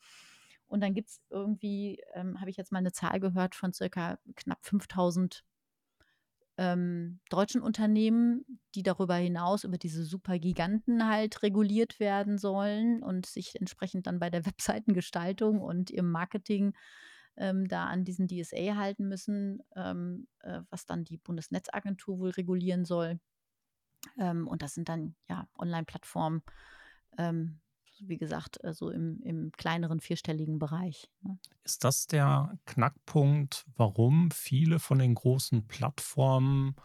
Und 0.68 0.82
dann 0.82 0.94
gibt 0.94 1.10
es 1.10 1.22
irgendwie, 1.30 2.00
ähm, 2.14 2.40
habe 2.40 2.50
ich 2.50 2.58
jetzt 2.58 2.72
mal 2.72 2.80
eine 2.80 2.94
Zahl 2.94 3.20
gehört 3.20 3.56
von 3.56 3.74
circa 3.74 4.20
knapp 4.36 4.64
5000 4.66 5.44
ähm, 6.60 7.20
deutschen 7.30 7.62
Unternehmen, 7.62 8.46
die 8.76 8.84
darüber 8.84 9.16
hinaus 9.16 9.64
über 9.64 9.78
diese 9.78 10.04
Supergiganten 10.04 11.08
halt 11.08 11.42
reguliert 11.42 12.00
werden 12.00 12.38
sollen 12.38 13.02
und 13.02 13.26
sich 13.26 13.60
entsprechend 13.60 14.08
dann 14.08 14.20
bei 14.20 14.30
der 14.30 14.46
Webseitengestaltung 14.46 15.62
und 15.62 15.90
im 15.90 16.12
Marketing 16.12 16.74
ähm, 17.38 17.68
da 17.68 17.86
an 17.86 18.04
diesen 18.04 18.28
DSA 18.28 18.76
halten 18.76 19.08
müssen, 19.08 19.62
ähm, 19.76 20.28
äh, 20.42 20.62
was 20.70 20.86
dann 20.86 21.04
die 21.04 21.18
Bundesnetzagentur 21.18 22.20
wohl 22.20 22.32
regulieren 22.32 22.86
soll. 22.86 23.20
Ähm, 24.18 24.48
und 24.48 24.62
das 24.62 24.74
sind 24.74 24.90
dann 24.90 25.16
ja 25.30 25.48
Online-Plattformen, 25.58 26.42
ähm, 27.18 27.60
wie 28.02 28.18
gesagt, 28.18 28.64
also 28.64 28.90
im, 28.90 29.22
im 29.24 29.52
kleineren 29.52 30.00
vierstelligen 30.00 30.58
Bereich. 30.58 31.10
Ne? 31.22 31.38
Ist 31.64 31.84
das 31.84 32.08
der 32.08 32.58
Knackpunkt, 32.66 33.66
warum 33.76 34.32
viele 34.32 34.80
von 34.80 35.00
den 35.00 35.16
großen 35.16 35.68
Plattformen 35.68 36.76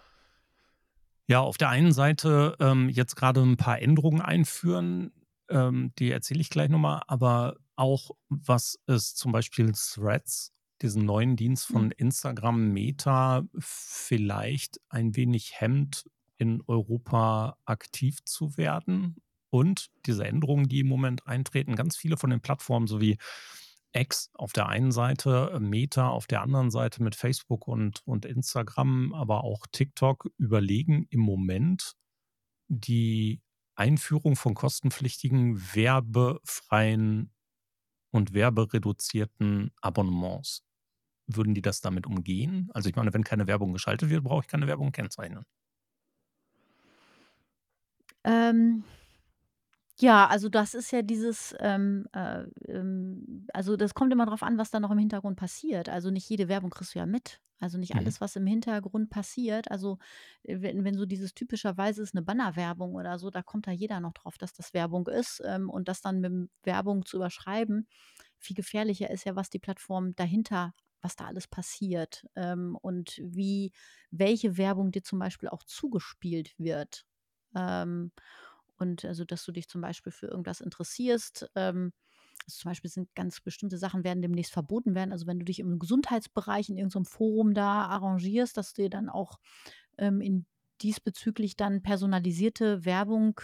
ja 1.26 1.40
auf 1.40 1.56
der 1.56 1.70
einen 1.70 1.92
Seite 1.92 2.56
ähm, 2.60 2.88
jetzt 2.88 3.16
gerade 3.16 3.42
ein 3.42 3.56
paar 3.56 3.80
Änderungen 3.80 4.20
einführen, 4.20 5.12
ähm, 5.48 5.92
die 5.98 6.10
erzähle 6.10 6.40
ich 6.40 6.50
gleich 6.50 6.68
nochmal, 6.68 7.02
aber 7.06 7.56
auch, 7.76 8.10
was 8.28 8.78
es 8.86 9.14
zum 9.14 9.32
Beispiel 9.32 9.72
Threads, 9.72 10.52
diesen 10.82 11.04
neuen 11.04 11.36
Dienst 11.36 11.66
von 11.66 11.86
mhm. 11.86 11.92
Instagram 11.96 12.72
Meta, 12.72 13.42
vielleicht 13.58 14.80
ein 14.88 15.16
wenig 15.16 15.60
hemmt, 15.60 16.04
in 16.36 16.62
Europa 16.66 17.56
aktiv 17.64 18.24
zu 18.24 18.56
werden. 18.56 19.16
Und 19.50 19.88
diese 20.06 20.24
Änderungen, 20.24 20.68
die 20.68 20.80
im 20.80 20.88
Moment 20.88 21.26
eintreten, 21.26 21.76
ganz 21.76 21.96
viele 21.96 22.16
von 22.16 22.30
den 22.30 22.40
Plattformen 22.40 22.88
sowie 22.88 23.18
X 23.92 24.30
auf 24.34 24.52
der 24.52 24.68
einen 24.68 24.90
Seite, 24.90 25.56
Meta 25.60 26.08
auf 26.08 26.26
der 26.26 26.42
anderen 26.42 26.70
Seite 26.70 27.02
mit 27.02 27.14
Facebook 27.14 27.68
und, 27.68 28.02
und 28.04 28.24
Instagram, 28.24 29.14
aber 29.14 29.44
auch 29.44 29.66
TikTok 29.70 30.28
überlegen 30.36 31.06
im 31.10 31.20
Moment 31.20 31.94
die 32.68 33.40
Einführung 33.76 34.36
von 34.36 34.54
kostenpflichtigen, 34.54 35.60
werbefreien 35.74 37.33
und 38.14 38.32
werbereduzierten 38.32 39.72
Abonnements. 39.80 40.62
Würden 41.26 41.54
die 41.54 41.62
das 41.62 41.80
damit 41.80 42.06
umgehen? 42.06 42.70
Also 42.72 42.88
ich 42.88 42.94
meine, 42.94 43.12
wenn 43.12 43.24
keine 43.24 43.48
Werbung 43.48 43.72
geschaltet 43.72 44.08
wird, 44.08 44.22
brauche 44.22 44.42
ich 44.42 44.46
keine 44.46 44.68
Werbung 44.68 44.92
kennzeichnen. 44.92 45.44
Ähm, 48.22 48.84
ja, 50.00 50.26
also 50.26 50.48
das 50.48 50.74
ist 50.74 50.90
ja 50.90 51.02
dieses, 51.02 51.54
ähm, 51.60 52.06
äh, 52.12 52.42
ähm, 52.68 53.46
also 53.52 53.76
das 53.76 53.94
kommt 53.94 54.12
immer 54.12 54.26
darauf 54.26 54.42
an, 54.42 54.58
was 54.58 54.70
da 54.70 54.80
noch 54.80 54.90
im 54.90 54.98
Hintergrund 54.98 55.36
passiert. 55.36 55.88
Also 55.88 56.10
nicht 56.10 56.28
jede 56.28 56.48
Werbung 56.48 56.70
kriegst 56.70 56.94
du 56.94 56.98
ja 56.98 57.06
mit. 57.06 57.40
Also 57.60 57.78
nicht 57.78 57.94
Mhm. 57.94 57.96
alles, 57.96 58.20
was 58.20 58.34
im 58.36 58.46
Hintergrund 58.46 59.10
passiert. 59.10 59.70
Also 59.70 59.98
äh, 60.42 60.60
wenn, 60.60 60.84
wenn 60.84 60.96
so 60.96 61.06
dieses 61.06 61.34
typischerweise 61.34 62.02
ist 62.02 62.14
eine 62.14 62.22
Bannerwerbung 62.22 62.94
oder 62.94 63.18
so, 63.18 63.30
da 63.30 63.42
kommt 63.42 63.66
da 63.68 63.70
jeder 63.70 64.00
noch 64.00 64.12
drauf, 64.14 64.36
dass 64.38 64.52
das 64.52 64.74
Werbung 64.74 65.06
ist. 65.08 65.40
Ähm, 65.44 65.70
und 65.70 65.88
das 65.88 66.00
dann 66.00 66.20
mit 66.20 66.50
Werbung 66.64 67.06
zu 67.06 67.16
überschreiben, 67.18 67.86
viel 68.38 68.56
gefährlicher 68.56 69.10
ist 69.10 69.24
ja, 69.24 69.36
was 69.36 69.48
die 69.50 69.58
Plattform 69.60 70.14
dahinter, 70.16 70.72
was 71.02 71.14
da 71.16 71.26
alles 71.26 71.46
passiert. 71.46 72.26
Ähm, 72.34 72.76
und 72.82 73.20
wie, 73.22 73.72
welche 74.10 74.56
Werbung 74.58 74.90
dir 74.90 75.02
zum 75.04 75.18
Beispiel 75.20 75.48
auch 75.48 75.62
zugespielt 75.62 76.54
wird. 76.58 77.04
Ähm, 77.56 78.10
und 78.78 79.04
also, 79.04 79.24
dass 79.24 79.44
du 79.44 79.52
dich 79.52 79.68
zum 79.68 79.80
Beispiel 79.80 80.12
für 80.12 80.26
irgendwas 80.26 80.60
interessierst. 80.60 81.50
Ähm, 81.54 81.92
also 82.46 82.58
zum 82.58 82.70
Beispiel 82.70 82.90
sind 82.90 83.14
ganz 83.14 83.40
bestimmte 83.40 83.78
Sachen 83.78 84.04
werden 84.04 84.22
demnächst 84.22 84.52
verboten 84.52 84.94
werden. 84.94 85.12
Also 85.12 85.26
wenn 85.26 85.38
du 85.38 85.44
dich 85.44 85.60
im 85.60 85.78
Gesundheitsbereich 85.78 86.68
in 86.68 86.76
irgendeinem 86.76 87.06
Forum 87.06 87.54
da 87.54 87.86
arrangierst, 87.86 88.56
dass 88.56 88.74
dir 88.74 88.90
dann 88.90 89.08
auch 89.08 89.38
ähm, 89.98 90.20
in 90.20 90.46
diesbezüglich 90.82 91.56
dann 91.56 91.82
personalisierte 91.82 92.84
Werbung 92.84 93.40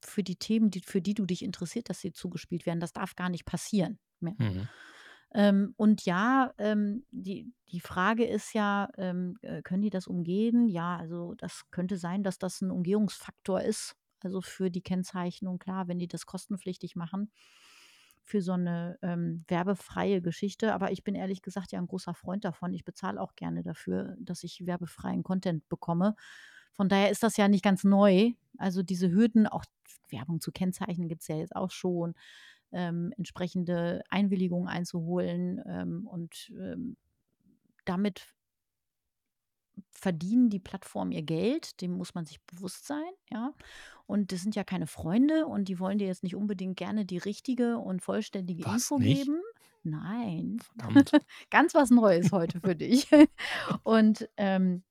für 0.00 0.22
die 0.22 0.36
Themen, 0.36 0.70
die, 0.70 0.80
für 0.80 1.00
die 1.00 1.14
du 1.14 1.26
dich 1.26 1.42
interessiert, 1.42 1.88
dass 1.88 2.00
sie 2.00 2.12
zugespielt 2.12 2.66
werden. 2.66 2.80
Das 2.80 2.92
darf 2.92 3.14
gar 3.14 3.28
nicht 3.28 3.44
passieren 3.44 3.98
mehr. 4.20 4.34
Mhm. 4.38 4.68
Ähm, 5.34 5.74
und 5.76 6.04
ja, 6.04 6.52
ähm, 6.58 7.04
die, 7.10 7.52
die 7.68 7.80
Frage 7.80 8.24
ist 8.26 8.52
ja, 8.52 8.88
ähm, 8.98 9.38
äh, 9.42 9.62
können 9.62 9.82
die 9.82 9.90
das 9.90 10.06
umgehen? 10.06 10.68
Ja, 10.68 10.96
also 10.96 11.34
das 11.34 11.62
könnte 11.70 11.96
sein, 11.96 12.22
dass 12.22 12.38
das 12.38 12.60
ein 12.60 12.70
Umgehungsfaktor 12.70 13.62
ist, 13.62 13.94
also 14.24 14.40
für 14.40 14.70
die 14.70 14.82
Kennzeichnung, 14.82 15.58
klar, 15.58 15.88
wenn 15.88 15.98
die 15.98 16.08
das 16.08 16.26
kostenpflichtig 16.26 16.96
machen, 16.96 17.30
für 18.22 18.40
so 18.40 18.52
eine 18.52 18.98
ähm, 19.02 19.44
werbefreie 19.48 20.22
Geschichte. 20.22 20.72
Aber 20.74 20.92
ich 20.92 21.04
bin 21.04 21.14
ehrlich 21.14 21.42
gesagt 21.42 21.72
ja 21.72 21.78
ein 21.78 21.86
großer 21.86 22.14
Freund 22.14 22.44
davon. 22.44 22.72
Ich 22.72 22.84
bezahle 22.84 23.20
auch 23.20 23.34
gerne 23.34 23.62
dafür, 23.62 24.16
dass 24.20 24.44
ich 24.44 24.64
werbefreien 24.64 25.22
Content 25.22 25.68
bekomme. 25.68 26.14
Von 26.72 26.88
daher 26.88 27.10
ist 27.10 27.22
das 27.22 27.36
ja 27.36 27.48
nicht 27.48 27.64
ganz 27.64 27.84
neu. 27.84 28.32
Also 28.58 28.82
diese 28.82 29.10
Hürden, 29.10 29.46
auch 29.46 29.64
Werbung 30.08 30.40
zu 30.40 30.52
kennzeichnen, 30.52 31.08
gibt 31.08 31.22
es 31.22 31.28
ja 31.28 31.36
jetzt 31.36 31.56
auch 31.56 31.70
schon. 31.70 32.14
Ähm, 32.70 33.12
entsprechende 33.18 34.02
Einwilligungen 34.08 34.68
einzuholen 34.68 35.62
ähm, 35.66 36.06
und 36.06 36.50
ähm, 36.58 36.96
damit 37.84 38.32
verdienen 39.90 40.50
die 40.50 40.58
Plattformen 40.58 41.12
ihr 41.12 41.22
Geld, 41.22 41.80
dem 41.80 41.92
muss 41.92 42.14
man 42.14 42.24
sich 42.24 42.40
bewusst 42.42 42.86
sein, 42.86 43.12
ja. 43.30 43.52
Und 44.06 44.32
das 44.32 44.42
sind 44.42 44.54
ja 44.56 44.64
keine 44.64 44.86
Freunde 44.86 45.46
und 45.46 45.68
die 45.68 45.78
wollen 45.78 45.98
dir 45.98 46.06
jetzt 46.06 46.22
nicht 46.22 46.36
unbedingt 46.36 46.76
gerne 46.76 47.04
die 47.04 47.18
richtige 47.18 47.78
und 47.78 48.02
vollständige 48.02 48.64
Was, 48.64 48.90
Info 48.90 48.98
nicht? 48.98 49.24
geben. 49.24 49.40
Nein. 49.84 50.58
Verdammt. 50.60 51.12
Ganz 51.50 51.74
was 51.74 51.90
Neues 51.90 52.32
heute 52.32 52.60
für 52.60 52.76
dich. 52.76 53.08
und 53.82 54.28
ähm, 54.36 54.82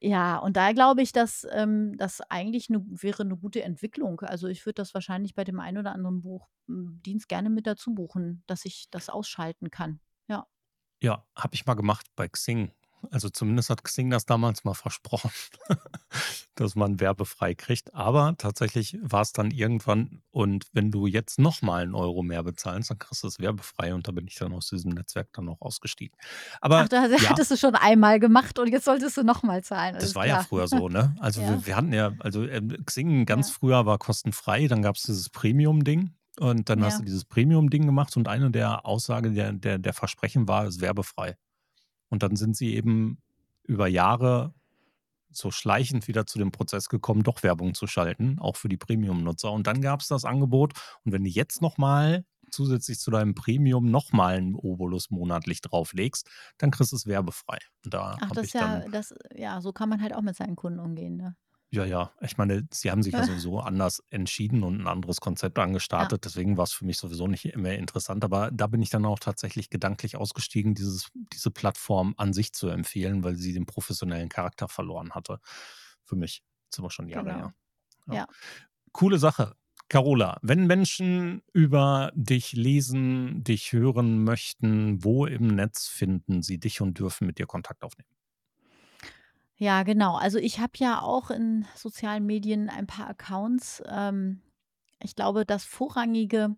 ja, 0.00 0.38
und 0.38 0.56
da 0.56 0.72
glaube 0.72 1.02
ich, 1.02 1.12
dass 1.12 1.46
ähm, 1.50 1.96
das 1.96 2.20
eigentlich 2.30 2.70
ne, 2.70 2.84
wäre 2.88 3.22
eine 3.22 3.36
gute 3.36 3.62
Entwicklung. 3.62 4.20
Also 4.20 4.46
ich 4.46 4.64
würde 4.64 4.74
das 4.74 4.94
wahrscheinlich 4.94 5.34
bei 5.34 5.44
dem 5.44 5.58
einen 5.58 5.78
oder 5.78 5.92
anderen 5.92 6.22
Buchdienst 6.22 7.28
gerne 7.28 7.50
mit 7.50 7.66
dazu 7.66 7.94
buchen, 7.94 8.44
dass 8.46 8.64
ich 8.64 8.88
das 8.90 9.08
ausschalten 9.08 9.70
kann. 9.70 10.00
Ja. 10.28 10.46
Ja, 11.02 11.26
habe 11.34 11.54
ich 11.54 11.66
mal 11.66 11.74
gemacht 11.74 12.06
bei 12.14 12.28
Xing. 12.28 12.72
Also 13.10 13.28
zumindest 13.28 13.70
hat 13.70 13.84
Xing 13.84 14.10
das 14.10 14.26
damals 14.26 14.64
mal 14.64 14.74
versprochen, 14.74 15.30
dass 16.54 16.74
man 16.74 17.00
werbefrei 17.00 17.54
kriegt. 17.54 17.94
Aber 17.94 18.34
tatsächlich 18.38 18.98
war 19.02 19.22
es 19.22 19.32
dann 19.32 19.50
irgendwann, 19.50 20.22
und 20.30 20.66
wenn 20.72 20.90
du 20.90 21.06
jetzt 21.06 21.38
nochmal 21.38 21.82
einen 21.82 21.94
Euro 21.94 22.22
mehr 22.22 22.42
bezahlst, 22.42 22.90
dann 22.90 22.98
kriegst 22.98 23.22
du 23.22 23.28
es 23.28 23.38
werbefrei 23.38 23.94
und 23.94 24.08
da 24.08 24.12
bin 24.12 24.26
ich 24.26 24.36
dann 24.36 24.52
aus 24.52 24.68
diesem 24.68 24.92
Netzwerk 24.92 25.28
dann 25.32 25.48
auch 25.48 25.60
ausgestiegen. 25.60 26.16
Aber 26.60 26.80
Ach, 26.80 26.88
da 26.88 27.06
ja, 27.06 27.30
hattest 27.30 27.50
du 27.50 27.56
schon 27.56 27.74
einmal 27.74 28.20
gemacht 28.20 28.58
und 28.58 28.68
jetzt 28.68 28.84
solltest 28.84 29.16
du 29.16 29.22
nochmal 29.22 29.62
zahlen. 29.62 29.96
das 29.98 30.14
war 30.14 30.26
ja 30.26 30.34
klar. 30.34 30.46
früher 30.46 30.68
so, 30.68 30.88
ne? 30.88 31.14
Also 31.20 31.40
Ja, 31.40 31.50
wir, 31.50 31.66
wir 31.66 31.76
hatten 31.76 31.92
ja, 31.92 32.12
also 32.20 32.46
ähm, 32.46 32.76
Xing 32.84 33.26
ganz 33.26 33.48
ja, 33.48 33.54
früher 33.58 33.86
war 33.86 33.98
kostenfrei, 33.98 34.66
dann 34.66 34.82
gab 34.82 34.96
es 34.96 35.02
dieses 35.02 35.30
Premium-Ding. 35.30 36.14
Und 36.38 36.68
dann 36.68 36.84
hast 36.84 36.98
du 36.98 37.02
ja. 37.02 37.06
dieses 37.06 37.24
Premium-Ding 37.24 37.84
gemacht 37.84 38.16
und 38.16 38.28
eine 38.28 38.50
der 38.50 38.86
Aussagen 38.86 39.34
der, 39.34 39.52
der, 39.52 39.78
der 39.78 39.92
Versprechen 39.92 40.46
war, 40.46 40.66
es 40.66 40.76
ist 40.76 40.80
werbefrei. 40.80 41.36
Und 42.08 42.22
dann 42.22 42.36
sind 42.36 42.56
sie 42.56 42.74
eben 42.74 43.18
über 43.64 43.86
Jahre 43.86 44.54
so 45.30 45.50
schleichend 45.50 46.08
wieder 46.08 46.26
zu 46.26 46.38
dem 46.38 46.52
Prozess 46.52 46.88
gekommen, 46.88 47.22
doch 47.22 47.42
Werbung 47.42 47.74
zu 47.74 47.86
schalten, 47.86 48.38
auch 48.38 48.56
für 48.56 48.68
die 48.68 48.76
Premium-Nutzer. 48.76 49.52
Und 49.52 49.66
dann 49.66 49.82
gab 49.82 50.00
es 50.00 50.08
das 50.08 50.24
Angebot. 50.24 50.72
Und 51.04 51.12
wenn 51.12 51.24
du 51.24 51.30
jetzt 51.30 51.60
nochmal 51.60 52.24
zusätzlich 52.50 52.98
zu 52.98 53.10
deinem 53.10 53.34
Premium 53.34 53.90
nochmal 53.90 54.36
einen 54.36 54.54
Obolus 54.54 55.10
monatlich 55.10 55.60
drauflegst, 55.60 56.28
dann 56.56 56.70
kriegst 56.70 56.92
du 56.92 56.96
es 56.96 57.06
werbefrei. 57.06 57.58
Da 57.84 58.16
Ach, 58.20 58.30
das 58.30 58.46
ist 58.46 58.54
ja, 58.54 58.88
das, 58.88 59.14
ja, 59.34 59.60
so 59.60 59.72
kann 59.72 59.88
man 59.88 60.02
halt 60.02 60.14
auch 60.14 60.22
mit 60.22 60.36
seinen 60.36 60.56
Kunden 60.56 60.80
umgehen, 60.80 61.16
ne? 61.16 61.36
Ja, 61.70 61.84
ja. 61.84 62.12
Ich 62.20 62.38
meine, 62.38 62.66
sie 62.72 62.90
haben 62.90 63.02
sich 63.02 63.12
ja 63.12 63.22
sowieso 63.24 63.60
anders 63.60 64.02
entschieden 64.10 64.62
und 64.62 64.80
ein 64.80 64.88
anderes 64.88 65.20
Konzept 65.20 65.58
Ja, 65.58 65.64
angestartet. 65.64 66.24
Deswegen 66.24 66.56
war 66.56 66.64
es 66.64 66.72
für 66.72 66.84
mich 66.86 66.98
sowieso 66.98 67.26
nicht 67.26 67.56
mehr 67.56 67.78
interessant. 67.78 68.24
Aber 68.24 68.50
da 68.50 68.66
bin 68.66 68.80
ich 68.82 68.90
dann 68.90 69.04
auch 69.04 69.18
tatsächlich 69.18 69.68
gedanklich 69.70 70.16
ausgestiegen, 70.16 70.74
dieses, 70.74 71.10
diese 71.14 71.50
Plattform 71.50 72.14
an 72.16 72.32
sich 72.32 72.52
zu 72.52 72.68
empfehlen, 72.68 73.22
weil 73.22 73.36
sie 73.36 73.52
den 73.52 73.66
professionellen 73.66 74.28
Charakter 74.28 74.68
verloren 74.68 75.12
hatte. 75.14 75.40
Für 76.04 76.16
mich. 76.16 76.42
Das 76.70 76.76
ist 76.76 76.80
aber 76.80 76.90
schon 76.90 77.08
Jahre 77.08 77.26
genau. 77.26 77.36
her. 77.36 77.54
Ja. 78.08 78.14
Ja. 78.14 78.26
Coole 78.92 79.18
Sache. 79.18 79.54
Carola, 79.88 80.38
wenn 80.42 80.66
Menschen 80.66 81.42
über 81.54 82.12
dich 82.14 82.52
lesen, 82.52 83.42
dich 83.42 83.72
hören 83.72 84.22
möchten, 84.22 85.02
wo 85.02 85.24
im 85.24 85.48
Netz 85.48 85.86
finden 85.86 86.42
sie 86.42 86.58
dich 86.58 86.82
und 86.82 86.98
dürfen 86.98 87.26
mit 87.26 87.38
dir 87.38 87.46
Kontakt 87.46 87.82
aufnehmen? 87.82 88.08
Ja, 89.60 89.82
genau. 89.82 90.14
Also 90.16 90.38
ich 90.38 90.60
habe 90.60 90.72
ja 90.76 91.02
auch 91.02 91.30
in 91.30 91.66
sozialen 91.74 92.24
Medien 92.26 92.68
ein 92.70 92.86
paar 92.86 93.08
Accounts. 93.08 93.82
Ähm, 93.88 94.40
ich 95.02 95.16
glaube, 95.16 95.44
das 95.44 95.64
Vorrangige 95.64 96.56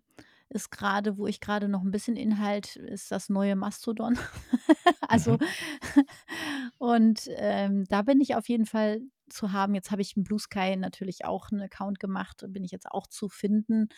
ist 0.49 0.69
gerade, 0.69 1.17
wo 1.17 1.25
ich 1.27 1.39
gerade 1.39 1.67
noch 1.67 1.81
ein 1.81 1.89
bisschen 1.91 2.15
Inhalt 2.15 2.75
ist 2.75 3.11
das 3.11 3.29
neue 3.29 3.55
Mastodon. 3.55 4.17
Also 5.09 5.33
Mhm. 5.33 5.39
und, 6.77 7.27
ähm, 7.37 7.85
da 7.89 8.01
bin 8.03 8.21
ich 8.21 8.35
auf 8.35 8.47
jeden 8.49 8.65
Fall 8.65 9.01
zu 9.29 9.51
haben. 9.51 9.75
Jetzt 9.75 9.91
habe 9.91 10.01
ich 10.01 10.15
im 10.17 10.23
Blue 10.23 10.39
Sky 10.39 10.75
natürlich 10.77 11.25
auch 11.25 11.49
'n 11.51 11.61
Account 11.61 11.99
gemacht, 11.99 12.45
bin 12.49 12.63
ich 12.63 12.71
jetzt 12.71 12.89
auch 12.91 13.07
zu 13.07 13.27
finden. 13.29 13.89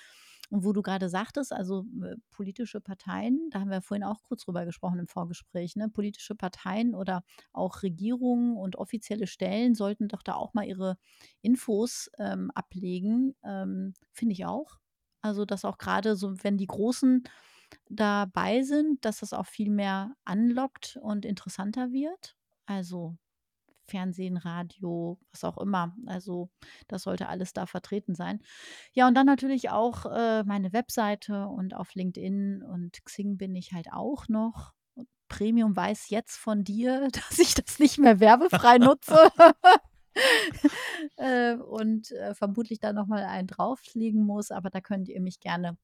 Und 0.53 0.63
wo 0.65 0.73
du 0.73 0.83
gerade 0.83 1.09
sagtest, 1.09 1.51
also, 1.51 1.85
äh, 2.03 2.15
politische 2.31 2.79
Parteien, 2.81 3.49
da 3.51 3.59
haben 3.61 3.71
wir 3.71 3.81
vorhin 3.81 4.03
auch 4.03 4.21
kurz 4.23 4.45
drüber 4.45 4.65
gesprochen 4.65 4.99
im 4.99 5.07
Vorgespräch, 5.07 5.75
ne? 5.75 5.89
Politische 5.89 6.35
Parteien 6.35 6.93
oder 6.95 7.23
auch 7.53 7.81
Regierungen 7.83 8.57
und 8.57 8.75
offizielle 8.77 9.27
Stellen 9.27 9.75
sollten 9.75 10.07
doch 10.09 10.21
da 10.23 10.35
auch 10.35 10.53
mal 10.53 10.65
ihre 10.67 10.97
Infos, 11.41 12.11
ähm, 12.19 12.51
ablegen, 12.53 13.35
ähm, 13.43 13.93
finde 14.11 14.33
ich 14.33 14.45
auch. 14.45 14.77
Also, 15.21 15.45
dass 15.45 15.65
auch 15.65 15.77
gerade 15.79 16.15
so, 16.15 16.35
wenn 16.43 16.57
die 16.57 16.67
Großen 16.67 17.23
dabei 17.89 18.63
sind, 18.63 19.05
dass 19.05 19.19
das 19.21 19.33
auch 19.33 19.47
viel 19.47 19.71
mehr 19.71 20.15
anlockt 20.25 20.97
und 21.01 21.25
interessanter 21.25 21.91
wird. 21.91 22.35
Also 22.65 23.17
Fernsehen, 23.93 24.37
Radio, 24.37 25.19
was 25.31 25.43
auch 25.43 25.59
immer. 25.59 25.95
Also 26.07 26.49
das 26.87 27.03
sollte 27.03 27.27
alles 27.27 27.53
da 27.53 27.67
vertreten 27.67 28.15
sein. 28.15 28.41
Ja, 28.93 29.07
und 29.07 29.13
dann 29.13 29.27
natürlich 29.27 29.69
auch 29.69 30.07
äh, 30.07 30.43
meine 30.45 30.73
Webseite 30.73 31.45
und 31.45 31.75
auf 31.75 31.93
LinkedIn 31.93 32.63
und 32.63 33.05
Xing 33.05 33.37
bin 33.37 33.55
ich 33.55 33.71
halt 33.71 33.93
auch 33.93 34.27
noch. 34.29 34.73
Und 34.95 35.07
Premium 35.27 35.75
weiß 35.75 36.09
jetzt 36.09 36.37
von 36.37 36.63
dir, 36.63 37.07
dass 37.11 37.37
ich 37.37 37.53
das 37.53 37.77
nicht 37.77 37.99
mehr 37.99 38.19
werbefrei 38.19 38.79
nutze. 38.79 39.15
äh, 41.17 41.53
und 41.53 42.11
äh, 42.13 42.33
vermutlich 42.33 42.79
da 42.79 42.93
nochmal 42.93 43.25
einen 43.25 43.47
drauflegen 43.47 44.25
muss, 44.25 44.49
aber 44.49 44.71
da 44.71 44.81
könnt 44.81 45.07
ihr 45.07 45.21
mich 45.21 45.39
gerne 45.39 45.77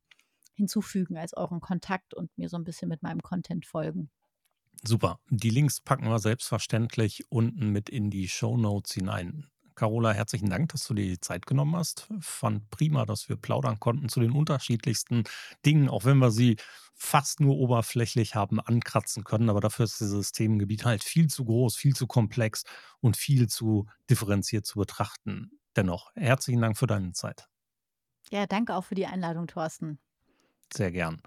hinzufügen 0.56 1.16
als 1.16 1.38
euren 1.38 1.62
Kontakt 1.62 2.16
und 2.16 2.36
mir 2.40 2.50
so 2.50 2.58
ein 2.58 2.64
bisschen 2.64 2.90
mit 2.90 3.04
meinem 3.04 3.22
Content 3.22 3.68
folgen. 3.68 4.10
Super. 4.84 5.20
Die 5.30 5.50
Links 5.50 5.82
packen 5.82 6.06
wir 6.10 6.20
selbstverständlich 6.20 7.26
unten 7.30 7.70
mit 7.70 7.90
in 7.90 8.10
die 8.10 8.28
Show 8.28 8.58
Notes 8.58 8.94
hinein. 8.94 9.48
Carola, 9.76 10.12
herzlichen 10.12 10.50
Dank, 10.50 10.72
dass 10.72 10.86
du 10.88 10.94
dir 10.94 11.06
die 11.06 11.20
Zeit 11.20 11.46
genommen 11.46 11.76
hast. 11.76 12.08
Fand 12.20 12.70
prima, 12.70 13.06
dass 13.06 13.30
wir 13.30 13.38
plaudern 13.38 13.80
konnten 13.80 14.10
zu 14.10 14.20
den 14.20 14.32
unterschiedlichsten 14.32 15.24
Dingen, 15.66 15.90
auch 15.90 16.04
wenn 16.06 16.18
wir 16.18 16.32
sie 16.32 16.58
fast 16.96 17.40
nur 17.40 17.58
oberflächlich 17.58 18.36
haben 18.36 18.60
ankratzen 18.60 19.24
können. 19.24 19.50
Aber 19.50 19.62
dafür 19.62 19.86
ist 19.86 20.02
dieses 20.02 20.34
Themengebiet 20.34 20.84
halt 20.86 21.04
viel 21.04 21.28
zu 21.30 21.46
groß, 21.46 21.78
viel 21.78 21.96
zu 21.96 22.08
komplex 22.08 22.64
und 23.00 23.16
viel 23.16 23.48
zu 23.48 23.86
differenziert 24.10 24.66
zu 24.66 24.80
betrachten. 24.80 25.52
Dennoch, 25.78 26.12
herzlichen 26.16 26.62
Dank 26.62 26.78
für 26.78 26.88
deine 26.88 27.14
Zeit. 27.14 27.48
Ja, 28.32 28.48
danke 28.48 28.74
auch 28.76 28.86
für 28.86 28.96
die 28.96 29.06
Einladung, 29.06 29.46
Thorsten. 29.48 30.00
Sehr 30.74 30.92
gern. 30.92 31.22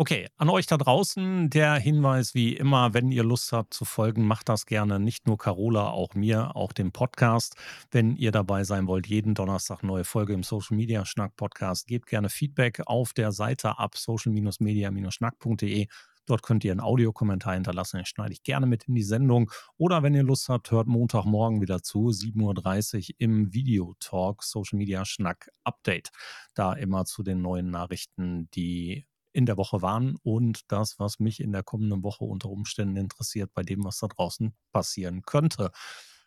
Okay, 0.00 0.28
an 0.36 0.48
euch 0.48 0.66
da 0.66 0.76
draußen 0.76 1.50
der 1.50 1.74
Hinweis 1.74 2.32
wie 2.32 2.54
immer, 2.54 2.94
wenn 2.94 3.10
ihr 3.10 3.24
Lust 3.24 3.50
habt 3.50 3.74
zu 3.74 3.84
folgen, 3.84 4.28
macht 4.28 4.48
das 4.48 4.64
gerne. 4.64 5.00
Nicht 5.00 5.26
nur 5.26 5.38
Carola, 5.38 5.90
auch 5.90 6.14
mir, 6.14 6.54
auch 6.54 6.72
dem 6.72 6.92
Podcast. 6.92 7.56
Wenn 7.90 8.14
ihr 8.14 8.30
dabei 8.30 8.62
sein 8.62 8.86
wollt, 8.86 9.08
jeden 9.08 9.34
Donnerstag 9.34 9.82
neue 9.82 10.04
Folge 10.04 10.34
im 10.34 10.44
Social 10.44 10.76
Media 10.76 11.04
Schnack 11.04 11.34
Podcast, 11.34 11.88
gebt 11.88 12.06
gerne 12.06 12.28
Feedback 12.28 12.80
auf 12.86 13.12
der 13.12 13.32
Seite 13.32 13.80
ab 13.80 13.96
social-media-schnack.de. 13.96 15.88
Dort 16.26 16.42
könnt 16.44 16.62
ihr 16.62 16.70
einen 16.70 16.80
Audiokommentar 16.80 17.54
hinterlassen, 17.54 17.96
den 17.96 18.06
schneide 18.06 18.34
ich 18.34 18.44
gerne 18.44 18.66
mit 18.66 18.84
in 18.84 18.94
die 18.94 19.02
Sendung. 19.02 19.50
Oder 19.78 20.04
wenn 20.04 20.14
ihr 20.14 20.22
Lust 20.22 20.48
habt, 20.48 20.70
hört 20.70 20.86
Montagmorgen 20.86 21.60
wieder 21.60 21.82
zu, 21.82 22.10
7.30 22.10 22.96
Uhr 23.10 23.16
im 23.18 23.52
Videotalk 23.52 24.44
Social 24.44 24.78
Media 24.78 25.04
Schnack 25.04 25.50
Update. 25.64 26.10
Da 26.54 26.74
immer 26.74 27.04
zu 27.04 27.24
den 27.24 27.42
neuen 27.42 27.72
Nachrichten, 27.72 28.48
die 28.52 29.04
in 29.38 29.46
der 29.46 29.56
Woche 29.56 29.80
waren 29.82 30.16
und 30.22 30.70
das, 30.72 30.98
was 30.98 31.20
mich 31.20 31.40
in 31.40 31.52
der 31.52 31.62
kommenden 31.62 32.02
Woche 32.02 32.24
unter 32.24 32.50
Umständen 32.50 32.96
interessiert, 32.96 33.54
bei 33.54 33.62
dem, 33.62 33.84
was 33.84 33.98
da 33.98 34.08
draußen 34.08 34.52
passieren 34.72 35.22
könnte. 35.22 35.70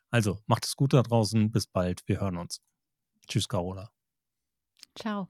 Also 0.09 0.39
macht 0.47 0.65
es 0.65 0.77
gut 0.77 0.93
da 0.93 1.03
draußen. 1.03 1.51
Bis 1.51 1.67
bald. 1.67 2.03
Wir 2.07 2.21
hören 2.21 2.37
uns. 2.37 2.61
Tschüss, 3.27 3.49
Carola. 3.49 3.91
Ciao. 4.97 5.29